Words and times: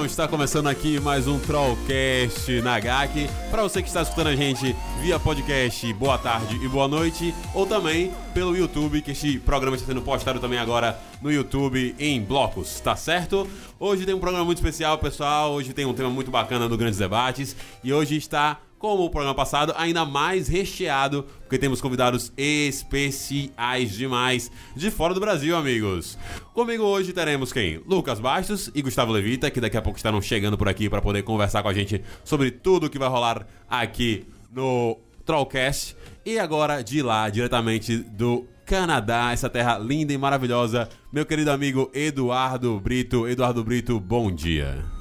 Então 0.00 0.06
está 0.06 0.26
começando 0.26 0.66
aqui 0.66 0.98
mais 0.98 1.28
um 1.28 1.38
Trollcast 1.38 2.62
na 2.62 2.80
GAC. 2.80 3.28
Para 3.50 3.62
você 3.62 3.82
que 3.82 3.88
está 3.88 4.00
escutando 4.00 4.28
a 4.28 4.34
gente 4.34 4.74
via 5.02 5.20
podcast, 5.20 5.92
boa 5.92 6.16
tarde 6.16 6.56
e 6.56 6.66
boa 6.66 6.88
noite, 6.88 7.34
ou 7.52 7.66
também 7.66 8.10
pelo 8.32 8.56
YouTube, 8.56 9.02
que 9.02 9.10
este 9.10 9.38
programa 9.38 9.76
está 9.76 9.86
sendo 9.86 10.00
postado 10.00 10.40
também 10.40 10.58
agora 10.58 10.98
no 11.20 11.30
YouTube 11.30 11.94
em 11.98 12.18
blocos, 12.22 12.80
tá 12.80 12.96
certo? 12.96 13.46
Hoje 13.78 14.06
tem 14.06 14.14
um 14.14 14.18
programa 14.18 14.46
muito 14.46 14.56
especial, 14.56 14.96
pessoal. 14.96 15.52
Hoje 15.52 15.74
tem 15.74 15.84
um 15.84 15.92
tema 15.92 16.08
muito 16.08 16.30
bacana 16.30 16.66
do 16.66 16.78
Grandes 16.78 16.98
Debates 16.98 17.54
e 17.84 17.92
hoje 17.92 18.16
está 18.16 18.58
como 18.80 19.04
o 19.04 19.10
programa 19.10 19.34
passado, 19.34 19.74
ainda 19.76 20.06
mais 20.06 20.48
recheado, 20.48 21.26
porque 21.42 21.58
temos 21.58 21.82
convidados 21.82 22.32
especiais 22.34 23.92
demais 23.92 24.50
de 24.74 24.90
fora 24.90 25.12
do 25.12 25.20
Brasil, 25.20 25.54
amigos. 25.54 26.18
Comigo 26.54 26.82
hoje 26.82 27.12
teremos 27.12 27.52
quem? 27.52 27.82
Lucas 27.86 28.18
Bastos 28.18 28.70
e 28.74 28.80
Gustavo 28.80 29.12
Levita, 29.12 29.50
que 29.50 29.60
daqui 29.60 29.76
a 29.76 29.82
pouco 29.82 29.98
estarão 29.98 30.20
chegando 30.22 30.56
por 30.56 30.66
aqui 30.66 30.88
para 30.88 31.02
poder 31.02 31.22
conversar 31.22 31.62
com 31.62 31.68
a 31.68 31.74
gente 31.74 32.02
sobre 32.24 32.50
tudo 32.50 32.88
que 32.88 32.98
vai 32.98 33.10
rolar 33.10 33.46
aqui 33.68 34.26
no 34.50 34.98
Trollcast. 35.26 35.94
E 36.24 36.38
agora 36.38 36.82
de 36.82 37.02
lá, 37.02 37.28
diretamente 37.28 37.98
do 37.98 38.46
Canadá, 38.64 39.30
essa 39.30 39.50
terra 39.50 39.76
linda 39.76 40.14
e 40.14 40.18
maravilhosa, 40.18 40.88
meu 41.12 41.26
querido 41.26 41.50
amigo 41.50 41.90
Eduardo 41.92 42.80
Brito. 42.80 43.28
Eduardo 43.28 43.62
Brito, 43.62 44.00
bom 44.00 44.32
dia. 44.32 44.99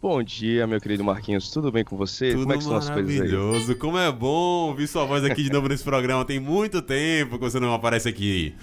Bom 0.00 0.22
dia, 0.22 0.64
meu 0.64 0.80
querido 0.80 1.02
Marquinhos. 1.02 1.50
Tudo 1.50 1.72
bem 1.72 1.82
com 1.82 1.96
você? 1.96 2.30
Tudo 2.30 2.42
Como 2.42 2.52
é 2.52 2.56
que 2.56 2.62
estão 2.62 2.76
as 2.76 2.88
coisas 2.88 3.10
aí? 3.10 3.16
maravilhoso. 3.18 3.74
Como 3.74 3.98
é 3.98 4.12
bom 4.12 4.68
ouvir 4.68 4.86
sua 4.86 5.04
voz 5.04 5.24
aqui 5.24 5.42
de 5.42 5.50
novo 5.50 5.68
nesse 5.68 5.82
programa. 5.82 6.24
Tem 6.24 6.38
muito 6.38 6.80
tempo 6.80 7.36
que 7.36 7.44
você 7.44 7.58
não 7.58 7.74
aparece 7.74 8.08
aqui. 8.08 8.54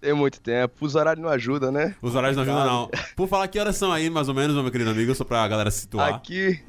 Tem 0.00 0.14
muito 0.14 0.40
tempo. 0.40 0.72
Os 0.80 0.94
horários 0.94 1.20
não 1.20 1.28
ajudam, 1.28 1.72
né? 1.72 1.96
Os 2.00 2.14
horários 2.14 2.36
não 2.36 2.44
ajudam, 2.44 2.64
não. 2.64 2.90
Por 3.16 3.26
falar 3.26 3.48
que 3.48 3.58
horas 3.58 3.76
são 3.76 3.90
aí, 3.90 4.08
mais 4.08 4.28
ou 4.28 4.34
menos, 4.34 4.54
meu 4.54 4.70
querido 4.70 4.90
amigo, 4.90 5.12
só 5.12 5.24
pra 5.24 5.46
galera 5.48 5.72
se 5.72 5.80
situar. 5.80 6.14
Aqui, 6.14 6.60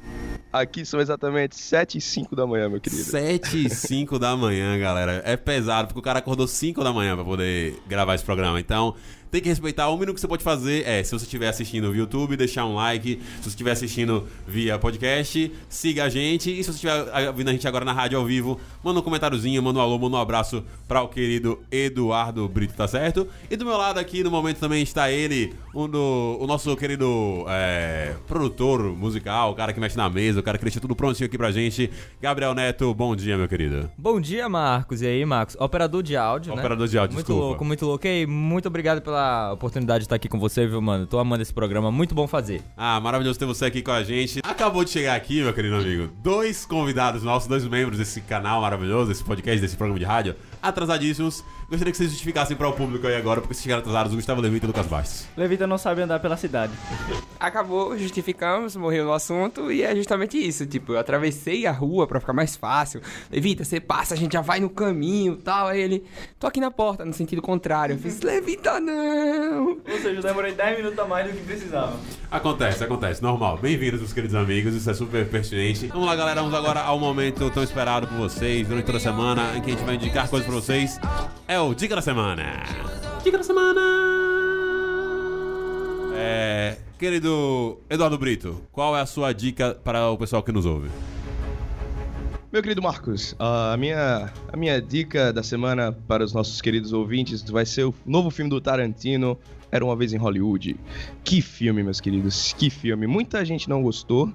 aqui 0.52 0.84
são 0.84 1.00
exatamente 1.00 1.56
7 1.56 1.98
e 1.98 2.00
5 2.00 2.34
da 2.34 2.44
manhã, 2.44 2.68
meu 2.68 2.80
querido. 2.80 3.04
7 3.04 3.66
e 3.66 3.70
5 3.70 4.18
da 4.18 4.36
manhã, 4.36 4.76
galera. 4.80 5.22
É 5.24 5.36
pesado, 5.36 5.86
porque 5.86 6.00
o 6.00 6.02
cara 6.02 6.18
acordou 6.18 6.48
5 6.48 6.82
da 6.82 6.92
manhã 6.92 7.14
pra 7.14 7.24
poder 7.24 7.76
gravar 7.86 8.16
esse 8.16 8.24
programa. 8.24 8.58
Então, 8.58 8.96
tem 9.32 9.40
que 9.40 9.48
respeitar. 9.48 9.88
O 9.88 9.94
mínimo 9.96 10.12
que 10.14 10.20
você 10.20 10.28
pode 10.28 10.44
fazer 10.44 10.86
é, 10.86 11.02
se 11.02 11.10
você 11.10 11.24
estiver 11.24 11.48
assistindo 11.48 11.90
via 11.90 12.00
YouTube, 12.02 12.36
deixar 12.36 12.66
um 12.66 12.74
like. 12.74 13.18
Se 13.38 13.44
você 13.44 13.48
estiver 13.48 13.70
assistindo 13.70 14.28
via 14.46 14.78
podcast, 14.78 15.50
siga 15.70 16.04
a 16.04 16.08
gente. 16.10 16.50
E 16.50 16.62
se 16.62 16.70
você 16.70 16.86
estiver 16.86 17.28
ouvindo 17.28 17.48
a 17.48 17.52
gente 17.52 17.66
agora 17.66 17.82
na 17.82 17.94
rádio 17.94 18.18
ao 18.18 18.26
vivo, 18.26 18.60
manda 18.84 19.00
um 19.00 19.02
comentáriozinho, 19.02 19.62
manda 19.62 19.78
um 19.78 19.82
alô, 19.82 19.98
manda 19.98 20.18
um 20.18 20.20
abraço 20.20 20.62
para 20.86 21.00
o 21.00 21.08
querido 21.08 21.58
Eduardo 21.72 22.46
Brito, 22.46 22.74
tá 22.74 22.86
certo? 22.86 23.26
E 23.50 23.56
do 23.56 23.64
meu 23.64 23.78
lado 23.78 23.98
aqui, 23.98 24.22
no 24.22 24.30
momento, 24.30 24.58
também 24.58 24.82
está 24.82 25.10
ele, 25.10 25.54
um 25.74 25.88
do, 25.88 26.36
o 26.38 26.46
nosso 26.46 26.76
querido 26.76 27.46
é, 27.48 28.14
produtor 28.28 28.82
musical, 28.82 29.52
o 29.52 29.54
cara 29.54 29.72
que 29.72 29.80
mexe 29.80 29.96
na 29.96 30.10
mesa, 30.10 30.40
o 30.40 30.42
cara 30.42 30.58
que 30.58 30.64
deixa 30.64 30.78
tudo 30.78 30.94
prontinho 30.94 31.26
aqui 31.26 31.38
pra 31.38 31.50
gente. 31.50 31.90
Gabriel 32.20 32.52
Neto, 32.52 32.92
bom 32.92 33.16
dia, 33.16 33.38
meu 33.38 33.48
querido. 33.48 33.90
Bom 33.96 34.20
dia, 34.20 34.46
Marcos. 34.46 35.00
E 35.00 35.06
aí, 35.06 35.24
Marcos? 35.24 35.56
Operador 35.58 36.02
de 36.02 36.18
áudio, 36.18 36.52
né? 36.52 36.60
Operador 36.60 36.86
de 36.86 36.98
áudio, 36.98 37.14
Muito 37.14 37.26
desculpa. 37.26 37.46
louco, 37.46 37.64
muito 37.64 37.86
louco. 37.86 38.06
Ei, 38.06 38.26
muito 38.26 38.68
obrigado 38.68 39.00
pela 39.00 39.21
oportunidade 39.52 40.00
de 40.00 40.04
estar 40.06 40.16
aqui 40.16 40.28
com 40.28 40.38
você, 40.38 40.66
viu, 40.66 40.80
mano? 40.80 41.06
Tô 41.06 41.18
amando 41.18 41.42
esse 41.42 41.52
programa, 41.52 41.90
muito 41.90 42.14
bom 42.14 42.26
fazer. 42.26 42.62
Ah, 42.76 43.00
maravilhoso 43.00 43.38
ter 43.38 43.46
você 43.46 43.66
aqui 43.66 43.82
com 43.82 43.90
a 43.90 44.02
gente. 44.02 44.40
Acabou 44.42 44.84
de 44.84 44.90
chegar 44.90 45.14
aqui, 45.14 45.42
meu 45.42 45.52
querido 45.52 45.76
amigo, 45.76 46.10
dois 46.22 46.64
convidados 46.64 47.22
nossos, 47.22 47.48
dois 47.48 47.64
membros 47.64 47.98
desse 47.98 48.20
canal 48.20 48.60
maravilhoso, 48.60 49.08
desse 49.08 49.24
podcast, 49.24 49.60
desse 49.60 49.76
programa 49.76 49.98
de 49.98 50.04
rádio, 50.04 50.36
atrasadíssimos. 50.62 51.44
Gostaria 51.68 51.90
que 51.90 51.96
vocês 51.96 52.10
justificassem 52.10 52.56
para 52.56 52.68
o 52.68 52.72
público 52.72 53.06
aí 53.06 53.16
agora, 53.16 53.40
porque 53.40 53.54
vocês 53.54 53.62
chegaram 53.62 53.80
atrasados, 53.80 54.12
o 54.12 54.16
Gustavo 54.16 54.40
Levita 54.40 54.66
e 54.66 54.68
o 54.68 54.70
Lucas 54.70 54.86
Bastos. 54.86 55.26
Levita 55.36 55.66
não 55.66 55.78
sabe 55.78 56.02
andar 56.02 56.20
pela 56.20 56.36
cidade. 56.36 56.72
acabou, 57.40 57.98
justificamos, 57.98 58.76
morreu 58.76 59.04
no 59.04 59.12
assunto 59.12 59.72
e 59.72 59.82
é 59.82 59.94
justamente 59.96 60.38
isso. 60.38 60.66
Tipo, 60.66 60.92
eu 60.92 60.98
atravessei 60.98 61.66
a 61.66 61.72
rua 61.72 62.06
pra 62.06 62.20
ficar 62.20 62.32
mais 62.32 62.56
fácil. 62.56 63.00
Levita, 63.30 63.64
você 63.64 63.80
passa, 63.80 64.14
a 64.14 64.16
gente 64.16 64.32
já 64.32 64.40
vai 64.40 64.60
no 64.60 64.70
caminho 64.70 65.36
tal. 65.36 65.68
Aí 65.68 65.80
ele, 65.80 66.04
tô 66.38 66.46
aqui 66.46 66.60
na 66.60 66.70
porta, 66.70 67.04
no 67.04 67.12
sentido 67.12 67.42
contrário. 67.42 67.94
Eu 67.94 67.98
fiz, 67.98 68.20
Levita, 68.20 68.78
não! 68.78 69.78
Ou 69.90 69.98
seja, 70.00 70.10
eu 70.10 70.22
demorei 70.22 70.52
10 70.52 70.78
minutos 70.78 70.98
a 70.98 71.04
mais 71.06 71.26
do 71.26 71.36
que 71.36 71.44
precisava. 71.44 71.98
Acontece, 72.30 72.84
acontece, 72.84 73.22
normal. 73.22 73.58
Bem-vindos, 73.58 74.00
meus 74.00 74.12
queridos 74.12 74.34
amigos, 74.34 74.74
isso 74.74 74.90
é 74.90 74.94
super 74.94 75.26
pertinente. 75.28 75.86
Vamos 75.88 76.06
lá, 76.06 76.14
galera, 76.14 76.40
vamos 76.40 76.56
agora 76.56 76.80
ao 76.80 76.98
momento 76.98 77.50
tão 77.50 77.62
esperado 77.62 78.06
por 78.06 78.16
vocês 78.16 78.68
durante 78.68 78.84
toda 78.84 78.98
a 78.98 79.00
semana, 79.00 79.56
em 79.56 79.60
que 79.60 79.70
a 79.70 79.74
gente 79.74 79.84
vai 79.84 79.96
indicar 79.96 80.28
coisas 80.28 80.46
pra 80.46 80.51
vocês. 80.52 81.00
É 81.48 81.58
o 81.58 81.74
Dica 81.74 81.96
da 81.96 82.02
Semana. 82.02 82.62
Dica 83.24 83.38
da 83.38 83.44
Semana! 83.44 83.80
É. 86.14 86.76
Querido 86.98 87.80
Eduardo 87.90 88.16
Brito, 88.16 88.62
qual 88.70 88.96
é 88.96 89.00
a 89.00 89.06
sua 89.06 89.32
dica 89.32 89.74
para 89.74 90.08
o 90.08 90.16
pessoal 90.16 90.42
que 90.42 90.52
nos 90.52 90.64
ouve? 90.64 90.88
Meu 92.52 92.62
querido 92.62 92.82
Marcos, 92.82 93.34
a 93.38 93.76
minha, 93.76 94.30
a 94.52 94.56
minha 94.56 94.80
dica 94.80 95.32
da 95.32 95.42
semana 95.42 95.90
para 95.90 96.22
os 96.22 96.32
nossos 96.32 96.60
queridos 96.60 96.92
ouvintes 96.92 97.42
vai 97.42 97.66
ser 97.66 97.84
o 97.84 97.94
novo 98.04 98.30
filme 98.30 98.50
do 98.50 98.60
Tarantino, 98.60 99.38
Era 99.70 99.84
Uma 99.84 99.96
Vez 99.96 100.12
em 100.12 100.16
Hollywood. 100.18 100.78
Que 101.24 101.40
filme, 101.40 101.82
meus 101.82 102.00
queridos, 102.00 102.52
que 102.52 102.68
filme. 102.68 103.06
Muita 103.06 103.44
gente 103.44 103.68
não 103.68 103.82
gostou, 103.82 104.30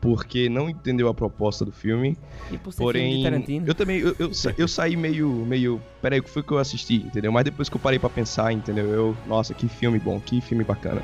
porque 0.00 0.48
não 0.48 0.68
entendeu 0.68 1.08
a 1.08 1.14
proposta 1.14 1.64
do 1.64 1.72
filme. 1.72 2.16
E 2.50 2.56
por 2.58 2.72
ser 2.72 2.78
filme 2.78 2.92
de 2.92 2.98
Porém, 3.00 3.22
Tarantino. 3.22 3.66
eu 3.68 3.74
também, 3.74 3.98
eu, 4.00 4.16
eu, 4.18 4.30
eu 4.56 4.68
saí 4.68 4.96
meio, 4.96 5.28
meio, 5.46 5.80
peraí, 6.00 6.20
o 6.20 6.22
que 6.22 6.30
foi 6.30 6.42
que 6.42 6.52
eu 6.52 6.58
assisti, 6.58 6.96
entendeu? 6.96 7.30
Mas 7.30 7.44
depois 7.44 7.68
que 7.68 7.76
eu 7.76 7.80
parei 7.80 7.98
pra 7.98 8.08
pensar, 8.08 8.52
entendeu? 8.52 8.86
Eu, 8.86 9.16
nossa, 9.26 9.52
que 9.54 9.68
filme 9.68 9.98
bom, 9.98 10.20
que 10.20 10.40
filme 10.40 10.64
bacana. 10.64 11.02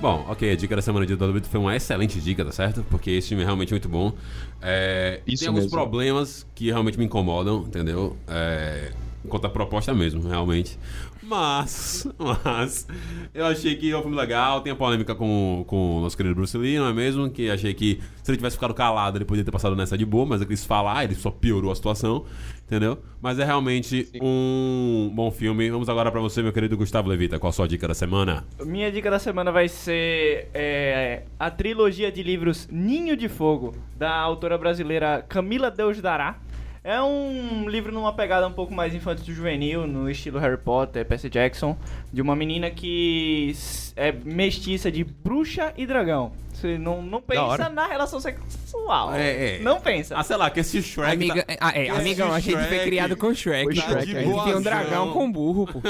Bom, 0.00 0.26
ok, 0.28 0.50
a 0.50 0.56
dica 0.56 0.74
da 0.74 0.82
semana 0.82 1.06
de 1.06 1.14
Brito 1.14 1.48
foi 1.48 1.60
uma 1.60 1.76
excelente 1.76 2.20
dica, 2.20 2.44
tá 2.44 2.50
certo? 2.50 2.84
Porque 2.90 3.08
esse 3.12 3.28
filme 3.28 3.44
é 3.44 3.46
realmente 3.46 3.72
muito 3.72 3.88
bom. 3.88 4.12
É, 4.60 5.20
Isso 5.24 5.44
tem 5.44 5.48
alguns 5.48 5.66
mesmo. 5.66 5.78
problemas 5.78 6.44
que 6.56 6.66
realmente 6.66 6.98
me 6.98 7.04
incomodam, 7.04 7.62
entendeu? 7.68 8.16
É, 8.26 8.90
enquanto 9.24 9.46
a 9.46 9.50
proposta 9.50 9.94
mesmo, 9.94 10.26
realmente. 10.28 10.78
Mas, 11.22 12.06
mas, 12.44 12.86
eu 13.32 13.46
achei 13.46 13.76
que 13.76 13.90
é 13.90 13.96
um 13.96 14.02
filme 14.02 14.16
legal. 14.16 14.60
Tem 14.60 14.72
a 14.72 14.76
polêmica 14.76 15.14
com, 15.14 15.64
com 15.66 15.98
o 15.98 16.00
nosso 16.00 16.16
querido 16.16 16.34
Bruce 16.34 16.56
Lee, 16.58 16.78
não 16.78 16.88
é 16.88 16.92
mesmo? 16.92 17.30
Que 17.30 17.48
achei 17.50 17.72
que 17.72 18.00
se 18.22 18.30
ele 18.30 18.38
tivesse 18.38 18.56
ficado 18.56 18.74
calado, 18.74 19.18
ele 19.18 19.24
poderia 19.24 19.44
ter 19.44 19.50
passado 19.50 19.76
nessa 19.76 19.96
de 19.96 20.04
boa, 20.04 20.26
mas 20.26 20.40
ele 20.40 20.50
quis 20.50 20.64
falar, 20.64 21.04
ele 21.04 21.14
só 21.14 21.30
piorou 21.30 21.70
a 21.70 21.74
situação, 21.74 22.24
entendeu? 22.66 22.98
Mas 23.20 23.38
é 23.38 23.44
realmente 23.44 24.08
um 24.20 25.10
bom 25.14 25.30
filme. 25.30 25.70
Vamos 25.70 25.88
agora 25.88 26.10
pra 26.10 26.20
você, 26.20 26.42
meu 26.42 26.52
querido 26.52 26.76
Gustavo 26.76 27.08
Levita. 27.08 27.38
Qual 27.38 27.50
a 27.50 27.52
sua 27.52 27.68
dica 27.68 27.86
da 27.86 27.94
semana? 27.94 28.44
Minha 28.64 28.90
dica 28.90 29.10
da 29.10 29.18
semana 29.18 29.52
vai 29.52 29.68
ser 29.68 30.48
é, 30.52 31.22
a 31.38 31.50
trilogia 31.50 32.10
de 32.10 32.22
livros 32.22 32.68
Ninho 32.70 33.16
de 33.16 33.28
Fogo, 33.28 33.74
da 33.96 34.12
autora 34.12 34.58
brasileira 34.58 35.24
Camila 35.28 35.70
Deus 35.70 36.00
Dará. 36.00 36.36
É 36.84 37.00
um 37.00 37.68
livro 37.68 37.92
numa 37.92 38.12
pegada 38.12 38.46
um 38.48 38.52
pouco 38.52 38.74
mais 38.74 38.92
infantil 38.92 39.32
juvenil, 39.32 39.86
no 39.86 40.10
estilo 40.10 40.40
Harry 40.40 40.56
Potter, 40.56 41.04
Percy 41.06 41.30
Jackson, 41.30 41.76
de 42.12 42.20
uma 42.20 42.34
menina 42.34 42.70
que 42.72 43.54
é 43.94 44.10
mestiça 44.10 44.90
de 44.90 45.04
bruxa 45.04 45.72
e 45.76 45.86
dragão. 45.86 46.32
Você 46.52 46.78
não, 46.78 47.00
não 47.00 47.22
pensa 47.22 47.68
na 47.68 47.86
relação 47.86 48.20
sexual. 48.20 49.14
É, 49.14 49.56
é. 49.56 49.58
Não 49.60 49.80
pensa. 49.80 50.16
Ah, 50.16 50.24
sei 50.24 50.36
lá, 50.36 50.50
que 50.50 50.60
esse 50.60 50.82
Shrek. 50.82 51.12
Amiga, 51.12 51.42
tá- 51.44 51.56
ah, 51.60 51.70
é, 51.70 51.84
que 51.84 51.90
amigão, 51.90 52.32
a 52.32 52.40
gente 52.40 52.66
foi 52.66 52.78
criado 52.80 53.16
com 53.16 53.32
Shrek. 53.32 53.64
Foi 53.64 53.74
cara. 53.76 54.00
Shrek, 54.02 54.16
a 54.16 54.22
gente 54.22 54.44
tem 54.44 54.54
um 54.56 54.62
dragão 54.62 55.12
com 55.12 55.30
burro, 55.30 55.66
pô. 55.66 55.80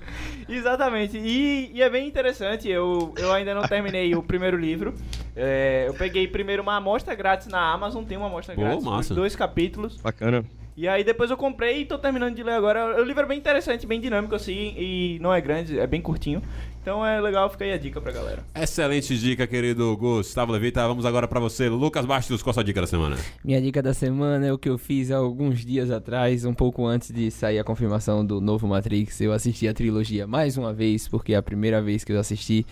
Exatamente. 0.48 1.16
E, 1.18 1.70
e 1.74 1.82
é 1.82 1.88
bem 1.88 2.06
interessante. 2.06 2.68
Eu, 2.68 3.14
eu 3.16 3.32
ainda 3.32 3.54
não 3.54 3.62
terminei 3.62 4.14
o 4.14 4.22
primeiro 4.22 4.56
livro. 4.56 4.94
É, 5.34 5.84
eu 5.88 5.94
peguei 5.94 6.26
primeiro 6.28 6.62
uma 6.62 6.76
amostra 6.76 7.14
grátis 7.14 7.46
na 7.46 7.72
Amazon. 7.72 8.04
Tem 8.04 8.16
uma 8.16 8.26
amostra 8.26 8.54
Pô, 8.54 8.60
grátis. 8.60 8.84
massa. 8.84 9.14
Dois 9.14 9.34
capítulos. 9.34 9.96
Bacana. 10.00 10.44
E 10.76 10.88
aí 10.88 11.04
depois 11.04 11.30
eu 11.30 11.36
comprei 11.36 11.82
e 11.82 11.84
tô 11.84 11.98
terminando 11.98 12.34
de 12.34 12.42
ler 12.42 12.52
agora. 12.52 13.00
O 13.00 13.04
livro 13.04 13.22
é 13.22 13.26
bem 13.26 13.38
interessante, 13.38 13.86
bem 13.86 14.00
dinâmico 14.00 14.34
assim. 14.34 14.74
E 14.76 15.18
não 15.20 15.32
é 15.32 15.40
grande, 15.40 15.78
é 15.78 15.86
bem 15.86 16.00
curtinho. 16.00 16.42
Então 16.82 17.06
é 17.06 17.20
legal, 17.20 17.48
fica 17.48 17.64
aí 17.64 17.72
a 17.72 17.78
dica 17.78 18.00
pra 18.00 18.10
galera. 18.10 18.44
Excelente 18.56 19.16
dica, 19.16 19.46
querido 19.46 19.96
Gustavo 19.96 20.50
Levita. 20.50 20.84
Vamos 20.88 21.06
agora 21.06 21.28
pra 21.28 21.38
você, 21.38 21.68
Lucas 21.68 22.04
Bastos. 22.04 22.42
Qual 22.42 22.50
a 22.50 22.54
sua 22.54 22.64
dica 22.64 22.80
da 22.80 22.88
semana? 22.88 23.16
Minha 23.44 23.62
dica 23.62 23.80
da 23.80 23.94
semana 23.94 24.48
é 24.48 24.52
o 24.52 24.58
que 24.58 24.68
eu 24.68 24.76
fiz 24.76 25.12
há 25.12 25.18
alguns 25.18 25.64
dias 25.64 25.92
atrás, 25.92 26.44
um 26.44 26.52
pouco 26.52 26.84
antes 26.84 27.12
de 27.12 27.30
sair 27.30 27.60
a 27.60 27.62
confirmação 27.62 28.26
do 28.26 28.40
novo 28.40 28.66
Matrix. 28.66 29.20
Eu 29.20 29.32
assisti 29.32 29.68
a 29.68 29.72
trilogia 29.72 30.26
mais 30.26 30.58
uma 30.58 30.72
vez, 30.74 31.06
porque 31.06 31.34
é 31.34 31.36
a 31.36 31.42
primeira 31.42 31.80
vez 31.80 32.02
que 32.02 32.12
eu 32.12 32.18
assisti, 32.18 32.66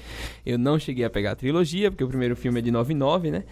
eu 0.45 0.59
não 0.59 0.77
cheguei 0.77 1.05
a 1.05 1.11
pegar 1.11 1.31
a 1.31 1.37
trilogia, 1.37 1.89
porque 1.89 2.03
o 2.03 2.09
primeiro 2.09 2.35
filme 2.35 2.59
é 2.59 2.63
de 2.63 2.73
99, 2.73 3.31
né? 3.31 3.45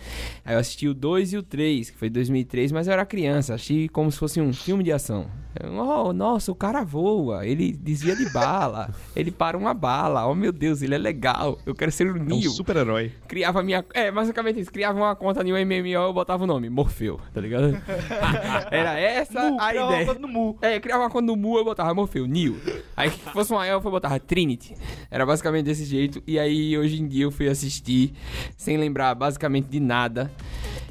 Aí 0.44 0.56
eu 0.56 0.58
assisti 0.58 0.88
o 0.88 0.94
2 0.94 1.34
e 1.34 1.36
o 1.36 1.42
3, 1.44 1.90
que 1.90 1.96
foi 1.96 2.10
2003, 2.10 2.72
mas 2.72 2.88
eu 2.88 2.94
era 2.94 3.06
criança, 3.06 3.54
achei 3.54 3.88
como 3.88 4.10
se 4.10 4.18
fosse 4.18 4.40
um 4.40 4.52
filme 4.52 4.82
de 4.82 4.90
ação. 4.90 5.26
Eu, 5.60 5.72
oh, 5.74 6.12
nossa, 6.12 6.50
o 6.50 6.54
cara 6.54 6.82
voa, 6.82 7.46
ele 7.46 7.72
desvia 7.72 8.16
de 8.16 8.28
bala, 8.32 8.90
ele 9.14 9.30
para 9.30 9.56
uma 9.56 9.72
bala, 9.72 10.26
oh 10.26 10.34
meu 10.34 10.47
Deus, 10.52 10.82
ele 10.82 10.94
é 10.94 10.98
legal, 10.98 11.58
eu 11.66 11.74
quero 11.74 11.90
ser 11.92 12.06
o 12.06 12.16
É 12.16 12.20
um 12.20 12.24
Neo 12.24 12.50
super-herói. 12.50 13.12
criava 13.26 13.62
minha. 13.62 13.84
É, 13.94 14.10
basicamente 14.10 14.60
isso. 14.60 14.70
Criava 14.72 14.98
uma 14.98 15.14
conta 15.16 15.42
em 15.42 15.52
um 15.52 15.56
MMO 15.56 15.86
eu 15.88 16.12
botava 16.12 16.44
o 16.44 16.46
nome, 16.46 16.68
Morfeu, 16.68 17.20
tá 17.32 17.40
ligado? 17.40 17.76
Era 18.70 18.98
essa 18.98 19.50
Mu, 19.50 19.60
a 19.60 19.68
criava 19.68 19.86
uma 19.88 19.92
ideia. 19.94 20.06
conta 20.06 20.18
no 20.20 20.28
Mu. 20.28 20.58
É, 20.62 20.80
criava 20.80 21.02
uma 21.04 21.10
conta 21.10 21.26
no 21.26 21.36
Mu 21.36 21.58
eu 21.58 21.64
botava 21.64 21.94
Morfeu, 21.94 22.26
Neo. 22.26 22.56
Aí 22.96 23.10
se 23.10 23.18
fosse 23.18 23.52
uma 23.52 23.66
elfa 23.66 23.86
eu 23.86 23.92
botava 23.92 24.18
Trinity. 24.18 24.74
Era 25.10 25.24
basicamente 25.26 25.64
desse 25.66 25.84
jeito. 25.84 26.22
E 26.26 26.38
aí 26.38 26.76
hoje 26.76 27.00
em 27.00 27.06
dia 27.06 27.24
eu 27.24 27.30
fui 27.30 27.48
assistir 27.48 28.12
sem 28.56 28.76
lembrar 28.76 29.14
basicamente 29.14 29.66
de 29.66 29.80
nada. 29.80 30.30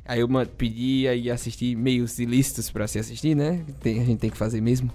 Aí 0.10 0.22
eu 0.22 0.30
pedia 0.58 1.14
e 1.16 1.30
assisti 1.30 1.76
meios 1.76 2.18
ilícitos 2.18 2.72
pra 2.72 2.88
se 2.88 2.98
assistir, 2.98 3.36
né? 3.36 3.62
Tem- 3.82 4.00
a 4.02 4.06
gente 4.06 4.20
tem 4.20 4.30
que 4.30 4.38
fazer 4.38 4.62
mesmo. 4.62 4.90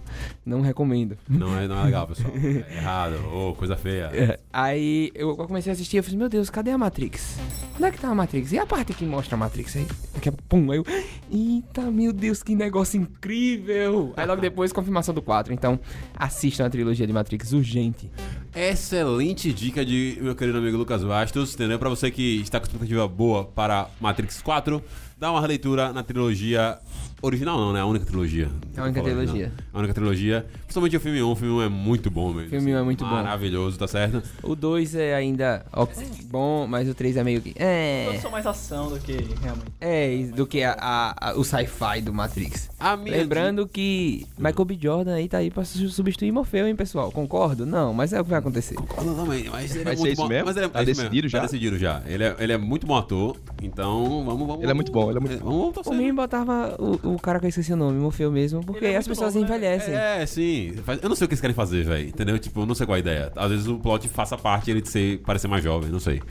Não 0.45 0.63
recomendo. 0.63 1.19
Não 1.29 1.55
é, 1.59 1.69
não 1.69 1.79
é 1.79 1.85
legal, 1.85 2.07
pessoal. 2.07 2.33
É 2.35 2.77
errado. 2.79 3.17
Ô, 3.31 3.53
coisa 3.55 3.77
feia. 3.77 4.09
É. 4.15 4.41
Aí 4.53 5.11
eu 5.15 5.35
comecei 5.35 5.73
a 5.73 5.75
assistir, 5.75 5.97
eu 5.97 6.05
falei, 6.05 6.19
meu 6.19 6.29
Deus, 6.29 6.51
cadê 6.51 6.71
a 6.71 6.77
Matrix? 6.77 7.39
Onde 7.75 7.85
é 7.85 7.91
que 7.91 7.99
tá 7.99 8.09
a 8.09 8.15
Matrix? 8.15 8.53
E 8.53 8.59
a 8.59 8.67
parte 8.67 8.93
que 8.93 9.07
mostra 9.07 9.35
a 9.35 9.39
Matrix 9.39 9.77
aí? 9.77 9.87
Daqui 10.13 10.29
a 10.29 10.33
pum, 10.47 10.71
aí 10.71 10.77
eu, 10.77 10.85
eita, 11.31 11.91
meu 11.91 12.13
Deus, 12.13 12.43
que 12.43 12.55
negócio 12.55 13.01
incrível! 13.01 14.13
Aí 14.15 14.27
logo 14.27 14.43
depois, 14.43 14.71
confirmação 14.71 15.15
do 15.15 15.23
4, 15.23 15.55
então 15.55 15.81
assistam 16.15 16.67
a 16.67 16.71
trilogia 16.71 17.07
de 17.07 17.13
Matrix 17.15 17.55
urgente. 17.55 18.11
Excelente 18.55 19.51
dica 19.55 19.83
de 19.83 20.19
meu 20.21 20.35
querido 20.35 20.59
amigo 20.59 20.77
Lucas 20.77 21.03
Bastos, 21.03 21.55
entendeu? 21.55 21.79
Pra 21.79 21.89
você 21.89 22.11
que 22.11 22.43
está 22.43 22.61
com 22.61 22.67
expectativa 22.67 23.09
boa 23.09 23.47
para 23.47 23.89
Matrix 23.99 24.43
4, 24.43 24.83
dá 25.17 25.31
uma 25.31 25.41
releitura 25.41 25.95
na 25.95 26.03
trilogia 26.03 26.79
original, 27.23 27.59
não, 27.59 27.73
né? 27.73 27.81
A 27.81 27.87
única 27.87 28.05
trilogia. 28.05 28.49
É 28.77 28.81
a 28.81 28.85
única 28.85 29.01
Tô 29.01 29.07
falando, 29.09 29.19
trilogia. 29.27 29.47
não. 29.57 29.65
A 29.73 29.79
única 29.79 29.95
trilogia. 29.95 30.47
Principalmente 30.65 30.97
o 30.97 31.01
filme 31.01 31.23
1, 31.23 31.31
o 31.31 31.37
filme 31.37 31.55
1 31.55 31.63
é 31.63 31.69
muito 31.69 32.11
bom 32.11 32.33
mesmo. 32.33 32.49
O 32.49 32.51
filme 32.51 32.75
1 32.75 32.79
é 32.79 32.83
muito 32.83 33.05
bom. 33.05 33.11
Maravilhoso, 33.11 33.79
tá 33.79 33.87
certo? 33.87 34.23
O 34.43 34.55
2 34.57 34.95
é 34.95 35.15
ainda 35.15 35.65
ó, 35.73 35.87
bom, 36.25 36.67
mas 36.67 36.89
o 36.89 36.95
3 36.95 37.17
é 37.17 37.25
meio 37.25 37.41
que. 37.41 37.55
É. 37.57 38.09
Eu 38.15 38.21
sou 38.21 38.31
mais 38.31 38.47
ação 38.47 38.89
do 38.91 38.99
que 38.99 39.13
realmente. 39.43 39.67
É, 39.81 40.27
do 40.35 40.47
que 40.47 40.63
a, 40.63 40.73
a- 40.79 41.31
a- 41.31 41.35
o 41.39 41.45
sci-fi 41.45 42.01
do 42.03 42.13
Matrix. 42.13 42.71
A 42.81 42.97
minha 42.97 43.17
Lembrando 43.17 43.67
que 43.69 44.27
Michael 44.37 44.65
B. 44.65 44.79
Jordan 44.81 45.15
aí 45.15 45.29
tá 45.29 45.39
aí 45.39 45.51
pra 45.51 45.65
su- 45.65 45.89
substituir 45.91 46.33
Morfeu, 46.33 46.67
hein, 46.67 46.75
pessoal? 46.75 47.13
Concordo? 47.13 47.65
Não, 47.65 47.93
mas 47.95 48.13
é 48.13 48.21
o 48.21 48.25
que 48.25 48.31
vai 48.31 48.39
acontecer. 48.41 48.75
Concordo 48.75 49.15
também, 49.15 49.45
mas 49.51 49.75
ele 49.75 49.85
Vai 49.85 49.95
é 49.95 49.97
muito 49.97 50.17
bom. 50.17 50.29
mesmo? 50.29 50.47
Mas 50.47 50.57
ele 50.57 50.67
é, 50.67 50.69
Tá 50.69 50.83
é 50.83 50.85
decidido 50.85 51.29
já? 51.29 51.39
Tá 51.39 51.45
decidido 51.47 51.79
já. 51.79 52.03
Ele 52.07 52.25
é, 52.25 52.37
ele 52.41 52.53
é 52.53 52.59
muito 52.59 52.87
bom 52.87 52.97
ator, 52.97 53.37
então 53.63 54.25
vamos, 54.25 54.47
vamos. 54.47 54.63
Ele 54.63 54.71
é 54.71 54.75
muito 54.75 54.91
bom, 54.91 55.09
ele 55.11 55.19
é 55.19 55.21
muito 55.21 55.39
Vamos, 55.39 55.55
vamos 55.59 55.75
Por 55.75 55.85
torcer. 55.85 56.03
mim, 56.03 56.15
botava 56.15 56.75
o, 56.79 57.12
o 57.15 57.19
cara 57.19 57.39
que 57.39 57.47
eu 57.47 57.49
esqueci 57.49 57.73
o 57.73 57.77
nome, 57.77 57.99
Morfeu 57.99 58.31
mesmo, 58.31 58.65
porque 58.65 58.87
é 58.87 58.97
as 58.97 59.07
pessoas 59.07 59.35
bom, 59.35 59.41
né? 59.41 59.47
envelhecem. 59.47 59.95
É, 59.95 60.25
sim. 60.27 60.75
Eu 61.03 61.09
não 61.09 61.17
sei 61.17 61.25
o 61.25 61.29
que 61.29 61.35
eles 61.35 61.41
querem 61.41 61.55
fazer, 61.55 61.85
velho. 61.85 62.09
Entendeu? 62.09 62.39
Tipo, 62.39 62.61
eu 62.61 62.67
não 62.67 62.75
sei 62.75 62.87
qual 62.87 62.97
a 62.97 62.99
ideia. 62.99 63.33
Às 63.37 63.51
vezes 63.51 63.67
o 63.67 63.79
plot 63.79 64.09
faça 64.09 64.37
parte 64.37 64.71
ele 64.71 64.81
de 64.81 64.89
ser, 64.89 65.19
parecer 65.19 65.49
mais 65.49 65.63
jovem, 65.63 65.91
não 65.91 66.01
sei. 66.01 66.23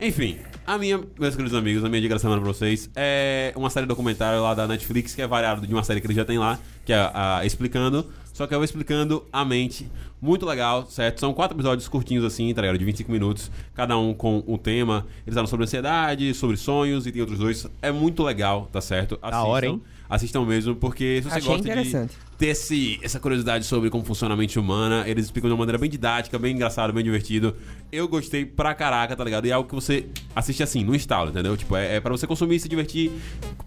Enfim, 0.00 0.38
a 0.66 0.76
minha, 0.76 1.00
meus 1.18 1.34
queridos 1.34 1.56
amigos, 1.56 1.82
a 1.84 1.88
minha 1.88 2.02
dica 2.02 2.14
da 2.14 2.18
semana 2.18 2.40
pra 2.40 2.52
vocês 2.52 2.90
é 2.94 3.52
uma 3.56 3.70
série 3.70 3.86
documentário 3.86 4.42
lá 4.42 4.52
da 4.52 4.66
Netflix, 4.66 5.14
que 5.14 5.22
é 5.22 5.26
variado 5.26 5.66
de 5.66 5.72
uma 5.72 5.82
série 5.82 6.00
que 6.00 6.06
ele 6.06 6.14
já 6.14 6.24
tem 6.24 6.38
lá, 6.38 6.58
que 6.84 6.92
é 6.92 6.96
a, 6.96 7.38
a 7.38 7.46
Explicando. 7.46 8.06
Só 8.32 8.46
que 8.46 8.52
eu 8.52 8.58
vou 8.58 8.64
explicando 8.66 9.24
a 9.32 9.46
mente. 9.46 9.90
Muito 10.20 10.44
legal, 10.44 10.86
certo? 10.86 11.20
São 11.20 11.32
quatro 11.32 11.56
episódios 11.56 11.88
curtinhos 11.88 12.22
assim, 12.22 12.52
tá 12.52 12.60
ligado? 12.60 12.78
De 12.78 12.84
25 12.84 13.10
minutos, 13.10 13.50
cada 13.74 13.96
um 13.96 14.12
com 14.12 14.44
um 14.46 14.58
tema. 14.58 15.06
Eles 15.26 15.34
falam 15.34 15.46
sobre 15.46 15.64
ansiedade, 15.64 16.34
sobre 16.34 16.56
sonhos 16.58 17.06
e 17.06 17.12
tem 17.12 17.22
outros 17.22 17.38
dois. 17.38 17.66
É 17.80 17.90
muito 17.90 18.22
legal, 18.22 18.68
tá 18.70 18.80
certo? 18.82 19.18
Da 19.18 19.42
hora, 19.42 19.66
hein? 19.66 19.80
Assistam 20.08 20.44
mesmo, 20.44 20.74
porque 20.76 21.20
se 21.22 21.28
você 21.28 21.36
Achei 21.36 21.48
gosta 21.48 21.82
de 21.82 22.08
ter 22.38 22.48
esse, 22.48 23.00
essa 23.02 23.18
curiosidade 23.18 23.64
sobre 23.64 23.88
como 23.90 24.04
funciona 24.04 24.34
a 24.34 24.36
mente 24.36 24.58
humana. 24.58 25.04
Eles 25.06 25.24
explicam 25.24 25.48
de 25.48 25.54
uma 25.54 25.58
maneira 25.58 25.78
bem 25.78 25.88
didática, 25.88 26.38
bem 26.38 26.54
engraçada, 26.54 26.92
bem 26.92 27.02
divertido. 27.02 27.56
Eu 27.90 28.06
gostei 28.06 28.44
pra 28.44 28.74
caraca, 28.74 29.16
tá 29.16 29.24
ligado? 29.24 29.46
E 29.46 29.50
é 29.50 29.52
algo 29.52 29.68
que 29.68 29.74
você 29.74 30.06
assiste 30.34 30.62
assim, 30.62 30.84
no 30.84 30.94
instalo, 30.94 31.30
entendeu? 31.30 31.56
Tipo, 31.56 31.76
é, 31.76 31.96
é 31.96 32.00
pra 32.00 32.12
você 32.12 32.26
consumir, 32.26 32.60
se 32.60 32.68
divertir, 32.68 33.10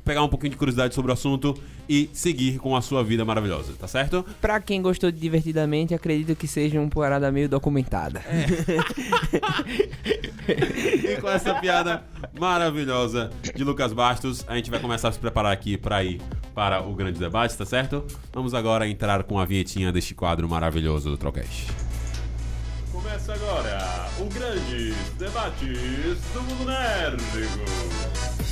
pegar 0.10 0.24
um 0.24 0.28
pouquinho 0.28 0.50
de 0.50 0.58
curiosidade 0.58 0.96
sobre 0.96 1.12
o 1.12 1.14
assunto 1.14 1.56
e 1.88 2.10
seguir 2.14 2.58
com 2.58 2.76
a 2.76 2.82
sua 2.82 3.04
vida 3.04 3.24
maravilhosa, 3.24 3.74
tá 3.80 3.88
certo? 3.88 4.26
Pra 4.42 4.60
quem 4.60 4.82
gostou 4.82 5.12
de 5.12 5.20
Divertidamente, 5.20 5.94
acredito 5.94 6.36
que 6.36 6.48
seja 6.48 6.80
uma 6.80 6.90
parada 6.90 7.32
meio 7.32 7.48
documentada. 7.48 8.24
E 10.48 11.22
com 11.22 11.30
essa 11.30 11.54
piada 11.56 12.04
maravilhosa 12.40 13.30
de 13.56 13.64
Lucas 13.64 13.94
Bastos, 13.94 14.44
a 14.48 14.56
gente 14.56 14.72
vai 14.72 14.80
começar 14.80 15.10
a 15.10 15.12
se 15.12 15.20
preparar 15.20 15.52
aqui 15.52 15.78
pra 15.78 16.04
ir 16.04 16.20
para 16.56 16.82
o 16.82 16.96
grande 16.96 17.20
debate, 17.20 17.56
tá 17.56 17.66
certo? 17.66 18.04
Vamos 18.34 18.56
agora 18.56 18.88
entrar 18.88 19.22
com 19.22 19.38
a 19.38 19.46
vinhetinha 19.46 19.92
deste 19.92 20.16
quadro 20.16 20.50
maravilhoso 20.50 21.12
do 21.12 21.18
Trocast. 21.18 21.68
Começa 22.92 23.32
agora 23.36 24.10
o 24.20 24.26
grande 24.26 24.92
debates 25.20 26.20
do 26.34 26.42
mundo 26.42 26.66
nerdico. 26.66 28.49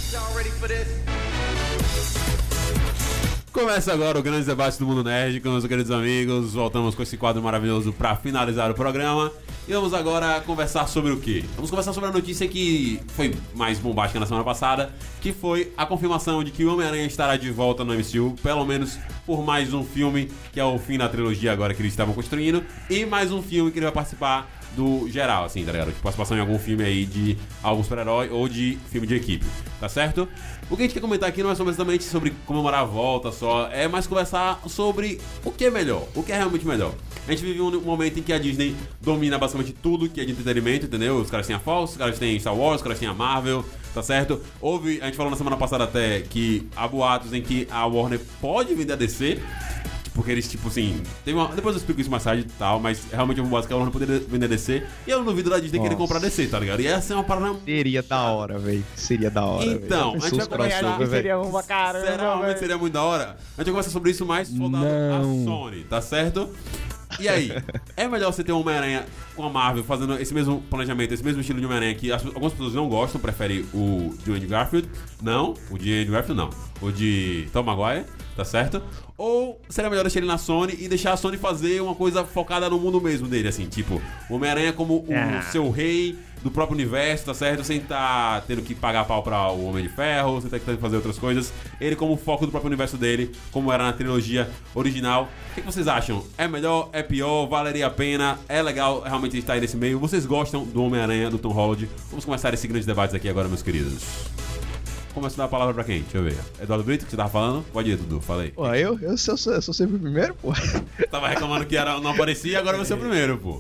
Começa 3.52 3.92
agora 3.92 4.18
o 4.18 4.24
grande 4.24 4.46
debate 4.46 4.80
do 4.80 4.86
mundo 4.86 5.04
nerd 5.04 5.42
com 5.42 5.50
meus 5.50 5.66
queridos 5.66 5.92
amigos. 5.92 6.54
Voltamos 6.54 6.96
com 6.96 7.04
esse 7.04 7.18
quadro 7.18 7.42
maravilhoso 7.44 7.92
para 7.92 8.16
finalizar 8.16 8.72
o 8.72 8.74
programa. 8.74 9.32
E 9.68 9.74
vamos 9.74 9.94
agora 9.94 10.40
conversar 10.40 10.88
sobre 10.88 11.12
o 11.12 11.20
quê? 11.20 11.44
Vamos 11.56 11.70
conversar 11.70 11.92
sobre 11.92 12.10
a 12.10 12.14
notícia 12.14 12.48
que 12.48 13.02
foi 13.10 13.36
mais 13.54 13.80
bombástica 13.80 14.18
na 14.18 14.26
semana 14.26 14.46
passada, 14.46 14.94
que 15.20 15.34
foi 15.34 15.74
a 15.76 15.86
confirmação 15.86 16.42
de 16.42 16.52
que 16.52 16.64
o 16.64 16.74
Homem-Aranha 16.74 17.06
estará 17.06 17.36
de 17.36 17.52
volta 17.52 17.84
no 17.84 17.94
MCU, 17.94 18.34
pelo 18.42 18.64
menos 18.66 18.98
por 19.26 19.44
mais 19.44 19.74
um 19.74 19.84
filme, 19.84 20.32
que 20.54 20.60
é 20.60 20.64
o 20.64 20.80
fim 20.80 20.98
da 20.98 21.10
trilogia 21.10 21.52
agora 21.52 21.74
que 21.74 21.82
eles 21.82 21.92
estavam 21.92 22.14
construindo, 22.14 22.64
e 22.90 23.06
mais 23.06 23.30
um 23.30 23.42
filme 23.42 23.72
que 23.72 23.80
ele 23.80 23.88
vai 23.88 23.94
participar 23.94 24.50
do 24.78 25.10
geral, 25.10 25.44
assim, 25.44 25.66
tá 25.66 25.72
ligado? 25.72 25.88
De 25.88 25.96
participação 25.96 26.38
em 26.38 26.40
algum 26.40 26.60
filme 26.60 26.84
aí 26.84 27.06
de 27.06 27.36
algum 27.64 27.82
super-herói 27.82 28.30
ou 28.30 28.48
de 28.48 28.78
filme 28.92 29.08
de 29.08 29.16
equipe, 29.16 29.46
tá 29.80 29.90
certo? 29.90 30.30
O 30.70 30.78
que 30.78 30.84
a 30.84 30.86
gente 30.86 30.94
quer 30.94 31.02
comentar 31.02 31.28
aqui 31.28 31.42
não 31.42 31.50
é 31.50 31.56
somente 31.56 32.04
sobre 32.04 32.32
comemorar 32.46 32.82
a 32.82 32.86
volta 32.86 33.32
só, 33.32 33.68
é 33.72 33.88
mais 33.88 34.06
conversar 34.06 34.62
sobre 34.68 35.20
o 35.44 35.52
que 35.52 35.66
é 35.66 35.72
melhor, 35.72 36.08
o 36.14 36.22
que 36.22 36.32
é 36.32 36.38
realmente 36.38 36.66
melhor. 36.68 36.94
A 37.28 37.32
gente 37.32 37.44
vive 37.44 37.60
um 37.60 37.82
momento 37.82 38.20
em 38.20 38.24
que 38.24 38.32
a 38.32 38.38
Disney 38.38 38.76
domina 39.02 39.38
basicamente 39.38 39.74
tudo 39.74 40.08
que 40.08 40.22
é 40.22 40.26
de 40.26 40.32
entretenimento, 40.32 40.86
entendeu? 40.86 41.18
Os 41.18 41.30
caras 41.30 41.48
têm 41.48 41.56
a 41.56 41.60
Fox, 41.60 41.92
os 41.92 41.98
caras 41.98 42.20
têm 42.20 42.40
Star 42.40 42.56
Wars, 42.56 42.78
os 42.78 42.84
caras 42.84 43.00
têm 43.00 43.08
a 43.08 43.14
Marvel, 43.14 43.66
tá 43.94 44.04
certo? 44.04 44.40
Houve, 44.62 45.02
a 45.02 45.06
gente 45.06 45.18
falou 45.18 45.32
na 45.32 45.38
semana 45.38 45.58
passada 45.58 45.86
até 45.86 46.22
que 46.22 46.68
há 46.76 46.88
boatos 46.88 47.34
em 47.34 47.42
que 47.42 47.68
a 47.72 47.86
Warner 47.86 48.22
pode 48.40 48.74
vender 48.76 48.94
a 48.94 48.96
DC, 48.96 49.42
porque 50.18 50.32
eles, 50.32 50.50
tipo 50.50 50.68
assim. 50.68 51.02
Teve 51.24 51.38
uma, 51.38 51.48
depois 51.50 51.76
eu 51.76 51.80
explico 51.80 52.02
isso 52.02 52.10
mais 52.10 52.24
tarde 52.24 52.42
e 52.42 52.52
tal, 52.58 52.80
mas 52.80 53.06
realmente 53.12 53.38
eu 53.38 53.46
vou 53.46 53.62
que 53.62 53.72
ela 53.72 53.86
não 53.86 53.92
poderia 53.92 54.20
vender 54.20 54.48
DC. 54.48 54.84
E 55.06 55.12
eu 55.12 55.20
não 55.20 55.26
duvido 55.26 55.48
da 55.48 55.60
Disney 55.60 55.80
querer 55.80 55.96
comprar 55.96 56.20
DC, 56.20 56.48
tá 56.48 56.60
ligado? 56.60 56.80
E 56.80 56.88
essa 56.88 57.14
é 57.14 57.16
uma 57.16 57.24
parada. 57.24 57.56
Seria 57.64 58.02
da 58.02 58.22
hora, 58.24 58.58
velho. 58.58 58.84
Seria 58.96 59.30
da 59.30 59.46
hora. 59.46 59.66
Então, 59.66 60.14
velho. 60.14 60.24
a 60.24 60.30
gente 60.30 60.38
vai 60.38 60.40
pensou 60.40 60.40
os 60.40 60.48
conversar-? 60.48 61.08
Seria 61.08 61.40
uma 61.40 61.62
cara. 61.62 62.02
Será 62.02 62.18
realmente 62.18 62.60
seria 62.60 62.78
muito 62.80 62.94
da 62.94 63.04
hora? 63.04 63.24
A 63.24 63.28
gente 63.30 63.38
vai 63.58 63.66
conversar 63.66 63.92
sobre 63.92 64.10
isso 64.10 64.26
mais 64.26 64.48
soldado 64.48 64.86
Não. 64.86 65.42
a 65.42 65.46
Sony, 65.46 65.84
tá 65.84 66.02
certo? 66.02 66.50
E 67.20 67.30
aí, 67.30 67.52
é 67.96 68.08
melhor 68.08 68.34
você 68.34 68.44
ter 68.44 68.52
um 68.52 68.62
Homem-Aranha 68.62 69.06
com 69.38 69.44
a 69.46 69.50
Marvel 69.50 69.84
fazendo 69.84 70.20
esse 70.20 70.34
mesmo 70.34 70.62
planejamento, 70.70 71.14
esse 71.14 71.24
mesmo 71.24 71.40
estilo 71.40 71.60
de 71.60 71.66
Homem-Aranha 71.66 71.96
que 71.96 72.12
as- 72.12 72.26
algumas 72.26 72.52
pessoas 72.52 72.74
não 72.74 72.90
gostam, 72.90 73.22
preferem 73.22 73.64
o 73.74 74.14
de 74.26 74.32
Andrew 74.34 74.50
Garfield. 74.50 74.90
Não, 75.22 75.54
o 75.72 75.78
de 75.78 75.94
Andrew 76.02 76.14
Garfield 76.14 76.42
não. 76.42 76.50
O 76.82 76.92
de 76.92 77.48
Tom 77.54 77.64
Maguire. 77.64 78.06
tá 78.36 78.46
certo? 78.46 78.84
Ou 79.18 79.60
seria 79.68 79.90
melhor 79.90 80.04
deixar 80.04 80.20
ele 80.20 80.28
na 80.28 80.38
Sony 80.38 80.78
e 80.80 80.88
deixar 80.88 81.12
a 81.14 81.18
Sony 81.18 81.38
fazer 81.40 81.82
uma 81.82 81.96
coisa 81.96 82.24
focada 82.24 82.70
no 82.70 82.78
mundo 82.80 83.02
mesmo 83.02 83.28
dele, 83.28 83.48
assim, 83.48 83.66
tipo, 83.66 84.00
o 84.30 84.36
Homem-Aranha 84.36 84.72
como 84.74 84.98
o 84.98 85.08
Ah. 85.12 85.42
seu 85.42 85.72
rei 85.72 86.16
do 86.44 86.52
próprio 86.52 86.76
universo, 86.76 87.26
tá 87.26 87.34
certo? 87.34 87.64
Sem 87.64 87.80
tá 87.80 88.44
tendo 88.46 88.62
que 88.62 88.76
pagar 88.76 89.06
pau 89.06 89.24
pra 89.24 89.50
o 89.50 89.66
Homem 89.66 89.82
de 89.82 89.90
Ferro, 89.90 90.40
sem 90.40 90.52
tá 90.52 90.60
tendo 90.64 90.76
que 90.76 90.82
fazer 90.82 90.98
outras 90.98 91.18
coisas. 91.18 91.52
Ele 91.82 91.96
como 91.96 92.16
foco 92.16 92.46
do 92.46 92.52
próprio 92.52 92.68
universo 92.70 92.96
dele, 92.96 93.32
como 93.52 93.74
era 93.74 93.84
na 93.86 93.92
trilogia 93.92 94.48
original. 94.76 95.28
O 95.52 95.56
que, 95.56 95.62
que 95.62 95.66
vocês 95.66 95.88
acham? 95.88 96.24
É 96.38 96.48
melhor? 96.48 96.90
É 96.94 97.02
pior? 97.02 97.48
Valeria 97.48 97.88
a 97.88 97.90
pena? 97.90 98.38
É 98.48 98.62
legal 98.62 99.02
realmente 99.02 99.27
estar 99.36 99.54
aí 99.54 99.62
nesse 99.62 99.76
meio? 99.76 100.00
Vocês 100.00 100.26
gostam 100.26 100.64
do 100.64 100.84
Homem-Aranha, 100.84 101.30
do 101.30 101.38
Tom 101.38 101.50
Holland? 101.50 101.90
Vamos 102.10 102.24
começar 102.24 102.54
esse 102.54 102.68
grande 102.68 102.86
debate 102.86 103.16
aqui 103.16 103.28
agora, 103.28 103.48
meus 103.48 103.62
queridos. 103.62 104.04
Começa 105.18 105.36
a 105.36 105.38
dar 105.40 105.46
a 105.46 105.48
palavra 105.48 105.74
pra 105.74 105.84
quem? 105.84 106.02
Deixa 106.02 106.20
eu 106.20 106.24
ver. 106.24 106.38
Eduardo 106.62 106.86
Brito, 106.86 107.04
que 107.04 107.10
você 107.10 107.18
tava 107.18 107.30
falando? 107.30 107.66
Pode 107.74 107.90
ir, 107.90 107.98
Dudu, 107.98 108.22
fala 108.22 108.44
aí. 108.44 108.52
Pô, 108.52 108.72
eu, 108.76 109.00
eu, 109.02 109.18
sou, 109.18 109.34
eu 109.52 109.62
sou 109.64 109.74
sempre 109.74 109.96
o 109.96 110.00
primeiro, 110.00 110.36
pô. 110.36 110.54
Tava 111.10 111.28
reclamando 111.28 111.66
que 111.66 111.76
era, 111.76 112.00
não 112.00 112.12
aparecia, 112.12 112.60
agora 112.60 112.78
você 112.78 112.94
é 112.94 112.96
o 112.96 113.00
primeiro, 113.02 113.36
pô. 113.40 113.60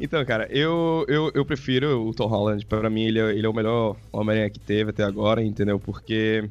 então, 0.00 0.24
cara, 0.24 0.48
eu, 0.50 1.06
eu, 1.06 1.30
eu 1.32 1.44
prefiro 1.44 2.04
o 2.04 2.12
Tom 2.12 2.26
Holland. 2.26 2.66
Pra 2.66 2.90
mim, 2.90 3.04
ele 3.04 3.20
é, 3.20 3.30
ele 3.30 3.46
é 3.46 3.48
o 3.48 3.54
melhor 3.54 3.94
Homem-Aranha 4.10 4.50
que 4.50 4.58
teve 4.58 4.90
até 4.90 5.04
agora, 5.04 5.40
entendeu? 5.40 5.78
Porque 5.78 6.50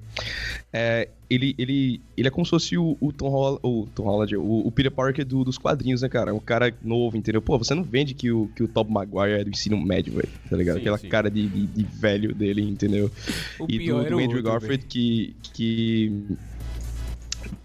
é, 0.73 1.09
ele, 1.29 1.53
ele, 1.57 2.01
ele 2.15 2.27
é 2.27 2.31
como 2.31 2.45
se 2.45 2.49
fosse 2.49 2.77
o, 2.77 2.97
o 3.01 3.11
Tom 3.11 3.29
Holland, 3.29 3.59
o, 3.63 3.87
Tom 3.93 4.03
Holland 4.03 4.35
o, 4.37 4.67
o 4.67 4.71
Peter 4.71 4.91
Parker 4.91 5.25
do- 5.25 5.43
dos 5.43 5.57
quadrinhos, 5.57 6.01
né, 6.01 6.09
cara? 6.09 6.33
Um 6.33 6.39
cara 6.39 6.73
novo, 6.81 7.17
entendeu? 7.17 7.41
Pô, 7.41 7.57
você 7.57 7.73
não 7.73 7.83
vende 7.83 8.13
que 8.13 8.31
o, 8.31 8.47
que 8.55 8.63
o 8.63 8.67
Tobey 8.67 8.93
Maguire 8.93 9.41
é 9.41 9.43
do 9.43 9.49
ensino 9.49 9.79
médio, 9.79 10.13
velho, 10.13 10.29
tá 10.49 10.55
ligado? 10.55 10.75
Sim, 10.75 10.81
Aquela 10.81 10.97
sim. 10.97 11.09
cara 11.09 11.29
de, 11.29 11.47
de, 11.47 11.67
de 11.67 11.83
velho 11.83 12.33
dele, 12.33 12.61
entendeu? 12.61 13.11
O 13.59 13.65
e 13.67 13.79
do, 13.79 14.03
do 14.03 14.19
Andrew 14.19 14.41
Garfield 14.43 14.85
que, 14.85 15.35
que 15.53 16.37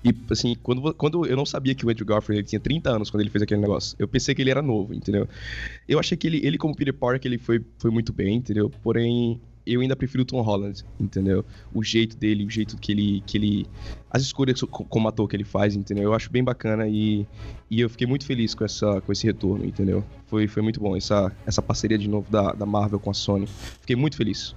e 0.02 0.14
assim, 0.30 0.56
quando, 0.62 0.94
quando 0.94 1.26
eu 1.26 1.36
não 1.36 1.46
sabia 1.46 1.74
que 1.74 1.84
o 1.84 1.90
Andrew 1.90 2.06
Garfield 2.06 2.40
ele 2.40 2.46
tinha 2.48 2.60
30 2.60 2.90
anos 2.90 3.10
quando 3.10 3.20
ele 3.20 3.30
fez 3.30 3.42
aquele 3.42 3.60
negócio. 3.60 3.96
Eu 3.98 4.08
pensei 4.08 4.34
que 4.34 4.42
ele 4.42 4.50
era 4.50 4.62
novo, 4.62 4.94
entendeu? 4.94 5.28
Eu 5.88 5.98
achei 5.98 6.16
que 6.16 6.26
ele, 6.26 6.40
ele 6.44 6.58
como 6.58 6.74
Peter 6.74 6.94
Parker, 6.94 7.30
ele 7.30 7.38
foi, 7.38 7.60
foi 7.78 7.90
muito 7.90 8.12
bem, 8.12 8.36
entendeu? 8.36 8.70
Porém, 8.82 9.40
eu 9.66 9.80
ainda 9.80 9.96
prefiro 9.96 10.22
o 10.22 10.24
Tom 10.26 10.40
Holland, 10.40 10.84
entendeu? 11.00 11.44
O 11.74 11.82
jeito 11.82 12.16
dele, 12.16 12.44
o 12.46 12.50
jeito 12.50 12.76
que 12.78 12.92
ele. 12.92 13.22
Que 13.26 13.36
ele 13.38 13.66
as 14.10 14.22
escolhas 14.22 14.60
co- 14.62 14.84
como 14.84 15.08
ator 15.08 15.28
que 15.28 15.36
ele 15.36 15.44
faz, 15.44 15.74
entendeu? 15.76 16.04
Eu 16.04 16.14
acho 16.14 16.30
bem 16.30 16.42
bacana 16.42 16.88
e, 16.88 17.26
e 17.70 17.80
eu 17.80 17.90
fiquei 17.90 18.06
muito 18.06 18.24
feliz 18.24 18.54
com, 18.54 18.64
essa, 18.64 19.00
com 19.02 19.12
esse 19.12 19.26
retorno, 19.26 19.64
entendeu? 19.64 20.02
Foi, 20.26 20.46
foi 20.48 20.62
muito 20.62 20.80
bom 20.80 20.96
essa, 20.96 21.30
essa 21.44 21.60
parceria 21.60 21.98
de 21.98 22.08
novo 22.08 22.30
da, 22.30 22.52
da 22.52 22.64
Marvel 22.64 22.98
com 22.98 23.10
a 23.10 23.14
Sony. 23.14 23.46
Fiquei 23.80 23.94
muito 23.96 24.16
feliz. 24.16 24.54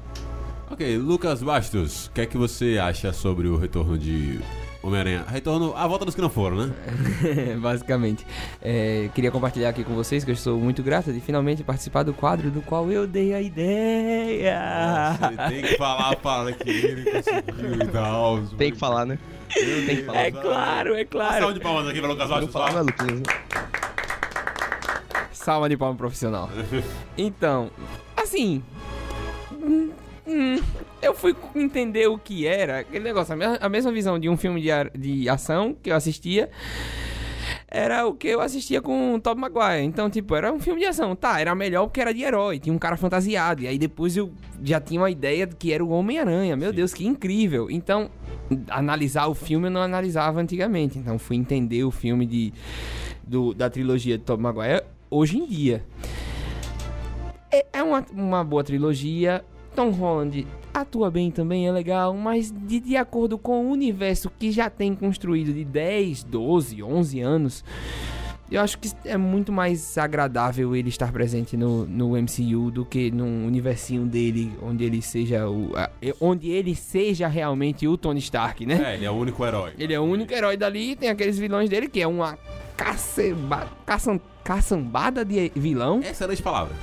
Ok, 0.72 0.98
Lucas 0.98 1.42
Bastos, 1.44 2.06
o 2.08 2.12
que 2.12 2.22
é 2.22 2.26
que 2.26 2.38
você 2.38 2.78
acha 2.78 3.12
sobre 3.12 3.48
o 3.48 3.58
retorno 3.58 3.98
de 3.98 4.40
Homem-Aranha? 4.82 5.26
Retorno, 5.28 5.74
a 5.76 5.86
volta 5.86 6.06
dos 6.06 6.16
que 6.16 6.22
não 6.22 6.30
foram, 6.30 6.68
né? 6.68 6.74
Basicamente. 7.60 8.26
É, 8.62 9.10
queria 9.14 9.30
compartilhar 9.30 9.70
aqui 9.70 9.84
com 9.84 9.94
vocês 9.94 10.24
que 10.24 10.32
eu 10.32 10.36
estou 10.36 10.58
muito 10.58 10.82
grato 10.82 11.12
de 11.12 11.20
finalmente 11.20 11.64
participar 11.64 12.04
do 12.04 12.14
quadro 12.14 12.50
do 12.50 12.62
qual 12.62 12.90
eu 12.90 13.06
dei 13.06 13.34
a 13.34 13.42
ideia. 13.42 15.18
Você 15.20 15.50
tem 15.50 15.62
que 15.64 15.78
falar 15.78 16.16
para 16.16 16.54
que 16.54 16.70
ele 16.70 17.12
conseguiu 17.12 17.76
e 17.76 17.88
tal. 17.88 18.42
Tem 18.58 18.72
que 18.72 18.78
falar, 18.78 19.06
né? 19.06 19.20
Tem 19.54 20.04
que 20.04 20.10
É 20.12 20.32
claro, 20.32 20.96
é 20.96 21.04
claro. 21.04 21.40
Salve 21.40 21.54
de 21.56 21.60
palmas 21.60 21.88
aqui 21.88 22.00
para 22.00 22.10
Lucas 22.10 22.30
falar, 22.30 22.72
só. 22.72 22.76
né, 22.76 22.82
Luquinhas? 22.82 23.24
Salva 25.34 25.68
de 25.68 25.76
palma 25.76 25.96
profissional. 25.98 26.50
Então, 27.18 27.70
assim. 28.16 28.64
Hum, 30.30 30.62
eu 31.02 31.14
fui 31.14 31.36
entender 31.56 32.08
o 32.08 32.18
que 32.18 32.46
era 32.46 32.80
aquele 32.80 33.04
negócio. 33.04 33.34
A 33.34 33.38
mesma, 33.38 33.58
a 33.60 33.70
mesma 33.70 33.92
visão 33.92 34.20
de 34.20 34.30
um 34.30 34.38
filme 34.38 34.62
de, 34.62 34.70
de 34.98 35.30
ação 35.30 35.76
que 35.82 35.92
eu 35.92 35.96
assistia. 35.96 36.50
Era 37.72 38.08
o 38.08 38.14
que 38.16 38.28
eu 38.28 38.42
assistia 38.42 38.82
com 38.82 39.14
o 39.14 39.20
Tobey 39.20 39.42
Maguire. 39.42 39.84
Então, 39.86 40.10
tipo, 40.10 40.36
era 40.36 40.52
um 40.52 40.60
filme 40.60 40.80
de 40.82 40.88
ação. 40.88 41.16
Tá, 41.16 41.40
era 41.40 41.54
melhor 41.54 41.86
porque 41.86 42.02
era 42.02 42.12
de 42.14 42.24
herói. 42.24 42.58
Tinha 42.60 42.74
um 42.74 42.80
cara 42.80 42.98
fantasiado. 42.98 43.62
E 43.62 43.68
aí 43.68 43.78
depois 43.78 44.18
eu 44.18 44.32
já 44.64 44.82
tinha 44.82 45.00
uma 45.00 45.10
ideia 45.12 45.46
de 45.46 45.56
que 45.56 45.72
era 45.72 45.84
o 45.84 45.90
Homem-Aranha. 45.90 46.56
Meu 46.56 46.74
Deus, 46.74 46.94
que 46.96 47.06
incrível. 47.06 47.70
Então, 47.70 48.10
analisar 48.70 49.28
o 49.28 49.36
filme 49.36 49.68
eu 49.68 49.72
não 49.72 49.82
analisava 49.82 50.40
antigamente. 50.42 50.98
Então, 50.98 51.20
fui 51.20 51.36
entender 51.36 51.84
o 51.84 51.92
filme 51.92 52.26
de, 52.26 52.54
do- 53.24 53.54
da 53.54 53.70
trilogia 53.70 54.18
de 54.18 54.24
Tobey 54.24 54.42
Maguire 54.44 54.82
hoje 55.12 55.38
em 55.38 55.46
dia. 55.46 55.84
É, 57.52 57.66
é 57.74 57.84
uma, 57.84 58.04
uma 58.14 58.44
boa 58.44 58.64
trilogia. 58.64 59.44
Tom 59.80 59.92
Holland 59.92 60.46
atua 60.74 61.10
bem 61.10 61.32
também, 61.32 61.66
é 61.66 61.72
legal, 61.72 62.14
mas 62.14 62.52
de, 62.52 62.82
de 62.82 62.98
acordo 62.98 63.38
com 63.38 63.66
o 63.66 63.72
universo 63.72 64.30
que 64.38 64.52
já 64.52 64.70
tem 64.70 64.94
construído 64.94 65.54
de 65.54 65.64
10, 65.64 66.26
12, 66.26 66.84
11 66.84 67.22
anos, 67.22 67.64
eu 68.52 68.60
acho 68.60 68.78
que 68.78 68.90
é 69.06 69.16
muito 69.16 69.54
mais 69.54 69.98
agradável 69.98 70.76
ele 70.76 70.90
estar 70.90 71.14
presente 71.14 71.56
no, 71.56 71.86
no 71.86 72.10
MCU 72.22 72.70
do 72.72 72.84
que 72.84 73.10
num 73.10 73.48
universinho 73.48 74.06
dele, 74.06 74.52
onde 74.62 74.84
ele 74.84 75.02
seja 75.02 75.48
o. 75.50 75.72
a- 75.78 75.90
onde 76.20 76.50
ele 76.50 76.76
seja 76.76 77.30
realmente 77.30 77.88
o 77.88 77.96
Tony 77.98 78.20
Stark, 78.20 78.66
né? 78.66 78.82
É, 78.86 78.96
ele 78.96 79.06
é 79.06 79.12
o 79.12 79.14
único 79.14 79.46
herói. 79.46 79.72
Ele 79.80 79.94
é 79.94 80.00
o 80.00 80.04
único 80.04 80.34
herói 80.34 80.58
dali, 80.58 80.98
tem 80.98 81.08
aqueles 81.08 81.40
vilões 81.40 81.70
dele, 81.70 81.88
que 81.88 82.02
é 82.02 82.08
uma 82.08 82.38
caceba, 82.76 83.66
caçam, 83.86 84.20
caçambada 84.50 85.24
de 85.24 85.52
vilão. 85.56 86.00
Excelente 86.00 86.42
palavra. 86.42 86.74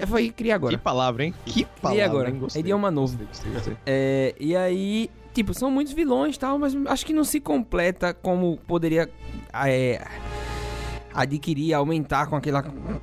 É, 0.00 0.06
Foi 0.06 0.30
criar 0.30 0.54
agora. 0.54 0.74
Que 0.74 0.82
palavra, 0.82 1.24
hein? 1.26 1.34
Que 1.44 1.66
palavra, 1.66 1.90
Criei 1.90 2.02
agora. 2.02 2.30
hein? 2.30 2.38
Gostei. 2.38 2.60
Idioma 2.60 2.90
novo. 2.90 3.18
Gostei, 3.18 3.52
gostei. 3.52 3.76
É, 3.84 4.34
e 4.40 4.56
aí, 4.56 5.10
tipo, 5.34 5.52
são 5.52 5.70
muitos 5.70 5.92
vilões 5.92 6.36
e 6.36 6.38
tal, 6.38 6.58
mas 6.58 6.74
acho 6.86 7.04
que 7.04 7.12
não 7.12 7.22
se 7.22 7.38
completa 7.38 8.14
como 8.14 8.56
poderia 8.66 9.10
é, 9.52 10.02
adquirir, 11.12 11.74
aumentar 11.74 12.26
com 12.26 12.36
aquela 12.36 12.62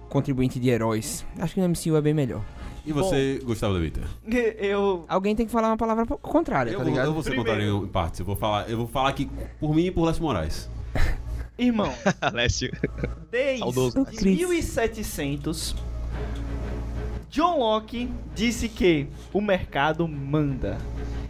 contribuinte 0.09 0.59
de 0.59 0.67
heróis. 0.67 1.23
Acho 1.37 1.53
que 1.53 1.61
no 1.61 1.69
MCU 1.69 1.95
é 1.95 2.01
bem 2.01 2.15
melhor. 2.15 2.41
E 2.87 2.91
você, 2.91 3.39
Gustavo 3.43 3.75
da 3.75 3.79
Vita? 3.79 4.01
Eu. 4.57 5.05
Alguém 5.07 5.35
tem 5.35 5.45
que 5.45 5.51
falar 5.51 5.67
uma 5.67 5.77
palavra 5.77 6.07
contrária, 6.07 6.71
Eu 6.71 6.79
tá 6.79 6.83
vou, 6.83 6.91
ligado? 6.91 7.05
eu 7.05 7.13
vou 7.13 7.21
ser 7.21 7.29
Primeiro. 7.35 7.51
contrário 7.51 7.85
em 7.85 7.87
partes. 7.87 8.19
Eu 8.19 8.25
vou 8.25 8.35
falar, 8.35 8.67
eu 8.67 8.77
vou 8.77 8.87
falar 8.87 9.09
aqui 9.09 9.29
por 9.59 9.75
mim 9.75 9.85
e 9.85 9.91
por 9.91 10.05
Lécio 10.05 10.23
Moraes. 10.23 10.67
Irmão, 11.57 11.93
Alessio. 12.21 12.71
desde 13.31 13.59
Saudoso. 13.59 14.05
1700, 14.21 15.75
John 17.29 17.59
Locke 17.59 18.09
disse 18.35 18.69
que 18.69 19.07
o 19.33 19.41
mercado 19.41 20.07
manda. 20.07 20.77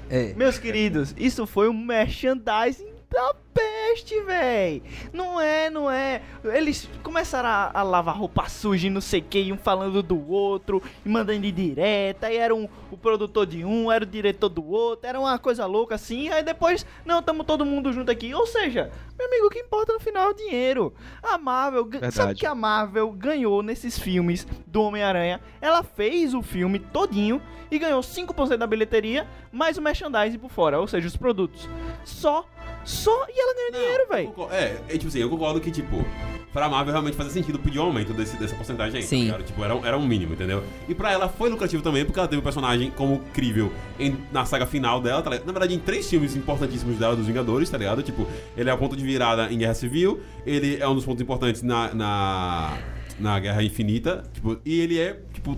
É. 0.09 0.33
Meus 0.35 0.57
queridos, 0.57 1.13
isso 1.17 1.45
foi 1.45 1.69
um 1.69 1.73
merchandising 1.77 2.96
da 3.09 3.33
peste, 3.53 4.19
véi. 4.21 4.83
Não 5.13 5.39
é, 5.41 5.69
não 5.69 5.89
é. 5.89 6.21
Eles 6.43 6.87
começaram 7.01 7.49
a, 7.49 7.71
a 7.73 7.81
lavar 7.83 8.15
roupa 8.17 8.47
suja 8.49 8.87
e 8.87 8.89
não 8.89 9.01
sei 9.01 9.21
o 9.21 9.23
que, 9.23 9.51
um 9.51 9.57
falando 9.57 10.03
do 10.03 10.29
outro, 10.29 10.81
e 11.05 11.09
mandando 11.09 11.41
de 11.41 11.51
direta, 11.51 12.31
e 12.31 12.37
era 12.37 12.53
um, 12.53 12.67
o 12.91 12.97
produtor 12.97 13.45
de 13.47 13.63
um, 13.65 13.91
era 13.91 14.03
o 14.03 14.07
diretor 14.07 14.49
do 14.49 14.63
outro, 14.69 15.07
era 15.07 15.19
uma 15.19 15.39
coisa 15.39 15.65
louca 15.65 15.95
assim, 15.95 16.29
aí 16.29 16.43
depois, 16.43 16.85
não, 17.05 17.21
tamo 17.23 17.43
todo 17.43 17.65
mundo 17.65 17.91
junto 17.93 18.11
aqui. 18.11 18.33
Ou 18.33 18.45
seja, 18.45 18.91
meu 19.17 19.27
amigo, 19.27 19.47
o 19.47 19.49
que 19.49 19.59
importa 19.59 19.93
no 19.93 19.99
final 19.99 20.27
é 20.27 20.31
o 20.31 20.35
dinheiro. 20.35 20.93
A 21.23 21.37
Marvel, 21.37 21.85
gan- 21.85 21.99
sabe 21.99 22.13
Verdade. 22.15 22.39
que 22.39 22.45
a 22.45 22.53
Marvel 22.55 23.09
ganhou 23.11 23.63
nesses 23.63 23.97
filmes 23.97 24.45
do 24.67 24.83
Homem-Aranha? 24.83 25.41
Ela 25.61 25.81
fez 25.81 26.33
o 26.33 26.41
filme 26.43 26.77
todinho 26.77 27.41
e 27.71 27.79
ganhou 27.79 28.01
5% 28.01 28.57
da 28.57 28.67
bilheteria, 28.67 29.27
mais 29.51 29.77
o 29.77 29.81
merchandising 29.81 30.37
por 30.37 30.49
fora, 30.51 30.79
ou 30.79 30.87
seja, 30.87 31.07
os 31.07 31.17
produtos. 31.17 31.67
Só, 32.05 32.45
só, 32.87 33.25
e 33.29 33.39
ela 33.39 33.53
ganhou 33.53 33.71
dinheiro, 33.71 34.07
velho. 34.09 34.51
É, 34.51 34.77
é, 34.87 34.97
tipo 34.97 35.07
assim, 35.07 35.19
eu 35.19 35.29
concordo 35.29 35.59
que, 35.59 35.69
tipo, 35.69 36.05
pra 36.53 36.69
Marvel 36.69 36.93
realmente 36.93 37.15
fazia 37.17 37.31
sentido 37.33 37.59
pedir 37.59 37.79
um 37.79 37.83
aumento 37.83 38.13
desse, 38.13 38.37
dessa 38.37 38.55
porcentagem 38.55 38.95
aí. 38.97 39.03
tá 39.03 39.07
Sim. 39.09 39.31
Tipo, 39.45 39.63
era, 39.63 39.75
um- 39.75 39.85
era 39.85 39.97
um 39.97 40.07
mínimo, 40.07 40.33
entendeu? 40.33 40.63
E 40.87 40.95
pra 40.95 41.11
ela 41.11 41.27
foi 41.27 41.49
lucrativo 41.49 41.83
também, 41.83 42.05
porque 42.05 42.17
ela 42.17 42.27
teve 42.27 42.39
um 42.39 42.43
personagem 42.43 42.89
como 42.91 43.19
crível 43.33 43.71
em- 43.99 44.17
na 44.31 44.45
saga 44.45 44.65
final 44.65 45.01
dela, 45.01 45.21
tá 45.21 45.29
ligado? 45.29 45.45
Na 45.45 45.51
verdade, 45.51 45.75
em 45.75 45.79
três 45.79 46.09
filmes 46.09 46.35
importantíssimos 46.35 46.97
dela, 46.97 47.15
dos 47.15 47.27
Vingadores, 47.27 47.69
tá 47.69 47.77
ligado? 47.77 48.01
Tipo, 48.01 48.25
ele 48.55 48.69
é 48.69 48.73
o 48.73 48.77
ponto 48.77 48.95
de 48.95 49.03
virada 49.03 49.51
em 49.51 49.57
Guerra 49.57 49.73
Civil, 49.73 50.21
ele 50.45 50.77
é 50.81 50.87
um 50.87 50.95
dos 50.95 51.03
pontos 51.05 51.21
importantes 51.21 51.61
na, 51.61 51.93
na, 51.93 52.77
na 53.19 53.39
Guerra 53.39 53.61
Infinita, 53.63 54.23
tipo, 54.33 54.57
e 54.65 54.79
ele 54.79 54.97
é, 54.99 55.19
tipo, 55.37 55.57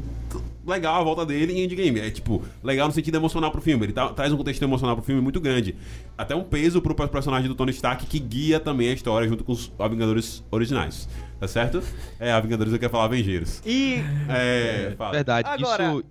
legal 0.66 1.00
a 1.00 1.04
volta 1.04 1.26
dele 1.26 1.54
em 1.54 1.64
Endgame. 1.64 2.00
É, 2.00 2.10
tipo, 2.12 2.44
legal 2.64 2.88
no 2.88 2.94
sentido 2.94 3.16
emocional 3.16 3.52
pro 3.52 3.62
filme. 3.62 3.86
Ele 3.86 3.94
tá- 3.94 4.10
traz 4.10 4.32
um 4.32 4.38
contexto 4.38 4.62
emocional 4.62 4.96
pro 4.96 5.04
filme 5.06 5.22
muito 5.22 5.40
grande. 5.40 5.76
Até 6.18 6.36
um 6.36 6.44
peso 6.44 6.82
pro 6.82 6.94
personagem 6.96 7.48
do 7.48 7.56
Tony 7.56 7.72
Stark 7.72 8.06
que 8.06 8.20
guia 8.20 8.60
também 8.60 8.90
a 8.90 8.94
história 8.94 9.28
junto 9.28 9.44
com 9.44 9.52
os 9.54 9.72
Vingadores 9.90 10.44
originais. 10.52 11.08
Tá 11.40 11.48
certo? 11.48 11.82
É, 12.20 12.32
a 12.32 12.40
Vingadores 12.40 12.72
eu 12.74 12.80
quero 12.80 12.92
falar 12.92 13.06
Avengers. 13.06 13.62
E 13.66 14.04
É, 14.28 14.94
fala. 14.98 15.12
Verdade. 15.12 15.48
Agora- 15.48 15.84
Isso. 15.94 16.04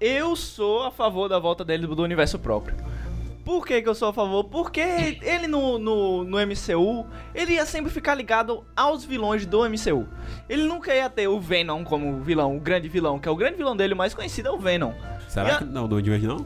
eu 0.00 0.36
sou 0.36 0.84
a 0.84 0.90
favor 0.90 1.28
da 1.28 1.38
volta 1.38 1.64
dele 1.64 1.86
do 1.86 2.02
universo 2.02 2.38
próprio. 2.38 2.76
Por 3.48 3.64
que, 3.66 3.80
que 3.80 3.88
eu 3.88 3.94
sou 3.94 4.08
a 4.08 4.12
favor? 4.12 4.44
Porque 4.44 4.78
ele 5.22 5.46
no, 5.48 5.78
no, 5.78 6.22
no 6.22 6.36
MCU, 6.36 7.06
ele 7.34 7.54
ia 7.54 7.64
sempre 7.64 7.90
ficar 7.90 8.14
ligado 8.14 8.62
aos 8.76 9.06
vilões 9.06 9.46
do 9.46 9.60
MCU. 9.66 10.06
Ele 10.46 10.64
nunca 10.64 10.94
ia 10.94 11.08
ter 11.08 11.28
o 11.28 11.40
Venom 11.40 11.82
como 11.82 12.20
vilão, 12.20 12.54
o 12.54 12.60
grande 12.60 12.90
vilão, 12.90 13.18
que 13.18 13.26
é 13.26 13.30
o 13.32 13.36
grande 13.36 13.56
vilão 13.56 13.74
dele, 13.74 13.94
o 13.94 13.96
mais 13.96 14.12
conhecido 14.12 14.48
é 14.48 14.52
o 14.52 14.58
Venom. 14.58 14.92
Será 15.28 15.54
a- 15.54 15.58
que 15.60 15.64
não, 15.64 15.84
do 15.84 15.94
Duende 15.94 16.10
Verde 16.10 16.26
não? 16.26 16.44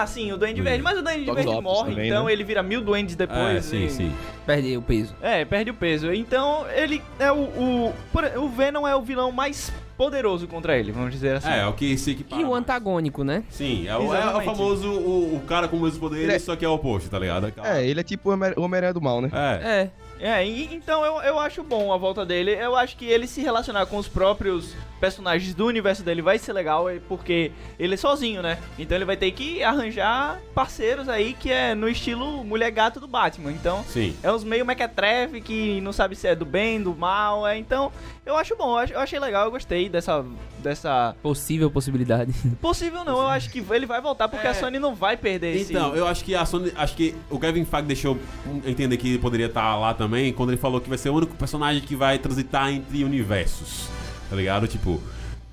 Ah, 0.00 0.06
sim, 0.06 0.32
o 0.32 0.36
Duende 0.38 0.60
Hum. 0.60 0.64
Verde. 0.64 0.82
Mas 0.82 0.98
o 0.98 1.02
Duende 1.02 1.22
Octopus 1.30 1.44
Verde 1.44 1.62
morre, 1.62 1.90
também, 1.90 2.06
então 2.08 2.24
né? 2.24 2.32
ele 2.32 2.44
vira 2.44 2.62
mil 2.62 2.80
duendes 2.80 3.14
depois. 3.14 3.56
É, 3.56 3.60
sim, 3.60 3.84
e- 3.84 3.90
sim. 3.90 4.12
Perde 4.46 4.76
o 4.76 4.82
peso. 4.82 5.14
É, 5.20 5.44
perde 5.44 5.70
o 5.70 5.74
peso. 5.74 6.12
Então, 6.12 6.64
ele 6.74 7.02
é 7.18 7.30
o. 7.30 7.36
O, 7.36 7.94
por- 8.12 8.24
o 8.38 8.48
Venom 8.48 8.86
é 8.88 8.96
o 8.96 9.02
vilão 9.02 9.30
mais 9.30 9.72
poderoso 9.96 10.48
contra 10.48 10.76
ele, 10.76 10.90
vamos 10.90 11.12
dizer 11.12 11.36
assim. 11.36 11.48
É, 11.50 11.58
é 11.60 11.66
o 11.66 11.74
que 11.74 11.96
se 11.96 12.12
equipara 12.12 12.40
E 12.40 12.44
o 12.44 12.54
antagônico, 12.54 13.22
né? 13.22 13.44
Sim, 13.50 13.86
é 13.86 13.96
o, 13.96 14.12
é 14.14 14.36
o 14.36 14.40
famoso 14.40 14.88
o, 14.90 15.36
o 15.36 15.40
cara 15.46 15.68
com 15.68 15.80
os 15.80 15.96
poderes, 15.96 16.24
Ele 16.24 16.34
é- 16.34 16.38
só 16.38 16.56
que 16.56 16.64
é 16.64 16.68
o 16.68 16.72
oposto, 16.72 17.08
tá 17.10 17.18
ligado? 17.18 17.46
Aquela- 17.46 17.76
É, 17.78 17.86
ele 17.86 18.00
é 18.00 18.02
tipo 18.02 18.30
o 18.30 18.62
Homem-Aranha 18.62 18.94
do 18.94 19.00
Mal, 19.00 19.20
né? 19.20 19.30
É. 19.32 19.68
É. 19.82 19.90
É, 20.24 20.46
e- 20.46 20.72
então 20.72 21.04
eu, 21.04 21.20
eu 21.22 21.38
acho 21.40 21.64
bom 21.64 21.92
a 21.92 21.96
volta 21.96 22.24
dele. 22.24 22.52
Eu 22.52 22.76
acho 22.76 22.96
que 22.96 23.04
ele 23.04 23.26
se 23.26 23.40
relacionar 23.42 23.86
com 23.86 23.96
os 23.96 24.06
próprios 24.06 24.72
personagens 25.00 25.52
do 25.52 25.66
universo 25.66 26.04
dele 26.04 26.22
vai 26.22 26.38
ser 26.38 26.52
legal, 26.52 26.88
é 26.88 27.00
porque 27.08 27.50
ele 27.76 27.94
é 27.94 27.96
sozinho, 27.96 28.40
né? 28.40 28.56
Então 28.78 28.96
ele 28.96 29.04
vai 29.04 29.16
ter 29.16 29.32
que 29.32 29.64
arranjar 29.64 30.40
parceiros 30.54 31.08
aí 31.08 31.32
que 31.34 31.50
é 31.50 31.74
no 31.74 31.88
estilo 31.88 32.44
mulher 32.44 32.70
gato 32.70 33.00
do 33.00 33.08
Batman. 33.08 33.50
Então 33.50 33.82
Sim. 33.88 34.16
é 34.22 34.30
uns 34.30 34.44
meio 34.44 34.64
mequetrefe 34.64 35.40
que 35.40 35.80
não 35.80 35.92
sabe 35.92 36.14
se 36.14 36.28
é 36.28 36.36
do 36.36 36.44
bem, 36.46 36.80
do 36.80 36.94
mal. 36.94 37.44
É, 37.44 37.58
então 37.58 37.90
eu 38.24 38.36
acho 38.36 38.54
bom, 38.54 38.74
eu 38.74 38.78
ach- 38.78 38.90
eu 38.92 39.00
achei 39.00 39.18
legal, 39.18 39.44
eu 39.46 39.50
gostei 39.50 39.88
dessa. 39.88 40.24
Dessa. 40.62 41.14
Possível 41.22 41.70
possibilidade. 41.70 42.32
Possível 42.60 43.04
não, 43.04 43.20
eu 43.20 43.26
acho 43.28 43.50
que 43.50 43.62
ele 43.70 43.86
vai 43.86 44.00
voltar 44.00 44.28
porque 44.28 44.46
É. 44.46 44.50
a 44.50 44.54
Sony 44.54 44.78
não 44.78 44.94
vai 44.94 45.16
perder 45.16 45.56
esse. 45.56 45.72
Então, 45.72 45.94
eu 45.94 46.06
acho 46.06 46.24
que 46.24 46.34
a 46.34 46.44
Sony. 46.46 46.72
Acho 46.76 46.96
que 46.96 47.14
o 47.28 47.38
Kevin 47.38 47.64
Feige 47.64 47.86
deixou 47.86 48.18
entender 48.64 48.96
que 48.96 49.08
ele 49.08 49.18
poderia 49.18 49.46
estar 49.46 49.76
lá 49.76 49.92
também 49.92 50.32
quando 50.32 50.50
ele 50.50 50.58
falou 50.58 50.80
que 50.80 50.88
vai 50.88 50.96
ser 50.98 51.10
o 51.10 51.14
único 51.14 51.36
personagem 51.36 51.82
que 51.82 51.94
vai 51.96 52.18
transitar 52.18 52.72
entre 52.72 53.04
universos. 53.04 53.88
Tá 54.30 54.36
ligado? 54.36 54.66
Tipo. 54.66 55.00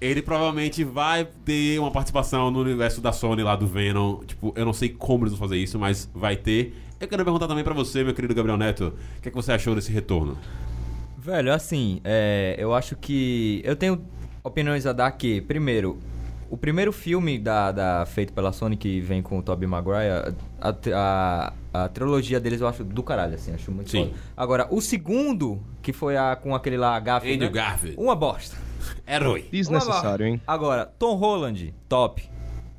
Ele 0.01 0.21
provavelmente 0.21 0.81
vai 0.81 1.27
ter 1.43 1.77
uma 1.77 1.91
participação 1.91 2.49
no 2.49 2.61
universo 2.61 3.01
da 3.01 3.11
Sony 3.11 3.43
lá 3.43 3.57
do 3.57 3.67
Venom. 3.67 4.23
Tipo, 4.23 4.53
eu 4.55 4.63
não 4.63 4.71
sei 4.71 4.87
como 4.87 5.25
eles 5.25 5.37
vão 5.37 5.45
fazer 5.45 5.57
isso, 5.61 5.77
mas 5.77 6.09
vai 6.15 6.37
ter. 6.37 6.73
Eu 7.01 7.05
quero 7.05 7.21
perguntar 7.25 7.49
também 7.49 7.65
pra 7.65 7.73
você, 7.73 8.01
meu 8.01 8.13
querido 8.13 8.33
Gabriel 8.33 8.57
Neto, 8.57 8.93
o 9.17 9.21
que, 9.21 9.27
é 9.27 9.31
que 9.31 9.35
você 9.35 9.51
achou 9.51 9.75
desse 9.75 9.91
retorno? 9.91 10.37
Velho, 11.17 11.51
assim, 11.53 11.99
é, 12.05 12.55
eu 12.57 12.73
acho 12.73 12.95
que. 12.95 13.61
Eu 13.65 13.75
tenho 13.75 14.01
opiniões 14.43 14.85
a 14.85 14.93
dar 14.93 15.11
que, 15.11 15.41
primeiro, 15.41 15.99
o 16.49 16.57
primeiro 16.57 16.91
filme 16.91 17.37
da, 17.37 17.71
da- 17.71 18.05
feito 18.05 18.33
pela 18.33 18.51
Sony 18.51 18.75
que 18.75 18.99
vem 19.01 19.21
com 19.21 19.37
o 19.37 19.41
Tobey 19.43 19.67
Maguire, 19.67 20.33
a, 20.59 20.73
a, 20.95 21.53
a 21.73 21.87
trilogia 21.89 22.39
deles 22.39 22.59
eu 22.61 22.67
acho 22.67 22.83
do 22.83 23.03
caralho, 23.03 23.35
assim, 23.35 23.53
acho 23.53 23.71
muito 23.71 23.89
Sim. 23.91 24.05
foda. 24.07 24.19
Agora, 24.35 24.67
o 24.71 24.81
segundo, 24.81 25.59
que 25.81 25.93
foi 25.93 26.17
a, 26.17 26.35
com 26.35 26.55
aquele 26.55 26.77
lá, 26.77 26.99
Garfield. 26.99 27.35
Andrew 27.45 27.55
né? 27.55 27.61
Garfield. 27.69 27.97
Uma 27.99 28.15
bosta. 28.15 28.57
Herói. 29.07 29.45
Desnecessário, 29.51 30.25
hein? 30.25 30.41
Agora, 30.47 30.85
Tom 30.85 31.15
Holland, 31.15 31.73
top. 31.87 32.27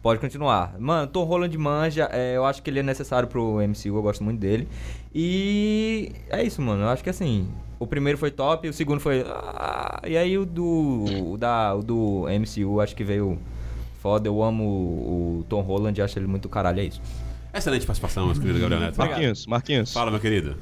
Pode 0.03 0.19
continuar. 0.19 0.77
Mano, 0.79 1.07
Tom 1.09 1.25
Holland 1.25 1.57
manja, 1.59 2.09
é, 2.11 2.35
eu 2.35 2.45
acho 2.47 2.63
que 2.63 2.71
ele 2.71 2.81
é 2.81 2.83
necessário 2.83 3.29
pro 3.29 3.59
MCU, 3.61 3.89
eu 3.97 4.03
gosto 4.03 4.25
muito 4.25 4.41
dele. 4.41 4.67
E 5.15 6.11
é 6.31 6.43
isso, 6.43 6.63
mano. 6.63 6.85
Eu 6.85 6.89
acho 6.89 7.05
que 7.05 7.11
assim, 7.11 7.47
o 7.81 7.87
primeiro 7.87 8.19
foi 8.19 8.31
top, 8.31 8.69
o 8.69 8.73
segundo 8.75 9.01
foi. 9.01 9.25
ah, 9.27 10.03
e 10.07 10.17
aí 10.17 10.37
o 10.37 10.45
do. 10.45 11.33
O, 11.33 11.39
da, 11.39 11.75
o 11.75 11.83
do 11.83 12.27
MCU, 12.29 12.79
acho 12.79 12.95
que 12.95 13.03
veio 13.03 13.39
foda. 14.01 14.29
Eu 14.29 14.43
amo 14.43 14.63
o, 14.63 15.39
o 15.41 15.45
Tom 15.49 15.63
Holland, 15.63 16.01
acho 16.03 16.19
ele 16.19 16.27
muito 16.27 16.47
caralho, 16.47 16.81
é 16.81 16.85
isso. 16.85 17.01
Excelente 17.53 17.87
participação, 17.87 18.27
meu 18.27 18.35
querido 18.35 18.61
Gabriel 18.61 18.83
Neto. 18.83 18.99
Marquinhos, 18.99 19.47
Marquinhos. 19.47 19.93
Fala, 19.95 20.11
meu 20.11 20.21
querido. 20.21 20.57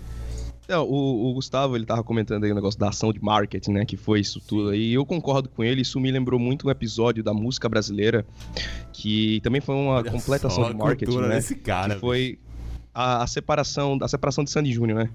Não, 0.69 0.85
o, 0.85 1.31
o 1.31 1.35
Gustavo, 1.35 1.77
ele 1.77 1.85
tava 1.87 2.05
comentando 2.05 2.45
aí 2.45 2.53
o 2.53 2.55
negócio 2.55 2.79
da 2.79 2.91
ação 2.91 3.13
de 3.13 3.21
marketing, 3.21 3.73
né? 3.73 3.85
Que 3.85 3.97
foi 3.97 4.21
isso 4.21 4.39
tudo 4.39 4.69
aí. 4.69 4.91
E 4.91 4.95
eu 4.95 5.05
concordo 5.05 5.49
com 5.49 5.65
ele. 5.65 5.81
Isso 5.81 5.99
me 5.99 6.11
lembrou 6.11 6.39
muito 6.39 6.69
um 6.69 6.71
episódio 6.71 7.25
da 7.25 7.35
música 7.35 7.69
brasileira, 7.69 8.25
que 8.93 9.41
também 9.41 9.61
foi 9.61 9.75
uma 9.75 9.95
Olha 9.95 10.11
completa 10.11 10.47
ação 10.47 10.71
de 10.71 10.77
marketing, 10.77 11.07
cultura 11.07 11.29
né? 11.29 11.35
desse 11.37 11.57
cara, 11.57 11.95
que 11.95 12.01
foi 12.01 12.39
a, 12.99 13.23
a 13.23 13.27
separação, 13.29 13.97
a 14.03 14.09
separação 14.09 14.43
de 14.43 14.51
Sandy 14.51 14.73
Júnior, 14.73 15.05
né? 15.05 15.11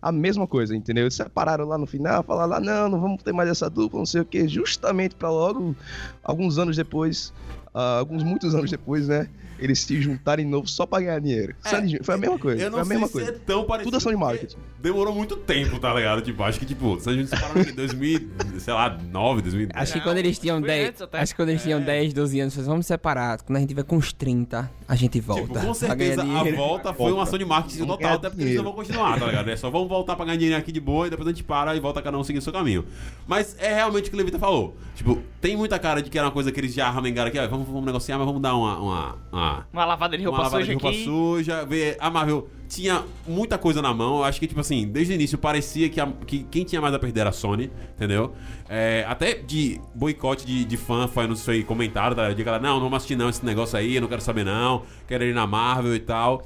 A 0.00 0.10
mesma 0.10 0.46
coisa, 0.46 0.74
entendeu? 0.74 1.04
Eles 1.04 1.14
separaram 1.14 1.66
lá 1.66 1.76
no 1.76 1.84
final, 1.84 2.22
falaram 2.22 2.48
lá, 2.48 2.60
não, 2.60 2.88
não 2.88 2.98
vamos 2.98 3.22
ter 3.22 3.34
mais 3.34 3.50
essa 3.50 3.68
dupla, 3.68 3.98
não 3.98 4.06
sei 4.06 4.22
o 4.22 4.24
quê. 4.24 4.48
Justamente 4.48 5.14
pra 5.14 5.30
logo, 5.30 5.76
alguns 6.24 6.56
anos 6.56 6.78
depois, 6.78 7.34
ah, 7.74 7.98
alguns 7.98 8.22
muitos 8.22 8.54
anos 8.54 8.70
depois, 8.70 9.06
né? 9.06 9.28
Eles 9.58 9.80
se 9.80 10.00
juntarem 10.00 10.44
de 10.44 10.50
novo 10.50 10.68
só 10.68 10.84
pra 10.86 11.00
ganhar 11.00 11.18
dinheiro. 11.20 11.54
Sandy 11.62 11.86
Júnior, 11.88 12.04
foi 12.04 12.14
a 12.14 12.18
mesma 12.18 12.38
coisa, 12.38 12.62
É, 12.62 12.66
Eu 12.66 12.70
foi 12.70 12.76
não 12.76 12.82
a 12.82 12.84
sei 12.84 12.94
mesma 12.94 13.06
se 13.06 13.12
coisa. 13.12 13.30
é 13.30 13.32
tão 13.32 13.64
parecido. 13.64 13.90
Tudo 13.90 13.96
ação 13.98 14.12
de 14.12 14.18
porque 14.18 14.32
marketing. 14.32 14.56
Demorou 14.80 15.14
muito 15.14 15.36
tempo, 15.36 15.78
tá 15.78 15.92
ligado? 15.94 16.20
Tipo, 16.22 16.42
acho 16.42 16.58
que, 16.60 16.66
tipo, 16.66 17.00
se 17.00 17.08
a 17.08 17.12
gente 17.12 17.28
separou 17.28 17.62
em 17.62 17.72
2000, 17.74 18.28
sei 18.58 18.74
lá, 18.74 18.98
9, 19.10 19.42
2010. 19.42 19.82
Acho 19.82 19.92
que 19.94 20.00
quando 20.00 20.18
eles 20.18 20.38
tinham 20.38 20.58
foi 20.58 20.68
10. 20.68 20.88
antes 20.88 21.02
até. 21.02 21.20
Acho 21.20 21.32
que 21.32 21.36
quando 21.36 21.48
eles 21.48 21.62
tinham 21.62 21.80
10, 21.80 22.12
12 22.12 22.40
anos, 22.40 22.54
eles 22.56 22.66
vamos 22.66 22.86
separar. 22.86 23.40
Quando 23.42 23.56
a 23.56 23.60
gente 23.60 23.68
tiver 23.70 23.82
com 23.84 23.96
uns 23.96 24.12
30, 24.12 24.70
a 24.86 24.94
gente 24.94 25.20
volta. 25.20 25.42
Tipo, 25.42 25.60
com 25.66 25.74
certeza 25.74 26.22
a 26.22 26.44
volta 26.56 26.92
foi 26.94 27.12
uma 27.12 27.22
ação 27.24 27.38
de 27.38 27.44
marketing 27.44 27.86
total, 27.86 28.14
até 28.14 28.28
porque 28.30 28.42
eles 28.44 28.56
não 28.56 28.64
vão 28.64 28.72
continuar, 28.74 29.18
tá 29.18 29.26
ligado? 29.26 29.48
É 29.50 29.56
só 29.56 29.70
vamos 29.70 29.88
voltar 29.88 30.14
pra 30.16 30.24
ganhar 30.24 30.36
dinheiro 30.36 30.58
aqui 30.58 30.70
de 30.70 30.80
boa 30.80 31.06
e 31.06 31.10
depois 31.10 31.26
a 31.26 31.30
gente 31.32 31.42
para 31.42 31.74
e 31.74 31.80
volta 31.80 32.00
cada 32.02 32.16
um 32.18 32.22
seguir 32.24 32.38
o 32.38 32.42
seu 32.42 32.52
caminho. 32.52 32.84
Mas 33.26 33.56
é 33.58 33.74
realmente 33.74 34.06
o 34.06 34.10
que 34.10 34.14
o 34.16 34.18
Levita 34.18 34.38
falou. 34.38 34.76
Tipo, 34.94 35.20
tem 35.40 35.56
muita 35.56 35.78
cara 35.78 36.00
de 36.02 36.10
que 36.10 36.18
era 36.18 36.26
uma 36.28 36.32
coisa 36.32 36.52
que 36.52 36.60
eles 36.60 36.72
já 36.74 36.86
arramengaram 36.88 37.28
aqui, 37.28 37.38
ó, 37.38 37.48
vamos, 37.48 37.66
vamos 37.66 37.84
negociar, 37.84 38.18
mas 38.18 38.26
vamos 38.26 38.40
dar 38.42 38.54
uma. 38.54 38.78
uma, 38.78 39.16
uma 39.32 39.45
Uma 39.72 39.84
lavada 39.84 40.16
de 40.16 40.22
uma 40.24 40.30
roupa 40.30 40.42
lavada 40.44 40.62
suja 40.64 40.76
de 40.76 40.82
roupa 40.82 40.88
aqui. 40.88 41.04
suja, 41.04 41.64
ver 41.64 41.96
a 42.00 42.10
Marvel 42.10 42.48
tinha 42.68 43.04
muita 43.26 43.56
coisa 43.56 43.80
na 43.80 43.94
mão. 43.94 44.18
Eu 44.18 44.24
acho 44.24 44.40
que, 44.40 44.46
tipo 44.46 44.60
assim, 44.60 44.88
desde 44.88 45.12
o 45.12 45.14
início 45.14 45.38
parecia 45.38 45.88
que, 45.88 46.00
a- 46.00 46.12
que 46.26 46.42
quem 46.50 46.64
tinha 46.64 46.80
mais 46.80 46.92
a 46.94 46.98
perder 46.98 47.20
era 47.20 47.30
a 47.30 47.32
Sony, 47.32 47.70
entendeu? 47.94 48.32
É, 48.68 49.04
até 49.08 49.34
de 49.34 49.80
boicote 49.94 50.44
de, 50.44 50.64
de 50.64 50.76
fã 50.76 51.06
foi, 51.06 51.26
não 51.28 51.36
sei, 51.36 51.62
comentário, 51.62 52.16
tá? 52.16 52.32
de 52.32 52.42
galera, 52.42 52.62
não, 52.62 52.74
não 52.74 52.80
vamos 52.80 52.96
assistir 52.96 53.14
não 53.16 53.28
esse 53.28 53.44
negócio 53.44 53.78
aí, 53.78 53.94
eu 53.96 54.00
não 54.02 54.08
quero 54.08 54.20
saber 54.20 54.44
não, 54.44 54.82
quero 55.06 55.22
ir 55.24 55.34
na 55.34 55.46
Marvel 55.46 55.94
e 55.94 56.00
tal. 56.00 56.44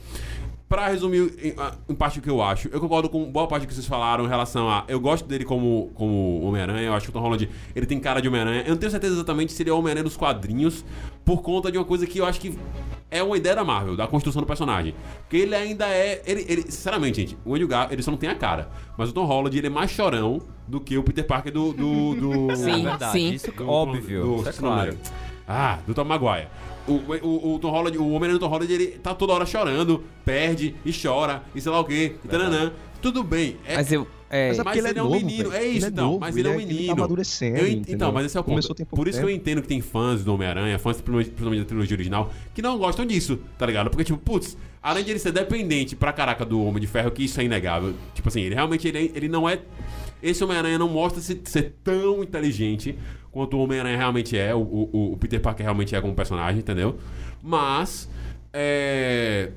Pra 0.70 0.87
resumir 0.87 1.35
em, 1.42 1.52
em 1.92 1.94
parte 1.96 2.20
o 2.20 2.22
que 2.22 2.30
eu 2.30 2.40
acho, 2.40 2.68
eu 2.68 2.78
concordo 2.80 3.09
com 3.09 3.24
boa 3.24 3.48
parte 3.48 3.62
do 3.64 3.66
que 3.66 3.74
vocês 3.74 3.87
falaram 3.88 4.24
em 4.24 4.28
relação 4.28 4.70
a. 4.70 4.85
Eu 4.87 5.00
gosto 5.00 5.26
dele 5.26 5.44
como, 5.44 5.90
como 5.94 6.40
Homem-Aranha, 6.44 6.83
eu 6.87 6.94
acho 6.94 7.06
que 7.06 7.11
o 7.11 7.12
Tom 7.12 7.18
Holland 7.18 7.50
ele 7.74 7.87
tem 7.87 7.98
cara 7.98 8.22
de 8.22 8.28
Homem-Aranha. 8.28 8.62
Eu 8.62 8.70
não 8.70 8.76
tenho 8.76 8.88
certeza 8.92 9.14
exatamente 9.14 9.52
se 9.52 9.61
ele 9.64 9.70
é 9.70 9.72
o 9.72 9.78
Homem-Aranha 9.78 10.04
dos 10.04 10.16
quadrinhos, 10.16 10.85
por 11.24 11.42
conta 11.42 11.72
de 11.72 11.76
uma 11.78 11.85
coisa 11.85 12.06
que 12.06 12.18
eu 12.18 12.24
acho 12.24 12.40
que 12.40 12.56
é 13.11 13.20
uma 13.20 13.37
ideia 13.37 13.56
da 13.56 13.64
Marvel, 13.64 13.96
da 13.96 14.06
construção 14.06 14.40
do 14.40 14.46
personagem. 14.46 14.94
Porque 15.22 15.38
ele 15.38 15.56
ainda 15.56 15.88
é. 15.88 16.22
Ele, 16.24 16.46
ele- 16.48 16.62
sinceramente, 16.70 17.20
gente, 17.20 17.37
o 17.44 17.52
Andrew 17.52 17.66
Garfield, 17.66 17.94
ele 17.96 18.02
só 18.04 18.12
não 18.12 18.18
tem 18.18 18.30
a 18.30 18.37
cara. 18.37 18.68
Mas 18.96 19.11
o 19.11 19.12
Tom 19.12 19.24
Holland, 19.24 19.59
ele 19.59 19.66
é 19.66 19.70
mais 19.70 19.90
chorão 19.90 20.40
do 20.68 20.80
que 20.80 20.96
o 20.96 21.02
Peter 21.02 21.26
Parker 21.26 21.52
do. 21.52 21.72
do, 21.72 22.14
do 22.14 22.30
Sim, 22.56 22.83
é 22.87 22.90
verdade, 22.90 23.12
sim. 23.12 23.33
isso 23.33 23.50
do- 23.50 23.68
óbvio. 23.68 24.22
do- 24.22 24.37
isso 24.37 24.48
é 24.48 24.52
claro. 24.52 24.96
Ah, 25.48 25.80
do 25.85 25.92
Tom 25.94 26.04
Maguire. 26.04 26.46
O, 26.90 27.26
o, 27.26 27.55
o 27.55 27.59
Tom 27.59 27.70
Holland, 27.70 27.96
o 27.98 28.07
Homem-Aranha 28.09 28.38
do 28.38 28.40
Tom 28.40 28.48
Holland, 28.48 28.72
ele 28.72 28.87
tá 28.88 29.14
toda 29.14 29.33
hora 29.33 29.46
chorando, 29.46 30.03
perde 30.24 30.74
e 30.85 30.92
chora, 30.92 31.42
e 31.55 31.61
sei 31.61 31.70
lá 31.72 31.81
o 31.81 31.85
quê, 31.85 32.16
e 32.24 32.29
tananã. 32.29 32.72
Tudo 33.00 33.24
bem. 33.24 33.57
É, 33.64 33.76
Mas 33.76 33.90
eu. 33.92 34.07
É, 34.33 34.48
Mas 34.50 34.59
é 34.61 34.62
mas 34.62 34.76
ele, 34.76 34.88
ele 34.90 34.98
é 34.98 35.00
é 35.00 35.03
um 35.03 35.09
novo, 35.09 35.26
menino, 35.26 35.50
velho. 35.50 35.61
é 35.62 35.66
Ele 35.68 35.76
isso 35.79 35.87
é 35.87 35.88
então, 35.88 36.05
novo, 36.07 36.20
mas 36.20 36.37
ele 36.37 36.46
é 36.46 36.50
um 36.50 36.55
ele 36.55 36.61
é- 36.61 36.64
ele 36.66 36.72
tá 36.74 36.79
menino. 36.79 36.92
amadurecendo, 36.92 37.57
Eu 37.59 37.66
ent- 37.66 37.88
então, 37.88 38.12
mas 38.12 38.26
esse 38.26 38.37
é 38.37 38.40
o 38.40 38.44
ponto. 38.44 38.74
Por 38.87 39.09
isso 39.09 39.18
que 39.18 39.24
eu 39.24 39.29
tempo. 39.29 39.40
entendo 39.40 39.62
que 39.62 39.66
tem 39.68 39.81
fãs 39.81 40.22
do 40.22 40.33
Homem-Aranha, 40.35 40.79
fãs 40.79 41.00
principalmente 41.00 41.61
da 41.61 41.64
trilogia 41.64 41.96
original, 41.96 42.31
que 42.55 42.62
não 42.62 42.79
gostam 42.79 43.05
disso, 43.05 43.40
tá 43.59 43.66
ligado? 43.66 43.90
Porque, 43.90 44.05
tipo, 44.05 44.18
putz, 44.18 44.57
além 44.81 45.03
de 45.03 45.11
ele 45.11 45.18
ser 45.18 45.33
dependente 45.33 45.96
pra 45.96 46.12
caraca 46.12 46.44
do 46.44 46.62
Homem 46.64 46.81
de 46.81 46.87
Ferro, 46.87 47.11
que 47.11 47.24
isso 47.24 47.40
é 47.40 47.44
inegável, 47.44 47.92
tipo 48.14 48.29
assim, 48.29 48.42
ele 48.42 48.55
realmente 48.55 48.87
ele, 48.87 49.11
ele 49.16 49.29
não 49.29 49.48
é. 49.48 49.59
Esse 50.22 50.42
Homem-Aranha 50.44 50.78
não 50.78 50.88
mostra 50.88 51.20
se- 51.20 51.40
ser 51.44 51.76
tão 51.83 52.22
inteligente 52.22 52.96
quanto 53.30 53.56
o 53.56 53.61
Homem-Aranha 53.61 53.96
realmente 53.96 54.37
é, 54.37 54.54
o, 54.54 54.59
o, 54.61 55.12
o 55.12 55.16
Peter 55.16 55.40
Parker 55.40 55.64
realmente 55.64 55.94
é 55.94 56.00
como 56.00 56.14
personagem, 56.14 56.61
entendeu? 56.61 56.98
Mas. 57.42 58.09
É. 58.52 59.50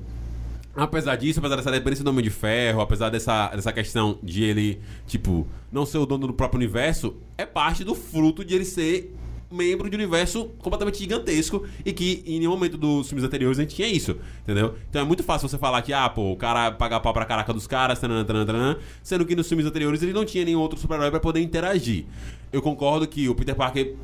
Apesar 0.76 1.14
disso, 1.14 1.38
apesar 1.38 1.54
dessa 1.54 1.70
dependência 1.70 2.02
do 2.04 2.10
Homem 2.10 2.24
de 2.24 2.30
Ferro, 2.30 2.80
apesar 2.80 3.08
dessa, 3.08 3.48
dessa 3.48 3.72
questão 3.72 4.18
de 4.20 4.42
ele, 4.42 4.80
tipo, 5.06 5.46
não 5.70 5.86
ser 5.86 5.98
o 5.98 6.06
dono 6.06 6.26
do 6.26 6.32
próprio 6.34 6.58
universo, 6.58 7.14
é 7.38 7.46
parte 7.46 7.84
do 7.84 7.94
fruto 7.94 8.44
de 8.44 8.56
ele 8.56 8.64
ser 8.64 9.14
membro 9.54 9.88
de 9.88 9.96
um 9.96 9.98
universo 10.00 10.46
completamente 10.58 10.98
gigantesco 10.98 11.64
e 11.84 11.92
que 11.92 12.22
em 12.26 12.38
nenhum 12.38 12.50
momento 12.50 12.76
dos 12.76 13.08
filmes 13.08 13.24
anteriores 13.24 13.58
a 13.58 13.62
gente 13.62 13.74
tinha 13.74 13.88
isso, 13.88 14.16
entendeu? 14.42 14.74
Então 14.90 15.00
é 15.02 15.04
muito 15.04 15.22
fácil 15.22 15.48
você 15.48 15.56
falar 15.56 15.80
que, 15.82 15.92
ah, 15.92 16.08
pô, 16.08 16.32
o 16.32 16.36
cara 16.36 16.72
paga 16.72 16.98
pau 17.00 17.12
pra 17.12 17.24
caraca 17.24 17.52
dos 17.52 17.66
caras, 17.66 17.98
tanana, 17.98 18.24
tanana, 18.24 18.44
tanana, 18.46 18.78
sendo 19.02 19.24
que 19.24 19.34
nos 19.36 19.48
filmes 19.48 19.66
anteriores 19.66 20.02
ele 20.02 20.12
não 20.12 20.24
tinha 20.24 20.44
nenhum 20.44 20.60
outro 20.60 20.78
super-herói 20.78 21.10
pra 21.10 21.20
poder 21.20 21.40
interagir. 21.40 22.04
Eu 22.52 22.60
concordo 22.60 23.06
que 23.06 23.28
o 23.28 23.34
Peter 23.34 23.54
Parker 23.54 23.94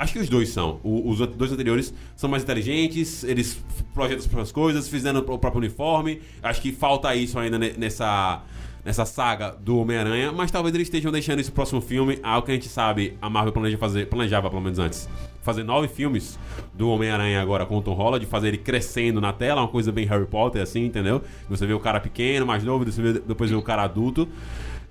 Acho 0.00 0.12
que 0.12 0.20
os 0.20 0.28
dois 0.28 0.50
são. 0.50 0.78
O- 0.84 1.10
os 1.10 1.18
dois 1.18 1.50
anteriores 1.50 1.92
são 2.14 2.30
mais 2.30 2.44
inteligentes, 2.44 3.24
eles 3.24 3.58
projetam 3.92 4.18
as 4.20 4.26
próprias 4.28 4.52
coisas, 4.52 4.88
fizeram 4.88 5.18
o 5.18 5.24
próprio 5.24 5.56
uniforme. 5.58 6.20
Acho 6.40 6.62
que 6.62 6.70
falta 6.70 7.12
isso 7.16 7.36
ainda 7.36 7.58
ne- 7.58 7.72
nessa, 7.76 8.44
nessa 8.84 9.04
saga 9.04 9.50
do 9.50 9.78
Homem-Aranha, 9.78 10.32
mas 10.32 10.50
talvez 10.50 10.74
eles 10.74 10.86
estejam 10.88 11.12
deixando 11.12 11.40
esse 11.40 11.50
próximo 11.50 11.80
filme, 11.80 12.18
algo 12.22 12.46
que 12.46 12.52
a 12.52 12.54
gente 12.54 12.68
sabe, 12.68 13.16
a 13.20 13.28
Marvel 13.28 13.52
planeja 13.52 13.76
fazer, 13.78 14.06
planejava 14.06 14.48
pelo 14.48 14.62
menos 14.62 14.78
antes. 14.78 15.08
Fazer 15.42 15.62
nove 15.62 15.88
filmes 15.88 16.38
do 16.74 16.88
Homem-Aranha 16.90 17.40
agora 17.40 17.64
com 17.64 17.78
o 17.78 17.82
Tom 17.82 17.94
Holland, 17.94 18.24
fazer 18.26 18.48
ele 18.48 18.58
crescendo 18.58 19.20
na 19.20 19.32
tela, 19.32 19.62
uma 19.62 19.68
coisa 19.68 19.90
bem 19.90 20.06
Harry 20.06 20.26
Potter, 20.26 20.62
assim, 20.62 20.84
entendeu? 20.84 21.22
Você 21.48 21.66
vê 21.66 21.72
o 21.72 21.80
cara 21.80 22.00
pequeno, 22.00 22.44
mais 22.44 22.62
novo, 22.62 22.84
depois 22.84 23.50
vê 23.50 23.56
o 23.56 23.62
cara 23.62 23.82
adulto. 23.82 24.28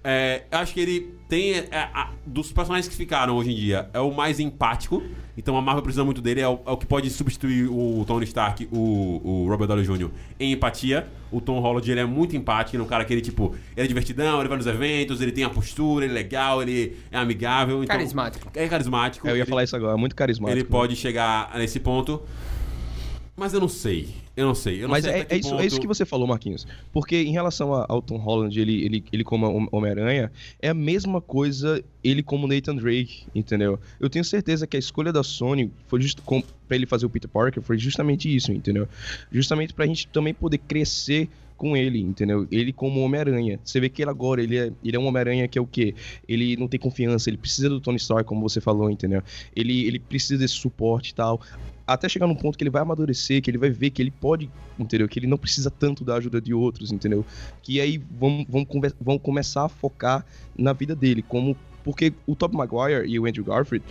É, 0.10 0.44
eu 0.50 0.60
acho 0.60 0.74
que 0.74 0.80
ele 0.80 1.14
tem. 1.28 1.52
é, 1.56 1.68
a- 1.94 2.12
dos 2.26 2.50
personagens 2.54 2.88
que 2.88 2.96
ficaram 2.96 3.36
hoje 3.36 3.52
em 3.52 3.56
dia, 3.56 3.90
é 3.94 4.00
o 4.00 4.10
mais 4.14 4.40
empático. 4.40 5.04
Então 5.38 5.58
a 5.58 5.62
Marvel 5.62 5.84
precisa 5.84 6.06
muito 6.06 6.22
dele. 6.22 6.40
É 6.40 6.48
o, 6.48 6.60
é 6.66 6.72
o 6.72 6.78
que 6.78 6.86
pode 6.86 7.10
substituir 7.10 7.68
o 7.70 8.06
Tony 8.08 8.24
Stark, 8.24 8.68
o, 8.72 9.22
o 9.24 9.48
Robert 9.50 9.68
Downey 9.68 9.84
Jr. 9.86 10.10
em 10.40 10.54
empatia. 10.54 11.08
O 11.30 11.42
Tom 11.42 11.60
Holland 11.60 11.92
ele 11.92 12.00
é 12.00 12.06
muito 12.06 12.38
empático. 12.38 12.76
Ele 12.78 12.82
é 12.84 12.86
um 12.86 12.90
cara 12.90 13.04
que 13.04 13.14
ele, 13.14 13.22
tipo, 13.22 13.54
ele 13.76 13.84
é 13.84 13.88
divertidão, 13.88 14.40
ele 14.40 14.48
vai 14.48 14.58
nos 14.58 14.66
eventos, 14.66 15.20
ele 15.20 15.34
tem 15.34 15.44
a 15.44 15.50
postura, 15.50 16.06
ele 16.06 16.14
é 16.14 16.16
legal, 16.16 16.62
ele 16.62 16.98
é 17.12 17.18
amigável. 17.18 17.84
Então, 17.84 17.96
Carismático. 17.98 18.50
É 18.56 18.68
carismático. 18.68 19.28
Eu 19.28 19.36
ia 19.36 19.42
ele- 19.42 19.50
falar 19.50 19.64
isso 19.66 19.76
agora, 19.76 19.94
é 19.94 19.98
muito 20.00 20.16
carismático. 20.16 20.58
ele 20.58 20.64
pode 20.64 20.96
chegar 20.96 21.52
nesse 21.58 21.80
ponto. 21.82 22.22
Mas 23.36 23.54
eu 23.54 23.60
não 23.60 23.68
sei. 23.68 24.16
Eu 24.38 24.46
não 24.46 24.54
sei. 24.56 24.78
Eu 24.78 24.82
não 24.84 24.90
Mas 24.90 25.04
sei 25.04 25.14
é, 25.14 25.26
que 25.26 25.34
é 25.34 25.38
isso, 25.40 25.48
é 25.48 25.52
ponto- 25.52 25.66
isso 25.66 25.82
que 25.82 25.88
você 25.88 26.06
falou, 26.06 26.28
Marquinhos. 26.28 26.68
Porque 26.94 27.18
em 27.24 27.32
relação 27.32 27.74
a- 27.74 27.88
ao 27.90 28.02
Tom 28.04 28.18
Holland, 28.18 28.58
ele, 28.58 28.86
ele, 28.86 29.04
ele 29.12 29.24
como 29.24 29.48
Hom- 29.48 29.68
Homem-Aranha, 29.72 30.32
é 30.62 30.70
a 30.70 30.74
mesma 30.76 31.20
coisa 31.20 31.84
ele 32.04 32.22
como 32.22 32.48
Nathan 32.48 32.76
Drake, 32.76 33.24
entendeu? 33.34 33.80
Eu 34.00 34.10
tenho 34.10 34.24
certeza 34.24 34.68
que 34.68 34.78
a 34.78 34.80
escolha 34.80 35.12
da 35.12 35.24
Sony 35.24 35.72
foi 35.88 36.00
justo 36.02 36.22
pra 36.68 36.76
ele 36.78 36.86
fazer 36.86 37.08
o 37.08 37.10
Peter 37.10 37.30
Parker 37.30 37.62
foi 37.64 37.78
justamente 37.80 38.34
isso, 38.34 38.52
entendeu? 38.52 38.88
Justamente 39.32 39.74
pra 39.74 39.88
gente 39.88 40.08
também 40.08 40.34
poder 40.36 40.60
crescer 40.60 41.28
com 41.58 41.76
ele, 41.76 42.00
entendeu? 42.00 42.48
Ele 42.52 42.72
como 42.72 43.02
Homem-Aranha. 43.02 43.60
Você 43.64 43.80
vê 43.80 43.90
que 43.90 44.02
ele 44.02 44.12
agora, 44.12 44.42
ele 44.42 44.58
é, 44.58 44.72
ele 44.84 44.96
é 44.96 45.00
um 45.00 45.08
Homem-Aranha 45.08 45.48
que 45.48 45.58
é 45.58 45.62
o 45.62 45.68
quê? 45.68 45.96
Ele 46.28 46.56
não 46.56 46.68
tem 46.68 46.80
confiança, 46.80 47.30
ele 47.30 47.38
precisa 47.38 47.68
do 47.68 47.82
Tony 47.82 47.98
Stark, 47.98 48.24
como 48.24 48.48
você 48.48 48.62
falou, 48.62 48.90
entendeu? 48.90 49.22
Ele, 49.56 49.86
ele 49.86 50.00
precisa 50.00 50.38
desse 50.38 50.54
suporte 50.54 51.10
e 51.10 51.16
tal. 51.16 51.42
Até 51.86 52.08
chegar 52.08 52.28
num 52.28 52.36
ponto 52.36 52.58
que 52.58 52.64
ele 52.64 52.70
vai 52.70 52.82
amadurecer, 52.82 53.42
que 53.42 53.50
ele 53.50 53.58
vai 53.58 53.70
ver 53.70 53.90
que 53.90 54.02
ele 54.02 54.12
pode, 54.12 54.50
entendeu? 54.78 55.08
Que 55.08 55.20
ele 55.20 55.28
não 55.28 55.38
precisa 55.38 55.72
tanto 55.72 56.04
da 56.04 56.16
ajuda 56.16 56.40
de 56.40 56.54
outros, 56.54 56.92
entendeu? 56.92 57.26
Que 57.64 57.82
aí 57.82 57.98
vão, 57.98 58.46
vão, 58.48 58.68
vão 59.00 59.18
começar 59.18 59.66
a 59.66 59.70
focar 59.70 60.26
na 60.58 60.74
vida 60.74 60.96
dele, 60.96 61.22
como. 61.22 61.56
Porque 61.88 62.12
o 62.28 62.36
Tobey 62.36 62.58
Maguire 62.58 63.08
e 63.08 63.18
o 63.18 63.26
Andrew 63.26 63.46
Garfield, 63.46 63.82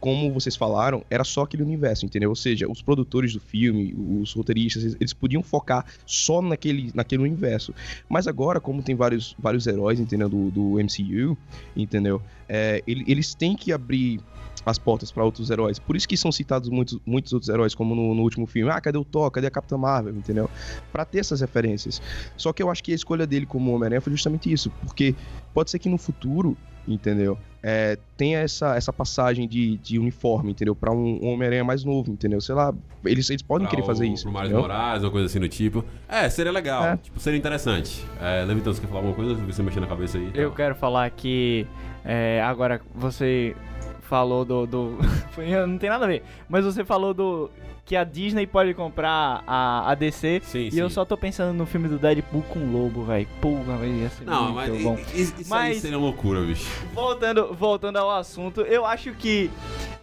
como 0.00 0.32
vocês 0.32 0.56
falaram, 0.56 1.04
era 1.10 1.22
só 1.24 1.42
aquele 1.42 1.62
universo, 1.62 2.06
entendeu? 2.06 2.30
Ou 2.30 2.34
seja, 2.36 2.66
os 2.66 2.80
produtores 2.80 3.34
do 3.34 3.40
filme, 3.40 3.94
os 3.94 4.32
roteiristas, 4.32 4.96
eles- 4.98 5.12
podiam 5.12 5.42
focar 5.42 5.84
só 6.06 6.40
naquele, 6.40 6.90
naquele 6.94 7.22
universo. 7.22 7.74
Mas 8.08 8.26
agora, 8.26 8.60
como 8.62 8.82
tem 8.82 8.94
vários, 8.94 9.36
vários 9.38 9.66
heróis, 9.66 10.00
entendeu? 10.00 10.26
Do, 10.30 10.50
do 10.50 10.80
MCU, 10.80 11.36
entendeu? 11.76 12.22
É, 12.48 12.82
ele- 12.86 13.04
eles 13.06 13.34
têm 13.34 13.54
que 13.54 13.72
abrir 13.74 14.20
as 14.64 14.78
portas 14.78 15.12
para 15.12 15.22
outros 15.22 15.50
heróis. 15.50 15.78
Por 15.78 15.94
isso 15.96 16.08
que 16.08 16.16
são 16.16 16.32
citados 16.32 16.70
muitos, 16.70 16.98
muitos 17.04 17.34
outros 17.34 17.50
heróis, 17.50 17.74
como 17.74 17.94
no, 17.94 18.14
no 18.14 18.22
último 18.22 18.46
filme. 18.46 18.70
Ah, 18.72 18.80
cadê 18.80 18.96
o 18.96 19.04
Thor? 19.04 19.30
Cadê 19.30 19.46
a 19.48 19.50
Capitã 19.50 19.76
Marvel? 19.76 20.14
Entendeu? 20.16 20.48
Pra 20.90 21.04
ter 21.04 21.18
essas 21.18 21.42
referências. 21.42 22.00
Só 22.38 22.54
que 22.54 22.62
eu 22.62 22.70
acho 22.70 22.82
que 22.82 22.92
a 22.92 22.94
escolha 22.94 23.26
dele 23.26 23.44
como 23.44 23.70
Homem-Aranha 23.74 24.00
foi 24.00 24.12
justamente 24.12 24.50
isso. 24.50 24.70
Porque 24.86 25.14
pode 25.52 25.70
ser 25.70 25.78
que 25.78 25.88
no 25.90 25.98
futuro, 25.98 26.56
entendeu? 26.86 27.38
É, 27.66 27.96
tenha 28.16 28.40
essa, 28.40 28.76
essa 28.76 28.92
passagem 28.92 29.48
de, 29.48 29.78
de 29.78 29.98
uniforme, 29.98 30.50
entendeu? 30.50 30.74
Pra 30.74 30.92
um, 30.92 31.18
um 31.22 31.28
Homem-Aranha 31.32 31.64
mais 31.64 31.82
novo, 31.82 32.10
entendeu? 32.12 32.38
Sei 32.40 32.54
lá, 32.54 32.74
eles, 33.04 33.30
eles 33.30 33.40
podem 33.40 33.66
Pra 33.66 33.74
querer 33.74 33.86
fazer 33.86 34.04
o- 34.04 34.12
isso. 34.12 34.30
Pro 34.30 34.38
Miles? 34.38 34.52
Moraes, 34.52 35.02
uma 35.02 35.10
coisa 35.10 35.26
assim 35.26 35.40
do 35.40 35.48
tipo. 35.48 35.82
É, 36.06 36.28
seria 36.28 36.52
legal. 36.52 36.84
É. 36.84 36.96
Tipo, 36.98 37.18
seria 37.18 37.38
interessante. 37.38 38.04
É, 38.20 38.44
Levitão, 38.44 38.72
você 38.74 38.82
quer 38.82 38.86
falar 38.88 39.00
alguma 39.00 39.14
coisa? 39.16 39.34
Você 39.34 39.62
mexer 39.62 39.80
na 39.80 39.86
cabeça 39.86 40.18
aí. 40.18 40.30
Eu 40.34 40.50
Tá. 40.50 40.56
quero 40.56 40.74
falar 40.74 41.08
que 41.10 41.66
é, 42.04 42.42
agora 42.42 42.82
você 42.94 43.56
falou 44.04 44.44
do, 44.44 44.66
do 44.66 44.98
não 45.66 45.78
tem 45.78 45.90
nada 45.90 46.04
a 46.04 46.08
ver, 46.08 46.22
mas 46.48 46.64
você 46.64 46.84
falou 46.84 47.12
do 47.12 47.50
que 47.84 47.96
a 47.96 48.02
Disney 48.04 48.46
pode 48.46 48.72
comprar 48.72 49.44
a, 49.46 49.90
a 49.90 49.94
DC 49.94 50.40
Sim, 50.44 50.66
e 50.66 50.70
sim. 50.70 50.80
eu 50.80 50.88
só 50.88 51.04
tô 51.04 51.18
pensando 51.18 51.52
no 51.54 51.66
filme 51.66 51.86
do 51.86 51.98
Deadpool 51.98 52.42
com 52.48 52.58
o 52.60 52.72
Lobo, 52.72 53.04
velho. 53.04 53.26
Porra, 53.42 53.76
velho, 53.76 53.94
ia 53.96 54.08
ser 54.08 54.24
Não, 54.24 54.52
muito 54.52 54.54
mas 54.54 54.82
bom. 54.82 54.94
isso, 55.14 55.34
isso 55.38 55.54
aí 55.54 55.70
Mas- 55.72 55.82
seria 55.82 55.98
loucura, 55.98 56.40
bicho. 56.40 56.66
Voltando, 56.94 57.52
voltando 57.52 57.98
ao 57.98 58.10
assunto, 58.10 58.62
eu 58.62 58.86
acho 58.86 59.12
que 59.12 59.50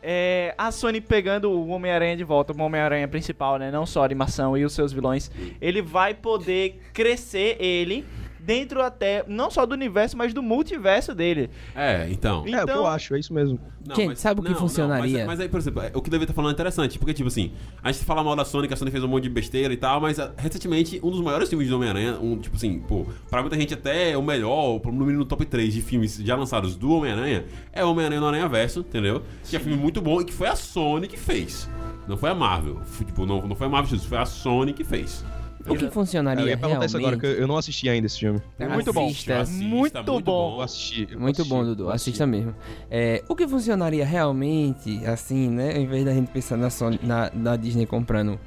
é, 0.03 0.53
a 0.57 0.71
Sony 0.71 1.01
pegando 1.01 1.49
o 1.51 1.69
Homem-Aranha 1.69 2.15
de 2.15 2.23
volta, 2.23 2.53
o 2.53 2.61
Homem-Aranha 2.61 3.07
principal, 3.07 3.57
né? 3.57 3.71
Não 3.71 3.85
só 3.87 4.03
a 4.03 4.05
animação 4.05 4.55
e 4.55 4.63
os 4.63 4.73
seus 4.73 4.93
vilões, 4.93 5.31
ele 5.59 5.81
vai 5.81 6.13
poder 6.13 6.79
crescer 6.93 7.57
ele 7.59 8.05
dentro 8.43 8.81
até, 8.81 9.23
não 9.27 9.49
só 9.51 9.65
do 9.65 9.73
universo, 9.73 10.17
mas 10.17 10.33
do 10.33 10.41
multiverso 10.41 11.13
dele. 11.13 11.49
É, 11.75 12.07
então. 12.09 12.39
É, 12.39 12.41
o 12.41 12.43
que 12.43 12.55
eu 12.55 12.61
Então- 12.63 12.87
acho, 12.87 13.15
é 13.15 13.19
isso 13.19 13.33
mesmo. 13.33 13.59
Não, 13.87 13.95
Gente, 13.95 14.19
sabe 14.19 14.41
o 14.41 14.43
que 14.43 14.53
funcionaria? 14.53 15.19
mas, 15.19 15.27
mas 15.27 15.39
aí, 15.39 15.49
por 15.49 15.59
exemplo, 15.59 15.81
é, 15.81 15.91
o 15.95 16.01
que 16.01 16.09
deve 16.09 16.23
estar 16.25 16.33
falando 16.33 16.51
é 16.51 16.53
interessante, 16.53 16.99
porque, 16.99 17.13
tipo 17.13 17.27
assim, 17.27 17.51
a 17.83 17.91
gente 17.91 18.05
fala 18.05 18.23
mal 18.23 18.35
da 18.35 18.45
Sony, 18.45 18.67
que 18.67 18.73
a 18.73 18.77
Sony 18.77 18.91
fez 18.91 19.03
um 19.03 19.07
monte 19.07 19.23
de 19.23 19.29
besteira 19.29 19.73
e 19.73 19.77
tal, 19.77 19.99
mas 19.99 20.17
recentemente, 20.37 20.99
um 21.03 21.09
dos 21.09 21.21
maiores 21.21 21.49
filmes 21.49 21.67
do 21.69 21.75
Homem-Aranha, 21.75 22.17
um, 22.19 22.37
tipo 22.37 22.55
assim, 22.55 22.79
pô, 22.79 23.05
pra 23.29 23.41
muita 23.41 23.55
gente 23.57 23.73
até 23.73 24.15
o 24.17 24.21
melhor, 24.21 24.79
pro 24.79 24.91
número 24.91 25.17
no 25.17 25.25
top 25.25 25.45
3 25.45 25.73
de 25.73 25.81
filmes 25.81 26.15
já 26.17 26.35
lançados 26.35 26.75
do 26.75 26.91
Homem-Aranha, 26.91 27.45
é 27.73 27.83
o 27.83 27.89
Homem-Aranha 27.91 28.21
no 28.21 28.27
Aranha 28.27 28.47
Verso, 28.47 28.81
entendeu? 28.81 29.23
Que 29.49 29.55
é 29.55 29.59
um 29.59 29.63
filme 29.63 29.77
muito 29.77 30.01
bom 30.01 30.21
e 30.21 30.25
que 30.25 30.33
foi 30.33 30.47
a 30.47 30.55
Sony 30.55 31.07
que 31.07 31.17
fez. 31.17 31.69
Não 32.07 32.17
foi 32.17 32.29
a 32.29 32.35
Marvel. 32.35 32.81
Tipo, 32.97 33.25
não, 33.25 33.47
não 33.47 33.55
foi 33.55 33.67
a 33.67 33.69
Marvel, 33.69 33.99
foi 33.99 34.17
a 34.17 34.25
Sony 34.25 34.73
que 34.73 34.83
fez. 34.83 35.23
O 35.67 35.75
que 35.75 35.85
É, 35.85 35.91
funcionaria 35.91 36.43
eu 36.43 36.47
ia 36.47 36.57
perguntar 36.57 36.85
isso 36.85 36.97
agora, 36.97 37.15
realmente... 37.15 37.35
que 37.37 37.41
eu 37.41 37.47
não 37.47 37.57
assisti 37.57 37.89
ainda 37.89 38.05
esse 38.07 38.19
filme. 38.19 38.41
É 38.59 38.67
muito 38.67 38.91
bom. 38.93 39.07
Assista. 39.07 39.39
Assista, 39.41 39.63
Muito 39.63 40.03
bom. 40.03 40.19
Eu 40.19 40.23
vou 40.23 40.51
Muito 40.51 40.63
assistir, 40.63 41.49
bom, 41.49 41.63
Dudu. 41.63 41.89
Assista 41.89 42.25
mesmo. 42.27 42.55
É, 42.89 43.23
o 43.27 43.35
que 43.35 43.47
funcionaria 43.47 44.05
realmente, 44.05 45.05
assim, 45.05 45.49
né? 45.49 45.77
Em 45.77 45.87
vez 45.87 46.05
da 46.05 46.13
gente 46.13 46.29
pensar 46.31 46.57
na, 46.57 46.69
Sony, 46.69 46.99
na, 47.03 47.31
na 47.33 47.55
Disney 47.55 47.85
comprando 47.85 48.39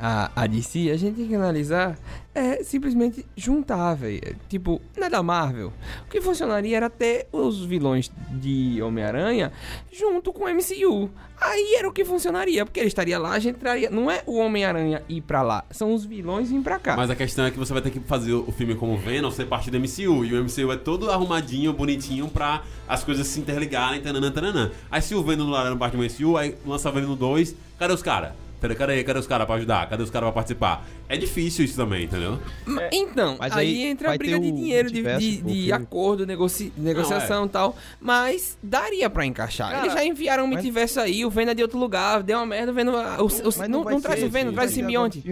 a, 0.00 0.30
a 0.34 0.46
DC, 0.46 0.90
a 0.90 0.96
gente 0.96 1.16
tem 1.16 1.28
que 1.28 1.34
analisar 1.34 1.98
é 2.34 2.62
simplesmente 2.62 3.26
juntar, 3.36 3.94
velho. 3.94 4.36
Tipo, 4.48 4.80
não 4.96 5.06
é 5.06 5.10
da 5.10 5.22
Marvel. 5.22 5.72
O 6.06 6.10
que 6.10 6.20
funcionaria 6.20 6.76
era 6.76 6.88
ter 6.88 7.26
os 7.32 7.64
vilões 7.64 8.10
de 8.30 8.80
Homem-Aranha 8.80 9.52
junto 9.92 10.32
com 10.32 10.44
o 10.44 10.48
MCU. 10.48 11.10
Aí 11.40 11.74
era 11.76 11.88
o 11.88 11.92
que 11.92 12.04
funcionaria, 12.04 12.64
porque 12.64 12.78
ele 12.78 12.86
estaria 12.86 13.18
lá, 13.18 13.32
a 13.32 13.38
gente 13.38 13.56
traria. 13.56 13.90
Não 13.90 14.10
é 14.10 14.22
o 14.26 14.36
Homem-Aranha 14.36 15.02
ir 15.08 15.22
pra 15.22 15.42
lá, 15.42 15.64
são 15.70 15.92
os 15.92 16.04
vilões 16.04 16.50
ir 16.50 16.60
pra 16.60 16.78
cá. 16.78 16.96
Mas 16.96 17.10
a 17.10 17.16
questão 17.16 17.46
é 17.46 17.50
que 17.50 17.58
você 17.58 17.72
vai 17.72 17.82
ter 17.82 17.90
que 17.90 18.00
fazer 18.00 18.32
o 18.32 18.52
filme 18.52 18.74
como 18.74 18.96
Venom 18.96 19.30
ser 19.30 19.46
parte 19.46 19.70
do 19.70 19.80
MCU. 19.80 20.24
E 20.24 20.34
o 20.34 20.44
MCU 20.44 20.70
é 20.70 20.76
todo 20.76 21.10
arrumadinho, 21.10 21.72
bonitinho 21.72 22.28
pra 22.28 22.62
as 22.86 23.02
coisas 23.02 23.26
se 23.26 23.40
interligarem, 23.40 24.00
tananã. 24.02 24.70
Aí 24.90 25.02
se 25.02 25.14
o 25.14 25.22
Venom 25.22 25.46
não 25.46 25.58
era 25.58 25.74
parte 25.74 25.96
do 25.96 26.02
MCU, 26.02 26.36
aí 26.36 26.54
lança 26.64 26.92
Venom 26.92 27.16
2, 27.16 27.56
cadê 27.78 27.92
os 27.92 28.02
caras? 28.02 28.32
Cadê, 28.60 28.74
cadê, 28.74 29.02
cadê 29.04 29.18
os 29.18 29.26
caras 29.26 29.46
pra 29.46 29.56
ajudar? 29.56 29.88
Cadê 29.88 30.02
os 30.02 30.10
caras 30.10 30.26
pra 30.26 30.32
participar? 30.34 30.86
É 31.08 31.16
difícil 31.16 31.64
isso 31.64 31.76
também, 31.76 32.04
entendeu? 32.04 32.38
Ma- 32.66 32.82
Então, 32.92 33.36
Mas 33.38 33.52
aí, 33.56 33.68
aí 33.68 33.90
entra 33.90 34.12
a 34.12 34.18
briga 34.18 34.38
de 34.38 34.48
o 34.48 34.52
dinheiro, 34.54 34.90
de, 34.90 35.02
de, 35.18 35.36
de 35.42 35.72
acordo, 35.72 36.26
negoci- 36.26 36.72
negociação 36.76 37.46
e 37.46 37.48
tal. 37.48 37.76
Mas 38.00 38.58
daria 38.62 39.08
pra 39.08 39.24
encaixar. 39.24 39.70
Cara, 39.70 39.82
Eles 39.84 39.94
já 39.94 40.04
enviaram 40.04 40.44
um 40.44 40.46
mas- 40.48 40.56
multiverso 40.56 41.00
aí, 41.00 41.24
o 41.24 41.30
Venom 41.30 41.52
é 41.52 41.54
de 41.54 41.62
outro 41.62 41.78
lugar, 41.78 42.22
deu 42.22 42.36
uma 42.38 42.46
merda, 42.46 42.70
o. 42.72 42.76
O, 42.76 43.26
o- 43.26 43.68
não, 43.68 43.82
vai 43.84 43.94
não 43.94 44.00
traz 44.00 44.22
o 44.22 44.28
Venom, 44.28 44.50
sim, 44.50 44.54
traz 44.54 44.70
o 44.70 44.74
simbionte. 44.74 45.24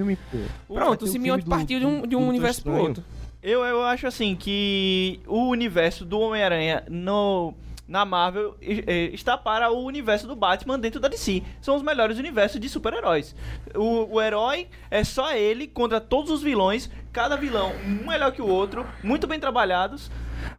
Pronto, 0.67 1.03
o 1.03 1.05
o 1.05 1.09
simbionte 1.09 1.45
partiu 1.45 1.79
de 1.81 1.87
um, 1.87 2.07
de 2.07 2.17
um 2.17 2.27
universo 2.29 2.63
pro 2.63 2.73
outro. 2.77 3.05
Eu, 3.43 3.63
eu 3.65 3.83
acho 3.85 4.07
assim 4.07 4.35
que 4.35 5.21
o 5.27 5.49
universo 5.49 6.05
do 6.05 6.19
Homem-Aranha 6.19 6.83
no 6.89 7.55
na 7.89 8.05
Marvel 8.05 8.55
está 8.61 9.37
para 9.39 9.71
o 9.71 9.83
universo 9.83 10.27
do 10.27 10.37
Batman 10.37 10.79
dentro 10.79 11.01
da 11.01 11.09
DC. 11.09 11.43
São 11.61 11.75
os 11.75 11.83
melhores 11.83 12.19
universos 12.19 12.61
de 12.61 12.69
super-heróis. 12.69 13.35
O, 13.75 14.15
o 14.15 14.21
herói 14.21 14.69
é 14.91 15.03
só 15.03 15.33
ele 15.33 15.67
contra 15.67 15.99
todos 15.99 16.31
os 16.31 16.43
vilões, 16.43 16.91
cada 17.11 17.35
vilão 17.35 17.73
um 17.87 18.07
melhor 18.07 18.31
que 18.31 18.43
o 18.43 18.47
outro, 18.47 18.87
muito 19.03 19.27
bem 19.27 19.41
trabalhados, 19.41 20.11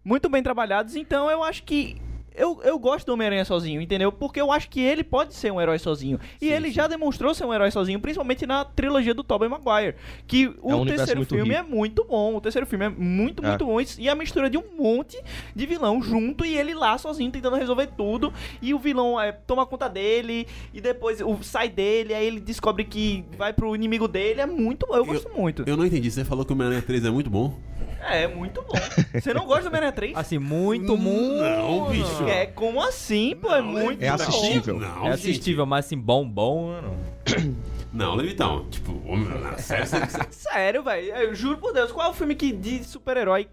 muito 0.03 0.27
bem 0.27 0.41
trabalhados. 0.41 0.95
Então 0.95 1.29
eu 1.29 1.43
acho 1.43 1.63
que 1.63 2.01
eu, 2.39 2.59
eu 2.63 2.79
gosto 2.79 3.05
do 3.05 3.13
Homem-Aranha 3.13 3.45
sozinho, 3.45 3.81
entendeu? 3.81 4.11
Porque 4.11 4.39
eu 4.41 4.51
acho 4.51 4.69
que 4.69 4.79
ele 4.79 5.03
pode 5.03 5.33
ser 5.35 5.51
um 5.51 5.59
herói 5.61 5.77
sozinho. 5.77 6.19
E 6.41 6.45
Sim, 6.47 6.51
ele 6.53 6.67
sim. 6.69 6.73
já 6.73 6.87
demonstrou 6.87 7.33
ser 7.33 7.45
um 7.45 7.53
herói 7.53 7.69
sozinho, 7.71 7.99
principalmente 7.99 8.45
na 8.45 8.63
trilogia 8.65 9.13
do 9.13 9.23
Tobey 9.23 9.49
Maguire. 9.49 9.95
Que 10.25 10.47
o 10.61 10.73
um 10.73 10.81
universo 10.81 11.05
terceiro 11.05 11.25
filme 11.25 11.53
rico. 11.55 11.59
é 11.59 11.63
muito 11.63 12.03
bom. 12.05 12.35
O 12.35 12.41
terceiro 12.41 12.65
filme 12.65 12.85
é 12.85 12.89
muito, 12.89 13.43
É. 13.43 13.49
muito 13.49 13.65
bom. 13.65 13.77
E 13.97 14.09
a 14.09 14.15
mistura 14.15 14.49
de 14.49 14.57
um 14.57 14.63
monte 14.77 15.21
de 15.55 15.65
vilão 15.65 16.01
junto 16.01 16.45
e 16.45 16.57
ele 16.57 16.73
lá 16.73 16.97
sozinho 16.97 17.31
tentando 17.31 17.55
resolver 17.57 17.87
tudo. 17.97 18.33
E 18.61 18.73
o 18.73 18.79
vilão 18.79 19.19
é, 19.19 19.31
toma 19.31 19.65
conta 19.65 19.87
dele 19.89 20.47
e 20.73 20.79
depois 20.81 21.21
o, 21.21 21.43
sai 21.43 21.69
dele. 21.69 22.13
Aí 22.13 22.25
ele 22.25 22.39
descobre 22.39 22.83
que 22.85 23.25
vai 23.37 23.51
pro 23.53 23.75
inimigo 23.75 24.07
dele. 24.07 24.41
É 24.41 24.45
muito 24.45 24.87
bom. 24.87 24.95
Eu 24.95 25.05
gosto 25.05 25.29
muito. 25.29 25.63
Eu 25.67 25.75
não 25.77 25.85
entendi. 25.85 26.09
Você 26.09 26.23
falou 26.23 26.45
que 26.45 26.51
o 26.51 26.55
Homem-Aranha 26.55 26.81
3 26.81 27.05
é 27.05 27.09
muito 27.09 27.29
bom? 27.29 27.57
É, 28.01 28.23
é 28.23 28.27
muito 28.27 28.61
bom. 28.61 28.73
Você 29.13 29.33
não 29.33 29.45
gosta 29.45 29.63
do 29.63 29.67
Homem-Aranha 29.67 29.91
3? 29.91 30.17
Assim, 30.17 30.37
muito, 30.37 30.97
muito. 30.97 31.41
Não, 31.41 31.89
bicho. 31.89 32.27
É, 32.27 32.45
como 32.45 32.81
assim, 32.81 33.35
pô? 33.35 33.51
É 33.53 33.61
muito 33.61 34.01
É 34.03 34.07
bom. 34.09 34.15
assistível. 34.15 34.79
Não, 34.79 35.07
É 35.07 35.11
gente. 35.11 35.13
assistível, 35.31 35.65
mas 35.65 35.85
assim, 35.85 35.97
bom, 35.97 36.27
bom, 36.27 36.67
mano. 36.67 36.95
Não, 37.91 38.15
Levitão. 38.15 38.65
Tipo, 38.69 38.91
homem, 39.05 39.27
sério, 39.57 39.85
sério, 39.87 40.09
sério. 40.09 40.27
Sério, 40.31 40.83
velho. 40.83 41.07
Eu 41.15 41.35
juro 41.35 41.57
por 41.57 41.73
Deus. 41.73 41.91
Qual 41.91 42.07
é 42.07 42.09
o 42.09 42.13
filme 42.13 42.35
que 42.35 42.51
de 42.51 42.83
super-herói... 42.83 43.47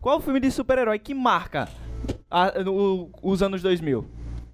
Qual 0.00 0.16
é 0.16 0.18
o 0.18 0.22
filme 0.22 0.40
de 0.40 0.50
super-herói 0.50 0.98
que 0.98 1.12
marca 1.14 1.68
a- 2.30 2.52
o- 2.66 3.10
os 3.22 3.42
anos 3.42 3.60
2000? 3.62 4.06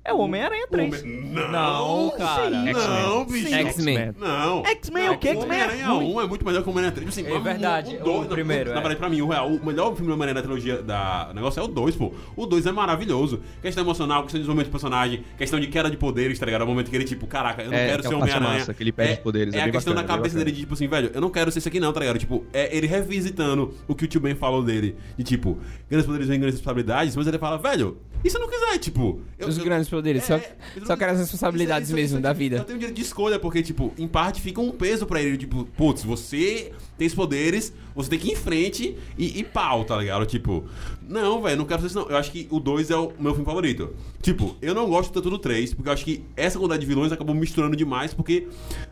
É 0.07 0.12
o 0.12 0.19
Homem-Aranha 0.19 0.66
3. 0.71 1.03
Não, 1.05 1.51
Não, 1.51 2.11
cara. 2.16 2.51
Não, 2.51 3.25
bicho. 3.27 3.53
X-Men. 3.53 4.12
Não. 4.19 4.64
X-Men, 4.64 5.09
o 5.11 5.19
que? 5.19 5.29
O 5.29 5.31
X-Men 5.33 5.59
é 5.59 5.64
Homem-Aranha 5.64 5.87
ruim. 5.88 6.14
1 6.14 6.21
é 6.21 6.27
muito 6.29 6.47
melhor 6.47 6.62
que 6.62 6.69
o 6.69 6.71
Homem-Aranha 6.71 6.95
3. 6.95 7.09
Assim, 7.09 7.27
É 7.27 7.33
o- 7.35 7.40
verdade, 7.42 7.97
o 8.01 8.05
dois- 8.05 8.29
primeiro, 8.29 8.66
Na 8.66 8.71
é. 8.71 8.75
verdade, 8.75 8.97
pra 8.97 9.09
mim, 9.09 9.21
o, 9.21 9.27
real, 9.29 9.49
o 9.49 9.66
melhor 9.66 9.92
filme 9.95 10.07
do 10.07 10.12
Homem-Aranha 10.14 10.35
da 10.35 10.42
trilogia 10.42 10.81
da 10.83 11.29
o 11.31 11.35
negócio 11.35 11.59
é 11.61 11.62
o 11.64 11.66
2, 11.66 11.97
pô. 11.97 12.12
O 12.37 12.47
2 12.47 12.66
é 12.66 12.73
maravilhoso. 12.73 13.40
Questão 13.61 13.83
emocional, 13.83 14.23
questão 14.23 14.38
de 14.38 14.42
desenvolvimento 14.45 14.69
do 14.69 14.71
personagem, 14.71 15.25
questão 15.37 15.59
de 15.59 15.66
queda 15.66 15.90
de 15.90 15.97
poderes, 15.97 16.38
tá 16.38 16.47
ligado? 16.47 16.62
O 16.62 16.66
momento 16.66 16.88
que 16.88 16.97
ele, 16.97 17.05
tipo, 17.05 17.27
caraca, 17.27 17.62
eu 17.62 17.71
não 17.73 17.77
É, 17.77 17.87
quero 17.88 18.03
que 18.03 18.07
é 18.07 18.09
ser 18.11 18.14
o 18.14 18.19
Homem-Aranha. 18.21 18.64
que 18.75 18.83
ele 18.83 18.92
perde 18.92 19.21
poderes, 19.23 19.55
é 19.55 19.59
É, 19.59 19.62
a 19.62 19.71
questão 19.71 19.92
bacana, 19.92 20.07
da 20.09 20.14
cabeça 20.16 20.38
dele 20.38 20.53
de, 20.53 20.61
tipo 20.61 20.75
assim, 20.75 20.87
velho, 20.87 21.11
eu 21.12 21.21
não 21.21 21.31
quero 21.31 21.51
ser 21.51 21.59
isso 21.59 21.69
aqui 21.69 21.81
não, 21.81 21.92
tá 21.92 21.99
ligado? 22.01 22.19
Tipo, 22.19 22.47
é 22.53 22.75
ele 22.77 22.87
revisitando 22.87 23.75
o 23.88 23.95
que 23.95 24.05
o 24.05 24.07
tio 24.09 24.21
Ben 24.21 24.37
falou 24.37 24.62
dele. 24.62 24.95
De, 25.19 25.25
tipo, 25.25 25.59
grandes 25.90 26.07
poderes 26.07 26.29
vêm 26.29 26.38
grandes 26.38 26.55
responsabilidades, 26.61 27.16
mas 27.16 27.27
ele 27.27 27.38
fala, 27.38 27.59
velho, 27.59 27.99
e 28.25 28.31
se 28.31 28.37
eu 28.37 28.40
não 28.40 28.49
quiser, 28.49 28.79
tipo... 28.79 29.21
Eu, 29.38 29.49
Os 29.49 29.59
eu- 29.59 29.64
grandes 29.64 29.88
poderes, 29.97 30.25
só, 30.25 30.35
é, 30.37 30.55
eu 30.77 30.83
só 30.83 30.89
não- 30.91 30.97
quero 30.99 31.13
as 31.13 31.19
responsabilidades 31.19 31.89
isso- 31.89 31.97
isso- 31.99 32.03
mesmo 32.03 32.17
isso- 32.19 32.23
da 32.23 32.31
Eu 32.31 32.35
vida. 32.35 32.65
tenho 32.65 32.79
direito 32.79 32.97
de 32.97 33.03
escolha, 33.03 33.39
porque, 33.39 33.63
tipo, 33.63 33.93
em 33.99 34.07
parte 34.07 34.41
fica 34.41 34.61
um 34.61 34.71
peso 34.71 35.07
pra 35.07 35.21
ele. 35.23 35.37
Tipo, 35.37 35.65
putz, 35.77 36.03
você 36.05 36.73
tem 36.99 37.07
os 37.07 37.15
poderes, 37.15 37.73
você 37.95 38.11
tem 38.11 38.19
que 38.19 38.29
ir 38.29 38.33
em 38.33 38.37
frente 38.37 38.97
e, 39.19 39.39
e 39.41 39.45
pau, 39.45 39.85
tá 39.85 39.97
ligado? 39.97 40.25
Tipo, 40.27 40.65
não, 41.07 41.43
velho, 41.43 41.57
não 41.57 41.65
quero 41.65 41.81
ser 41.81 41.87
isso 41.89 41.99
não. 41.99 42.09
Eu 42.09 42.17
acho 42.17 42.31
que 42.31 42.47
o 42.51 42.59
2 42.61 42.91
é 42.91 42.97
o 42.97 43.13
meu 43.19 43.33
filme 43.33 43.45
favorito. 43.47 43.95
Tipo, 44.23 44.57
eu 44.63 44.75
não 44.75 44.89
gosto 44.89 45.13
tanto 45.13 45.29
do 45.31 45.39
3, 45.39 45.73
porque 45.75 45.89
eu 45.89 45.93
acho 45.93 46.05
que 46.05 46.25
essa 46.37 46.59
quantidade 46.59 46.81
de 46.81 46.87
vilões 46.87 47.13
acabou 47.13 47.35
misturando 47.35 47.77
demais, 47.77 48.13
porque 48.15 48.47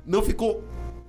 não 0.07 0.23
ficou. 0.23 0.63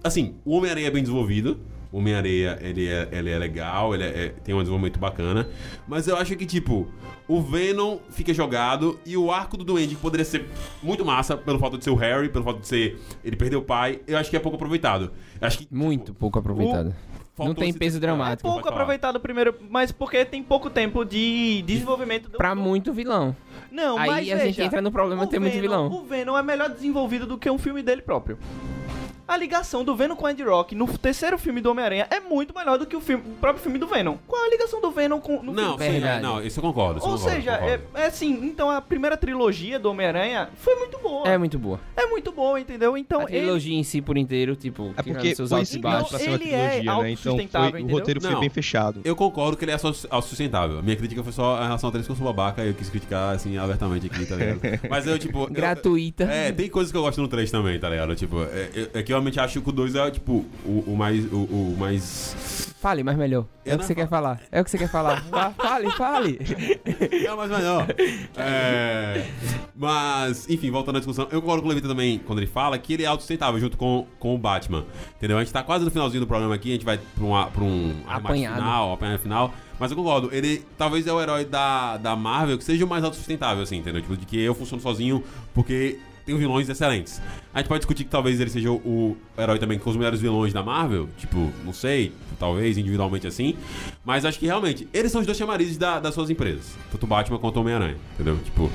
Assim, 0.04 0.36
o 0.46 0.56
Homem-Aranha 0.56 0.88
é 0.88 0.92
bem 0.92 1.02
desenvolvido. 1.02 1.60
O 1.96 2.00
Homem-Areia, 2.00 2.60
ele 2.62 2.90
é, 2.90 3.08
ele 3.10 3.30
é 3.30 3.38
legal, 3.40 3.94
ele 3.96 4.04
é- 4.04 4.26
é- 4.26 4.30
tem 4.44 4.54
um 4.54 4.58
desenvolvimento 4.60 5.00
bacana. 5.00 5.48
Mas 5.88 6.10
eu 6.10 6.18
acho 6.18 6.36
que, 6.36 6.46
tipo, 6.46 6.86
o 7.26 7.42
Venom 7.42 8.00
fica 8.10 8.34
jogado 8.34 9.00
e 9.06 9.16
o 9.16 9.32
arco 9.32 9.56
do 9.56 9.64
Duende, 9.64 9.96
que 9.96 10.02
poderia 10.02 10.26
ser 10.26 10.46
muito 10.84 11.06
massa, 11.06 11.38
pelo 11.38 11.58
fato 11.58 11.78
de 11.78 11.86
ser 11.86 11.92
o 11.92 11.96
Harry, 11.96 12.28
pelo 12.28 12.44
fato 12.44 12.60
de 12.60 12.68
ser 12.68 13.00
ele 13.24 13.38
perder 13.38 13.56
o 13.56 13.62
pai, 13.62 14.02
eu 14.06 14.18
acho 14.18 14.30
que 14.30 14.36
é 14.36 14.40
pouco 14.42 14.58
aproveitado. 14.58 15.10
Eu 15.40 15.48
acho 15.48 15.60
que. 15.60 15.64
tipo, 15.64 15.74
Muito 15.78 16.14
pouco 16.14 16.38
aproveitado. 16.38 16.94
faltou 17.34 17.54
Não 17.54 17.56
tem 17.56 17.72
peso 17.72 17.96
É 17.96 18.00
dramático. 18.02 18.42
Pode 18.42 18.56
pouco 18.62 18.68
aproveitado 18.68 19.18
primeiro, 19.22 19.56
mas 19.70 19.94
porque 19.94 20.26
tem 20.26 20.44
pouco 20.44 20.70
tempo 20.70 21.06
de 21.06 21.62
desenvolvimento 21.66 22.28
do. 22.30 22.38
Pra 22.38 22.54
muito 22.54 22.92
vilão. 22.92 23.34
Não, 23.72 23.98
Aí 23.98 24.08
mas 24.10 24.18
a 24.18 24.22
gente 24.36 24.56
veja, 24.58 24.64
entra 24.66 24.82
no 24.82 24.92
problema 24.92 25.24
de 25.24 25.32
ter 25.32 25.40
muito 25.40 25.54
Venom- 25.54 25.62
vilão. 25.62 25.88
O 25.94 26.04
Venom 26.06 26.38
é 26.38 26.44
melhor 26.44 26.70
desenvolvido 26.70 27.26
do 27.26 27.38
que 27.38 27.50
um 27.50 27.58
filme 27.58 27.82
dele 27.82 28.02
próprio. 28.02 28.38
A 29.28 29.36
ligação 29.38 29.84
do 29.84 29.96
Venom 29.96 30.16
com 30.16 30.26
o 30.26 30.30
Ed 30.30 30.44
Rock 30.44 30.76
no 30.76 30.88
terceiro 31.00 31.36
filme 31.40 31.60
do 31.60 31.72
Homem-Aranha 31.72 32.06
é 32.12 32.20
muito 32.20 32.54
melhor 32.56 32.78
do 32.78 32.86
que 32.86 32.96
o, 32.96 33.02
filme- 33.02 33.24
o 33.26 33.34
próprio 33.42 33.64
filme 33.64 33.80
do 33.80 33.88
Venom. 33.88 34.18
Qual 34.28 34.44
é 34.44 34.48
a 34.48 34.50
ligação 34.52 34.80
do 34.80 34.92
Venom 34.92 35.20
com 35.20 35.42
no 35.42 35.52
Não, 35.52 35.80
filme? 35.80 36.00
sim, 36.00 36.22
não, 36.22 36.44
isso 36.44 36.60
eu 36.60 36.62
concordo. 36.62 37.00
isso 37.00 37.08
eu 37.08 37.12
Ou 37.12 37.18
concordo, 37.18 37.36
seja, 37.36 37.58
concordo. 37.58 37.84
é, 37.96 38.02
é 38.04 38.06
assim, 38.06 38.46
então 38.46 38.70
a 38.70 38.80
primeira 38.80 39.18
trilogia 39.18 39.80
do 39.80 39.90
Homem-Aranha 39.90 40.50
foi 40.60 40.76
muito 40.76 41.00
boa. 41.00 41.28
É 41.28 41.40
muito 41.40 41.58
boa. 41.58 41.80
É 41.98 42.06
muito 42.06 42.32
boa, 42.32 42.60
entendeu? 42.60 42.96
Então 42.96 43.22
A 43.22 43.24
ele, 43.24 43.40
trilogia 43.40 43.76
em 43.76 43.84
si 43.84 44.00
por 44.00 44.16
inteiro, 44.16 44.56
tipo, 44.56 44.94
É 44.96 45.02
porque 45.02 45.34
seus 45.36 45.50
foi 45.50 45.58
altos 45.58 45.70
e 45.70 45.74
seguido 45.74 45.90
baixos. 45.92 46.10
pra 46.10 46.20
ser 46.20 46.28
uma 46.30 46.36
ele 46.36 46.54
é 46.54 46.70
trilogia, 46.70 47.04
né? 47.04 47.12
Então 47.42 47.72
foi, 47.72 47.82
o 47.82 47.88
roteiro 47.88 48.22
foi 48.22 48.30
Não. 48.32 48.40
bem 48.40 48.50
fechado. 48.50 49.02
Eu 49.04 49.16
concordo 49.16 49.58
que 49.58 49.66
ele 49.66 49.72
é 49.72 49.78
só 49.80 49.88
autossustentável. 50.12 50.84
Minha 50.84 50.96
crítica 50.96 51.24
foi 51.24 51.34
só 51.34 51.60
em 51.62 51.66
relação 51.66 51.90
a 51.90 51.92
três 51.92 52.06
que 52.06 52.12
eu 52.12 52.16
sou 52.16 52.26
babaca 52.28 52.64
e 52.64 52.68
eu 52.68 52.74
quis 52.76 52.92
criticar, 52.92 53.34
assim, 53.34 53.58
abertamente 53.58 54.06
aqui, 54.06 54.24
tá 54.24 54.36
ligado? 54.36 54.60
Mas 54.88 55.08
eu, 55.08 55.18
tipo. 55.18 55.46
eu- 55.46 55.48
Gratuita. 55.50 56.26
É, 56.26 56.52
tem 56.52 56.70
coisas 56.70 56.92
que 56.92 56.98
eu 56.98 57.02
gosto 57.02 57.20
no 57.20 57.28
3 57.28 57.50
também, 57.50 57.80
tá 57.80 57.90
ligado? 57.90 58.16
Tipo, 58.16 58.44
é, 58.44 58.70
é- 58.94 59.00
é 59.00 59.04
que 59.04 59.12
eu 59.12 59.15
realmente 59.16 59.40
acho 59.40 59.62
que 59.62 59.70
o 59.70 59.72
2 59.72 59.96
é, 59.96 60.12
tipo, 60.12 60.46
o, 60.66 60.84
o 60.88 60.96
mais. 60.96 61.26
O, 61.32 61.44
o 61.44 61.76
mais. 61.78 62.74
Fale, 62.80 63.04
mas 63.04 63.18
melhor. 63.18 63.46
É 63.66 63.74
o 63.74 63.80
que 63.80 63.86
você 63.86 63.96
quer 63.96 64.08
falar. 64.08 64.40
É 64.52 64.62
o 64.62 64.64
que 64.64 64.70
você 64.70 64.78
quer 64.78 64.90
falar. 64.90 65.24
Fale, 65.58 65.90
fale. 65.92 66.40
É 67.26 67.34
o 67.34 67.38
mais 67.38 67.50
melhor. 67.50 67.88
É, 68.38 69.26
mas, 69.76 70.48
enfim, 70.48 70.70
voltando 70.70 70.98
à 70.98 71.00
discussão, 71.00 71.28
eu 71.32 71.42
concordo 71.42 71.64
com 71.64 71.68
o 71.68 71.70
Levita 71.70 71.88
também 71.88 72.20
quando 72.20 72.40
ele 72.40 72.48
fala 72.48 72.78
que 72.78 72.94
ele 72.94 73.04
é 73.04 73.08
autossustentável 73.08 73.60
junto 73.60 73.76
com, 73.76 74.06
com 74.20 74.36
o 74.36 74.38
Batman. 74.38 74.86
Entendeu? 75.18 75.38
A 75.38 75.44
gente 75.44 75.52
tá 75.52 75.64
quase 75.64 75.84
no 75.84 75.90
finalzinho 75.90 76.22
do 76.22 76.28
programa 76.28 76.54
aqui, 76.54 76.70
a 76.70 76.74
gente 76.74 76.86
vai 76.86 77.00
pra, 77.00 77.24
uma, 77.24 77.48
pra 77.48 77.64
um 77.64 77.96
Apanhado. 78.08 78.56
final, 78.56 78.94
apanhado 78.94 79.20
final. 79.20 79.54
Mas 79.80 79.90
eu 79.90 79.98
concordo, 79.98 80.30
ele 80.32 80.64
talvez 80.78 81.08
é 81.08 81.12
o 81.12 81.20
herói 81.20 81.44
da, 81.44 81.98
da 81.98 82.16
Marvel 82.16 82.58
que 82.58 82.64
seja 82.64 82.86
o 82.86 82.88
mais 82.88 83.04
autossustentável, 83.04 83.64
assim, 83.64 83.78
entendeu? 83.78 84.02
Tipo, 84.02 84.16
de 84.16 84.26
que 84.26 84.40
eu 84.40 84.54
funciono 84.54 84.82
sozinho 84.82 85.24
porque 85.56 86.00
tem 86.26 86.36
vilões 86.38 86.68
excelentes. 86.68 87.22
A 87.54 87.60
gente 87.60 87.68
pode 87.68 87.80
discutir 87.80 88.04
que 88.04 88.10
talvez 88.10 88.40
ele 88.40 88.50
seja 88.50 88.72
o, 88.72 89.16
herói 89.38 89.60
também 89.60 89.78
com 89.78 89.90
os 89.90 89.96
melhores 89.96 90.20
vilões 90.20 90.52
da 90.52 90.64
Marvel, 90.64 91.08
tipo, 91.18 91.52
não 91.64 91.72
sei, 91.72 92.12
talvez 92.40 92.78
individualmente 92.78 93.28
assim. 93.28 93.56
Mas 94.04 94.26
acho 94.26 94.40
que 94.40 94.46
realmente, 94.46 94.88
eles 94.94 95.12
são 95.12 95.22
os 95.22 95.28
dois 95.28 95.38
chamarizes 95.38 95.78
da- 95.78 96.00
das 96.00 96.14
suas 96.14 96.30
empresas. 96.30 96.76
Tanto 96.92 97.06
Batman 97.06 97.38
quanto 97.38 97.60
Homem-Aranha, 97.60 97.98
entendeu? 98.16 98.38
Tipo, 98.44 98.72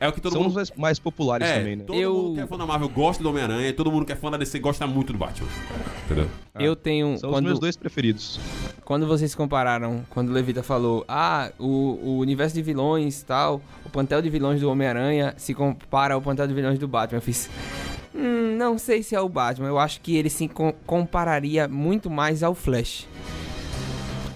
é 0.00 0.08
o 0.08 0.12
que 0.12 0.20
todo 0.20 0.32
São 0.32 0.42
mundo. 0.42 0.58
os 0.60 0.72
mais- 0.76 0.98
populares 0.98 1.46
É, 1.48 1.58
também, 1.58 1.76
né? 1.76 1.84
todo 1.86 1.98
Eu- 1.98 2.12
mundo 2.14 2.34
que 2.34 2.40
é 2.40 2.46
fã 2.46 2.56
da 2.58 2.66
Marvel 2.66 2.88
gosta 2.88 3.22
do 3.22 3.28
Homem-Aranha, 3.30 3.68
e 3.68 3.72
todo 3.72 3.90
mundo 3.90 4.04
que 4.04 4.12
é 4.12 4.16
fã 4.16 4.30
da 4.30 4.36
DC 4.36 4.58
gosta 4.58 4.86
muito 4.86 5.12
do 5.12 5.18
Batman. 5.18 5.48
Entendeu? 6.04 6.28
Eu 6.58 6.76
tenho. 6.76 7.16
São 7.18 7.30
os 7.30 7.36
quando, 7.36 7.44
meus 7.46 7.58
dois 7.58 7.76
preferidos. 7.76 8.38
quando 8.84 9.06
vocês 9.06 9.34
compararam, 9.34 10.04
quando 10.10 10.28
o 10.28 10.32
Levita 10.32 10.62
falou, 10.62 11.04
ah, 11.08 11.50
o, 11.58 11.98
o 12.02 12.18
universo 12.18 12.54
de 12.54 12.62
vilões 12.62 13.20
e 13.22 13.24
tal, 13.24 13.60
o 13.84 13.88
plantel 13.90 14.20
de 14.20 14.28
vilões 14.30 14.60
do 14.60 14.70
Homem-Aranha 14.70 15.34
se 15.36 15.54
compara 15.54 16.14
ao 16.14 16.20
plantel 16.22 16.46
de 16.46 16.54
vilões 16.54 16.78
do 16.78 16.86
Batman, 16.88 17.18
eu 17.18 17.22
fiz. 17.22 17.48
Hum, 18.14 18.56
não 18.56 18.78
sei 18.78 19.02
se 19.02 19.14
é 19.16 19.20
o 19.20 19.28
Batman, 19.28 19.66
eu 19.68 19.78
acho 19.78 20.00
que 20.00 20.16
ele 20.16 20.30
se 20.30 20.46
com- 20.48 20.72
compararia 20.86 21.66
muito 21.66 22.08
mais 22.08 22.42
ao 22.42 22.54
Flash. 22.54 23.08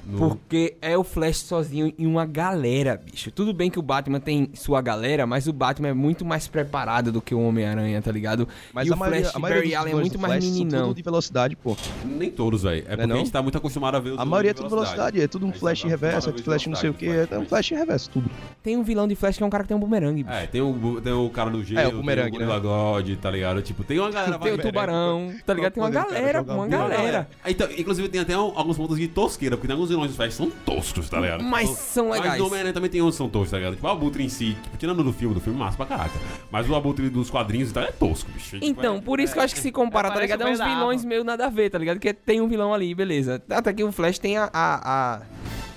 No- 0.08 0.18
Porque 0.18 0.76
é 0.80 0.96
o 0.96 1.04
Flash 1.04 1.38
sozinho 1.38 1.92
em 1.98 2.06
uma 2.06 2.24
galera, 2.24 2.96
bicho. 3.04 3.30
Tudo 3.30 3.52
bem 3.52 3.70
que 3.70 3.78
o 3.78 3.82
Batman 3.82 4.18
tem 4.18 4.50
sua 4.54 4.80
galera, 4.80 5.26
mas 5.26 5.46
o 5.46 5.52
Batman 5.52 5.88
é 5.88 5.92
muito 5.92 6.24
mais 6.24 6.48
preparado 6.48 7.12
do 7.12 7.20
que 7.20 7.34
o 7.34 7.40
Homem-Aranha, 7.40 8.00
tá 8.00 8.10
ligado? 8.10 8.48
Mas 8.72 8.88
e 8.88 8.92
a 8.92 8.94
o 8.94 8.98
maioria, 8.98 9.22
Flash 9.22 9.36
a 9.36 9.38
maioria 9.38 9.62
Barry 9.62 9.74
Allen 9.74 9.92
é 9.92 9.96
muito 9.96 10.18
mais 10.18 10.44
Flash 10.44 10.56
meninão. 10.58 10.82
tudo 10.88 10.96
de 10.96 11.02
velocidade, 11.02 11.56
pô. 11.56 11.76
Nem 12.06 12.30
todos, 12.30 12.62
velho. 12.62 12.84
É 12.88 12.96
porque 12.96 13.06
não? 13.06 13.16
a 13.16 13.18
gente 13.18 13.30
tá 13.30 13.42
muito 13.42 13.58
acostumado 13.58 13.96
a 13.96 14.00
ver 14.00 14.10
os 14.12 14.18
A 14.18 14.24
maioria 14.24 14.50
é 14.50 14.54
de 14.54 14.60
tudo 14.60 14.70
velocidade, 14.70 15.20
é 15.20 15.28
tudo 15.28 15.46
um 15.46 15.50
Aí 15.50 15.58
flash 15.58 15.82
tá 15.82 15.88
reverso, 15.88 16.30
é 16.30 16.32
flash 16.32 16.66
não 16.66 16.76
sei 16.76 16.90
o 16.90 16.94
que, 16.94 17.06
é 17.06 17.38
um 17.38 17.44
flash 17.44 17.70
reverso, 17.70 18.10
tudo. 18.10 18.30
Tem 18.62 18.76
um 18.76 18.82
vilão 18.82 19.06
de 19.06 19.14
Flash 19.14 19.36
que 19.36 19.42
é 19.42 19.46
um 19.46 19.50
cara 19.50 19.64
que 19.64 19.68
tem 19.68 19.76
um 19.76 19.80
bumerangue, 19.80 20.22
bicho. 20.22 20.36
É, 20.36 20.46
tem 20.46 20.60
o, 20.60 21.00
tem 21.00 21.12
o 21.12 21.28
cara 21.30 21.50
do 21.50 21.62
gelo, 21.62 21.80
É, 21.80 21.86
o 21.86 21.90
tem 21.90 22.00
bumerangue, 22.00 22.28
o 22.28 22.32
Gorilla 22.32 22.58
God, 22.58 23.16
tá 23.16 23.30
ligado? 23.30 23.62
Tipo, 23.62 23.84
tem 23.84 23.98
uma 23.98 24.10
galera... 24.10 24.38
Tem 24.48 24.52
o 24.52 24.58
tubarão, 24.58 25.34
tá 25.44 25.52
ligado? 25.52 25.72
Tem 25.72 25.82
uma 25.82 25.90
galera, 25.90 26.42
uma 26.42 26.54
um 26.54 26.60
Tem 26.68 26.78
galera. 26.78 27.28
Então, 27.46 27.68
inclusive 27.76 28.08
tem 28.08 28.20
até 28.20 28.34
alguns 28.34 28.76
pontos 28.76 28.96
de 28.96 29.08
tosqueira, 29.08 29.56
porque 29.56 29.66
tem 29.66 29.74
alguns 29.74 29.90
vilões 29.98 30.10
do 30.12 30.16
Flash 30.16 30.34
são 30.34 30.50
toscos, 30.50 31.08
tá 31.08 31.20
ligado? 31.20 31.42
Mas 31.44 31.68
Tipo, 31.68 31.80
são 31.82 32.08
Mas 32.08 32.20
legais. 32.20 32.38
no 32.40 32.46
Homem-Aranha 32.46 32.72
também 32.74 32.90
tem 32.90 33.02
uns 33.02 33.10
que 33.12 33.16
são 33.18 33.28
toscos, 33.28 33.50
tá 33.50 33.56
ligado? 33.58 33.74
Tipo, 33.74 33.86
o 33.86 33.90
Abutre 33.90 34.24
em 34.24 34.28
si, 34.28 34.56
tipo, 34.62 34.76
tirando 34.76 35.02
do 35.04 35.12
filme, 35.12 35.34
do 35.34 35.40
filme 35.40 35.58
massa 35.58 35.76
pra 35.76 35.86
caraca. 35.86 36.18
Mas 36.50 36.68
o 36.68 36.74
Abutre 36.74 37.08
dos 37.10 37.30
quadrinhos 37.30 37.70
e 37.70 37.74
tal 37.74 37.82
é 37.84 37.92
tosco, 37.92 38.30
bicho. 38.32 38.50
Tipo, 38.58 38.64
Então, 38.64 38.96
é- 38.96 39.00
por 39.00 39.20
isso 39.20 39.32
que 39.32 39.38
eu 39.38 39.42
acho 39.42 39.54
que 39.54 39.60
se 39.60 39.70
compara, 39.72 40.08
É, 40.08 40.10
tá 40.12 40.20
ligado? 40.20 40.42
É 40.42 40.50
uns 40.50 40.58
vilões 40.60 41.04
meio 41.04 41.24
nada 41.24 41.46
a 41.46 41.50
ver, 41.50 41.70
tá 41.70 41.78
ligado? 41.78 41.98
Que 41.98 42.12
tem 42.14 42.40
um 42.40 42.48
vilão 42.48 42.72
ali, 42.74 42.94
beleza. 42.94 43.42
Até 43.50 43.72
que 43.72 43.84
o 43.84 43.92
Flash 43.92 44.18
tem 44.18 44.36
a, 44.38 44.48
a, 44.52 45.16
a 45.16 45.22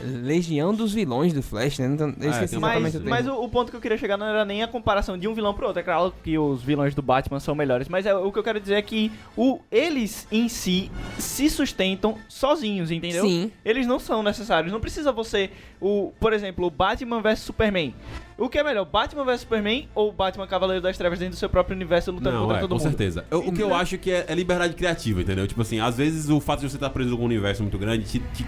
legião 0.04 0.74
dos 0.74 0.94
vilões 0.94 1.32
do 1.34 1.44
Flash, 1.44 1.80
né? 1.80 1.86
Então, 1.88 2.14
eu 2.20 2.28
É, 2.28 2.32
esqueci 2.32 2.58
uma- 2.58 2.70
exatamente 2.76 2.98
Mas, 3.08 3.26
o 3.26 3.28
mas 3.28 3.28
o, 3.40 3.44
o 3.44 3.50
ponto 3.50 3.70
que 3.70 3.78
eu 3.78 3.82
queria 3.82 3.98
chegar 3.98 4.18
não 4.18 4.26
era 4.26 4.44
nem 4.44 4.64
a 4.64 4.68
comparação 4.68 5.18
de 5.18 5.28
um 5.28 5.34
vilão 5.34 5.54
pro 5.54 5.68
outro. 5.68 5.80
É 5.80 5.84
claro 5.84 6.14
que 6.24 6.38
os 6.38 6.62
vilões 6.64 6.96
do 6.96 7.02
Batman 7.02 7.40
são 7.40 7.54
melhores, 7.54 7.88
mas 7.88 8.06
é, 8.06 8.14
o 8.16 8.32
que 8.32 8.40
eu 8.40 8.44
quero 8.44 8.60
dizer 8.60 8.76
é 8.76 8.82
que 8.82 9.12
o, 9.38 9.60
eles 9.72 10.28
em 10.32 10.50
si 10.50 10.90
se 11.20 11.50
sustentam 11.50 12.18
sozinhos, 12.28 12.90
entendeu? 12.92 13.24
Sim. 13.26 13.52
Eles 13.64 13.86
não 13.86 14.00
são 14.12 14.22
necessários. 14.22 14.74
Não 14.74 14.82
precisa 14.82 15.10
você, 15.10 15.50
o, 15.80 16.12
por 16.20 16.34
exemplo, 16.34 16.66
o 16.68 16.70
Batman 16.70 17.22
vs 17.22 17.40
Superman. 17.40 17.96
O 18.38 18.50
que 18.50 18.58
é 18.60 18.64
melhor, 18.64 18.84
Batman 18.84 19.24
vs 19.24 19.42
Superman 19.42 19.88
ou 19.96 20.12
Batman 20.12 20.46
Cavaleiro 20.48 20.82
das 20.82 20.98
Trevas 20.98 21.18
dentro 21.20 21.36
do 21.36 21.40
seu 21.40 21.50
próprio 21.50 21.74
universo 21.76 22.12
lutando 22.12 22.36
Não, 22.36 22.42
contra 22.42 22.58
é, 22.58 22.60
todo 22.60 22.70
com 22.72 22.76
mundo? 22.76 22.84
certeza. 22.84 23.24
Eu- 23.32 23.48
o 23.48 23.54
que 23.54 23.62
eu 23.64 23.74
acho 23.74 23.98
que 23.98 24.12
é, 24.12 24.26
é 24.28 24.36
liberdade 24.36 24.74
criativa, 24.74 25.22
entendeu? 25.22 25.48
Tipo 25.48 25.62
assim, 25.62 25.80
às 25.80 25.96
vezes 25.96 26.30
o 26.30 26.42
fato 26.42 26.60
de 26.60 26.70
você 26.70 26.76
estar 26.76 26.90
preso 26.90 27.16
com 27.16 27.24
um 27.24 27.26
universo 27.26 27.62
muito 27.64 27.78
grande 27.78 28.04
te, 28.04 28.20
te 28.20 28.46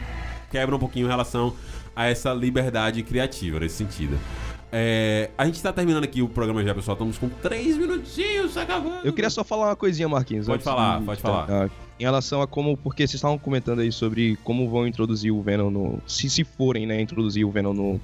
quebra 0.52 0.76
um 0.76 0.80
pouquinho 0.80 1.06
em 1.06 1.10
relação 1.10 1.56
a 1.96 2.06
essa 2.08 2.34
liberdade 2.34 3.02
criativa, 3.04 3.60
nesse 3.62 3.76
sentido. 3.76 4.20
É, 4.70 5.30
a 5.38 5.46
gente 5.46 5.62
tá 5.62 5.72
terminando 5.72 6.04
aqui 6.04 6.22
o 6.22 6.28
programa 6.28 6.62
já, 6.64 6.74
pessoal. 6.76 6.96
Estamos 6.96 7.18
com 7.18 7.30
três 7.30 7.78
minutinhos 7.78 8.58
acabando. 8.58 9.06
Eu 9.06 9.14
queria 9.14 9.30
só 9.30 9.44
falar 9.44 9.68
uma 9.68 9.76
coisinha, 9.76 10.10
Marquinhos. 10.10 10.48
Pode 10.48 10.64
falar, 10.64 11.00
de- 11.00 11.06
pode 11.06 11.22
falar. 11.22 11.46
Ah, 11.50 11.70
em 12.00 12.04
relação 12.04 12.42
a 12.42 12.48
como. 12.48 12.76
Porque 12.78 13.04
vocês 13.06 13.16
estavam 13.16 13.38
comentando 13.38 13.80
aí 13.80 13.92
sobre 13.92 14.36
como 14.44 14.70
vão 14.70 14.88
introduzir 14.88 15.32
o 15.32 15.42
Venom 15.42 15.70
no. 15.70 16.02
Se, 16.08 16.30
se 16.30 16.44
forem, 16.44 16.86
né, 16.86 17.00
introduzir 17.02 17.46
o 17.46 17.52
Venom 17.52 17.74
no, 17.74 18.02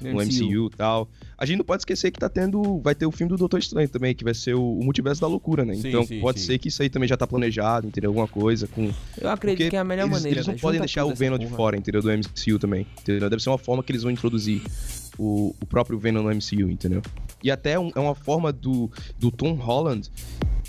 no 0.00 0.14
MCU 0.24 0.66
e 0.72 0.76
tal. 0.76 1.08
A 1.36 1.44
gente 1.44 1.58
não 1.58 1.64
pode 1.64 1.80
esquecer 1.82 2.10
que 2.10 2.20
tá 2.20 2.28
tendo. 2.28 2.78
Vai 2.80 2.94
ter 2.94 3.04
o 3.06 3.10
filme 3.10 3.28
do 3.28 3.36
Doutor 3.36 3.58
Estranho 3.58 3.88
também, 3.88 4.14
que 4.14 4.22
vai 4.22 4.34
ser 4.34 4.54
o, 4.54 4.78
o 4.78 4.84
Multiverso 4.84 5.20
da 5.20 5.26
Loucura, 5.26 5.64
né? 5.64 5.74
Sim, 5.74 5.88
então 5.88 6.04
sim, 6.06 6.20
pode 6.20 6.40
sim. 6.40 6.46
ser 6.46 6.58
que 6.58 6.68
isso 6.68 6.82
aí 6.82 6.88
também 6.88 7.08
já 7.08 7.16
tá 7.16 7.26
planejado, 7.26 7.86
entendeu? 7.86 8.10
Alguma 8.10 8.28
coisa 8.28 8.66
com. 8.68 8.90
Eu 9.20 9.28
acredito 9.30 9.58
Porque 9.58 9.70
que 9.70 9.76
é 9.76 9.80
a 9.80 9.84
melhor 9.84 10.04
eles, 10.04 10.12
maneira. 10.18 10.38
Eles 10.38 10.46
não 10.46 10.54
né? 10.54 10.60
podem 10.60 10.78
Junta 10.78 10.86
deixar 10.86 11.04
o 11.04 11.14
Venom 11.14 11.38
de 11.38 11.48
fora, 11.48 11.76
entendeu? 11.76 12.00
Do 12.00 12.08
MCU 12.10 12.58
também. 12.58 12.86
Entendeu? 13.00 13.28
Deve 13.28 13.42
ser 13.42 13.50
uma 13.50 13.58
forma 13.58 13.82
que 13.82 13.90
eles 13.90 14.02
vão 14.02 14.12
introduzir 14.12 14.62
o, 15.18 15.54
o 15.60 15.66
próprio 15.66 15.98
Venom 15.98 16.22
no 16.22 16.30
MCU, 16.30 16.70
entendeu? 16.70 17.02
E 17.42 17.50
até 17.50 17.78
um- 17.78 17.90
é 17.94 17.98
uma 18.00 18.14
forma 18.14 18.52
do, 18.52 18.90
do 19.18 19.30
Tom 19.30 19.54
Holland 19.54 20.08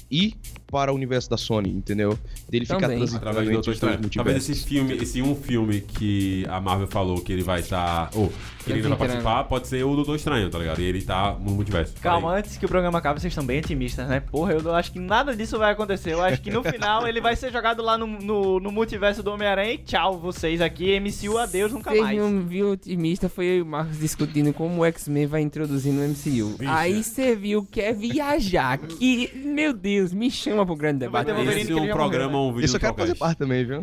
ir 0.09 0.35
para 0.73 0.91
o 0.91 0.95
universo 0.95 1.29
da 1.29 1.37
Sony, 1.37 1.69
entendeu? 1.69 2.17
Dele 2.49 2.65
ficar 2.65 2.79
transitando 2.79 3.17
Através 3.17 3.47
do 3.47 3.53
Doutor 3.53 3.73
Estranho. 3.75 4.09
Talvez 4.09 4.49
esse 4.49 4.65
filme, 4.65 4.95
esse 4.95 5.21
um 5.21 5.35
filme 5.35 5.81
que 5.81 6.47
a 6.49 6.59
Marvel 6.59 6.87
falou 6.87 7.21
que 7.21 7.31
ele 7.31 7.43
vai 7.43 7.59
estar. 7.59 8.09
Ou 8.15 8.33
que 8.63 8.71
ele 8.71 8.79
ainda 8.79 8.89
vai 8.89 8.97
participar, 8.97 9.43
pode 9.43 9.67
ser 9.67 9.83
o 9.83 9.95
Doutor 9.95 10.15
Estranho, 10.15 10.49
tá 10.49 10.57
ligado? 10.57 10.81
E 10.81 10.85
ele 10.85 11.03
tá 11.03 11.37
no 11.39 11.51
multiverso. 11.51 11.93
Calma, 12.01 12.37
antes 12.37 12.57
que 12.57 12.65
o 12.65 12.69
programa 12.69 12.97
acabe, 12.97 13.21
vocês 13.21 13.31
estão 13.31 13.45
bem 13.45 13.59
otimistas, 13.59 14.07
né? 14.07 14.19
Porra, 14.19 14.53
eu 14.53 14.63
não 14.63 14.73
acho 14.73 14.91
que 14.91 14.99
nada 14.99 15.35
disso 15.35 15.59
vai 15.59 15.73
acontecer. 15.73 16.13
Eu 16.13 16.23
acho 16.23 16.41
que 16.41 16.49
no 16.49 16.63
final 16.65 17.07
ele 17.07 17.21
vai 17.21 17.35
ser 17.35 17.51
jogado 17.51 17.83
lá 17.83 17.95
no, 17.95 18.07
no, 18.07 18.59
no 18.59 18.71
multiverso 18.71 19.21
do 19.21 19.29
Homem-Aranha 19.31 19.73
e 19.73 19.77
tchau, 19.77 20.17
vocês 20.17 20.59
aqui, 20.59 20.99
MCU, 20.99 21.37
adeus, 21.37 21.71
nunca 21.71 21.91
Teve 21.91 22.01
mais. 22.03 22.19
um 22.19 22.45
viu 22.45 22.71
otimista, 22.71 23.29
foi 23.29 23.45
eu 23.45 23.57
e 23.57 23.61
o 23.61 23.65
Marcos 23.65 23.99
discutindo 23.99 24.51
como 24.53 24.81
o 24.81 24.85
X-Men 24.85 25.27
vai 25.27 25.41
introduzir 25.41 25.93
no 25.93 26.01
MCU. 26.01 26.55
Aí 26.67 27.03
você 27.03 27.35
viu 27.35 27.63
que 27.63 27.79
é 27.79 27.93
viajar. 27.93 28.79
Que, 28.79 29.29
meu 29.35 29.73
Deus, 29.73 30.13
me 30.13 30.31
chama 30.31 30.62
pro 30.65 30.75
grande 30.75 30.99
debate. 30.99 31.29
Esse 31.31 31.65
que 31.67 31.73
é 31.73 31.81
um 31.81 31.87
programa, 31.89 32.39
um 32.39 32.51
vídeo 32.53 32.65
Isso 32.65 32.75
eu 32.75 32.79
quero 32.79 32.93
fazer 32.95 33.15
parte 33.15 33.37
também, 33.37 33.65
viu? 33.65 33.81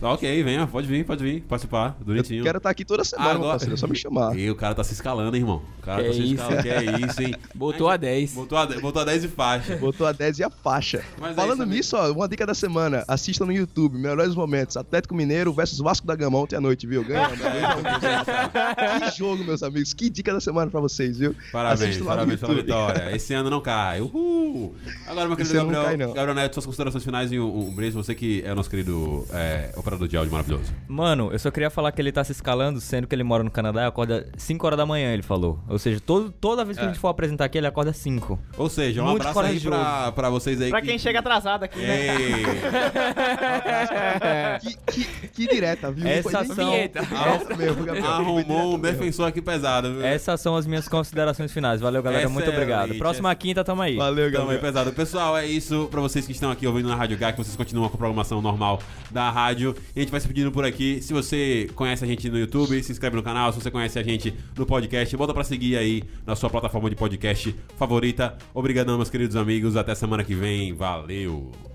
Tá 0.00 0.10
ok, 0.14 0.42
venha, 0.42 0.66
pode 0.66 0.88
vir, 0.88 1.04
pode 1.04 1.22
vir, 1.22 1.42
participar, 1.42 1.94
Eu 2.00 2.04
bonitinho. 2.06 2.42
quero 2.42 2.58
estar 2.58 2.70
aqui 2.70 2.84
toda 2.84 3.04
semana, 3.04 3.30
Agora- 3.34 3.50
parceiro. 3.50 3.74
É 3.74 3.76
só 3.76 3.86
me 3.86 3.94
chamar. 3.94 4.36
E 4.36 4.50
o 4.50 4.56
cara 4.56 4.74
tá 4.74 4.82
se 4.82 4.94
escalando, 4.94 5.36
hein, 5.36 5.42
irmão. 5.42 5.62
O 5.78 5.82
cara 5.82 6.02
Que 6.02 6.08
tá 6.08 6.14
se 6.14 6.22
isso? 6.24 6.34
escalando. 6.34 6.62
Que 6.64 6.68
é 6.70 6.84
isso, 7.06 7.22
hein? 7.22 7.36
Botou 7.54 7.88
a 7.88 7.96
10. 7.96 8.34
Botou 8.34 8.58
a, 8.58 8.66
botou 8.66 9.00
a 9.00 9.04
10 9.04 9.22
e 9.24 9.28
faixa. 9.28 9.76
Botou 9.76 10.04
a 10.04 10.10
10 10.10 10.40
e 10.40 10.42
a 10.44 10.50
faixa. 10.50 11.04
Mas 11.20 11.30
é 11.30 11.34
Falando 11.34 11.62
isso, 11.62 11.70
nisso, 11.72 11.96
ó, 11.96 12.10
uma 12.10 12.26
dica 12.28 12.44
da 12.44 12.52
semana. 12.52 13.04
Assista 13.06 13.44
no 13.46 13.52
YouTube, 13.52 13.96
melhores 13.96 14.34
momentos. 14.34 14.76
Atlético 14.76 15.14
Mineiro 15.14 15.52
versus 15.52 15.78
Vasco 15.78 16.04
da 16.04 16.16
Gama 16.16 16.36
ontem 16.36 16.56
à 16.56 16.60
noite, 16.60 16.84
viu? 16.84 17.04
Ganhamos. 17.04 17.38
que 19.12 19.16
jogo, 19.18 19.44
meus 19.44 19.62
amigos. 19.62 19.92
Que 19.94 20.10
dica 20.10 20.32
da 20.32 20.40
semana 20.40 20.68
pra 20.68 20.80
vocês, 20.80 21.18
viu? 21.18 21.32
Parabéns, 21.52 21.98
parabéns 21.98 22.40
pela 22.40 22.54
vitória. 22.54 23.14
Esse 23.14 23.32
ano 23.34 23.48
não 23.48 23.60
cai. 23.60 24.00
Uhul! 24.00 24.31
Agora, 25.06 25.26
meu 25.28 25.36
querido 25.36 25.54
Esse 25.54 25.56
ano 25.56 25.72
não 25.72 25.82
Gabriel, 25.82 25.84
cai, 25.84 25.96
não. 26.06 26.14
Gabriel 26.14 26.34
Neto, 26.34 26.54
suas 26.54 26.66
considerações 26.66 27.04
finais 27.04 27.32
e 27.32 27.38
um, 27.38 27.68
um 27.68 27.74
brinde, 27.74 27.92
você 27.94 28.14
que 28.14 28.42
é 28.46 28.52
o 28.52 28.54
nosso 28.54 28.70
querido 28.70 29.26
é, 29.32 29.70
operador 29.76 30.08
de 30.08 30.16
áudio 30.16 30.32
maravilhoso. 30.32 30.72
Mano, 30.88 31.30
eu 31.32 31.38
só 31.38 31.50
queria 31.50 31.70
falar 31.70 31.92
que 31.92 32.00
ele 32.00 32.12
tá 32.12 32.22
se 32.24 32.32
escalando, 32.32 32.80
sendo 32.80 33.06
que 33.06 33.14
ele 33.14 33.24
mora 33.24 33.42
no 33.42 33.50
Canadá 33.50 33.82
e 33.82 33.86
acorda 33.86 34.28
5 34.36 34.66
horas 34.66 34.76
da 34.76 34.86
manhã, 34.86 35.12
ele 35.12 35.22
falou. 35.22 35.58
Ou 35.68 35.78
seja, 35.78 36.00
todo, 36.00 36.30
toda 36.32 36.64
vez 36.64 36.76
que 36.76 36.84
É. 36.84 36.86
a 36.86 36.90
gente 36.90 37.00
for 37.00 37.08
apresentar 37.08 37.44
aqui, 37.46 37.58
ele 37.58 37.66
acorda 37.66 37.92
5. 37.92 38.38
Ou 38.56 38.68
seja, 38.68 39.02
um 39.02 39.06
Muito 39.06 39.22
abraço 39.22 39.40
aí 39.40 39.46
corajoso. 39.60 39.68
pra, 39.70 40.12
pra 40.12 40.30
vocês 40.30 40.60
aí. 40.60 40.70
Pra 40.70 40.80
que- 40.80 40.88
quem 40.88 40.98
chega 40.98 41.18
atrasado 41.20 41.64
aqui, 41.64 41.78
né? 41.78 42.16
Ei, 42.16 42.42
Que, 44.62 44.76
que, 45.04 45.28
que 45.28 45.46
direta, 45.48 45.90
viu? 45.90 46.06
Essa 46.06 46.30
Foi 46.30 46.40
ação-. 46.40 46.72
Essa 46.74 47.56
mesmo, 47.56 47.84
Gabriel. 47.84 48.04
Foi 48.06 48.14
arrumou 48.14 48.74
um 48.74 48.78
mesmo. 48.78 48.98
defensor 48.98 49.28
aqui 49.28 49.40
pesado, 49.42 49.92
viu? 49.92 50.04
Essas 50.04 50.40
são 50.40 50.56
as 50.56 50.66
minhas 50.66 50.88
considerações 50.88 51.52
finais. 51.52 51.80
Valeu, 51.80 52.02
galera. 52.02 52.28
Muito 52.28 52.44
Excelente, 52.48 52.62
obrigado. 52.62 52.94
Próxima 52.98 53.34
quinta, 53.34 53.64
tamo 53.64 53.82
aí. 53.82 53.96
Valeu, 53.96 54.30
Pesado. 54.60 54.92
Pessoal, 54.92 55.36
é 55.36 55.46
isso. 55.46 55.88
Pra 55.90 56.00
vocês 56.00 56.26
que 56.26 56.32
estão 56.32 56.50
aqui 56.50 56.66
ouvindo 56.66 56.88
na 56.88 56.94
Rádio 56.94 57.16
GAC, 57.16 57.36
vocês 57.36 57.56
continuam 57.56 57.88
com 57.88 57.94
a 57.96 57.98
programação 57.98 58.40
normal 58.40 58.80
da 59.10 59.30
rádio. 59.30 59.74
E 59.94 60.00
a 60.00 60.02
gente 60.02 60.10
vai 60.10 60.20
se 60.20 60.28
pedindo 60.28 60.52
por 60.52 60.64
aqui. 60.64 61.00
Se 61.02 61.12
você 61.12 61.68
conhece 61.74 62.04
a 62.04 62.06
gente 62.06 62.28
no 62.30 62.38
YouTube, 62.38 62.82
se 62.82 62.92
inscreve 62.92 63.16
no 63.16 63.22
canal. 63.22 63.52
Se 63.52 63.60
você 63.60 63.70
conhece 63.70 63.98
a 63.98 64.02
gente 64.02 64.34
no 64.56 64.66
podcast, 64.66 65.16
bota 65.16 65.34
pra 65.34 65.44
seguir 65.44 65.76
aí 65.76 66.02
na 66.26 66.36
sua 66.36 66.50
plataforma 66.50 66.88
de 66.90 66.96
podcast 66.96 67.54
favorita. 67.76 68.36
Obrigadão, 68.54 68.96
meus 68.96 69.10
queridos 69.10 69.36
amigos. 69.36 69.76
Até 69.76 69.94
semana 69.94 70.24
que 70.24 70.34
vem. 70.34 70.74
Valeu! 70.74 71.71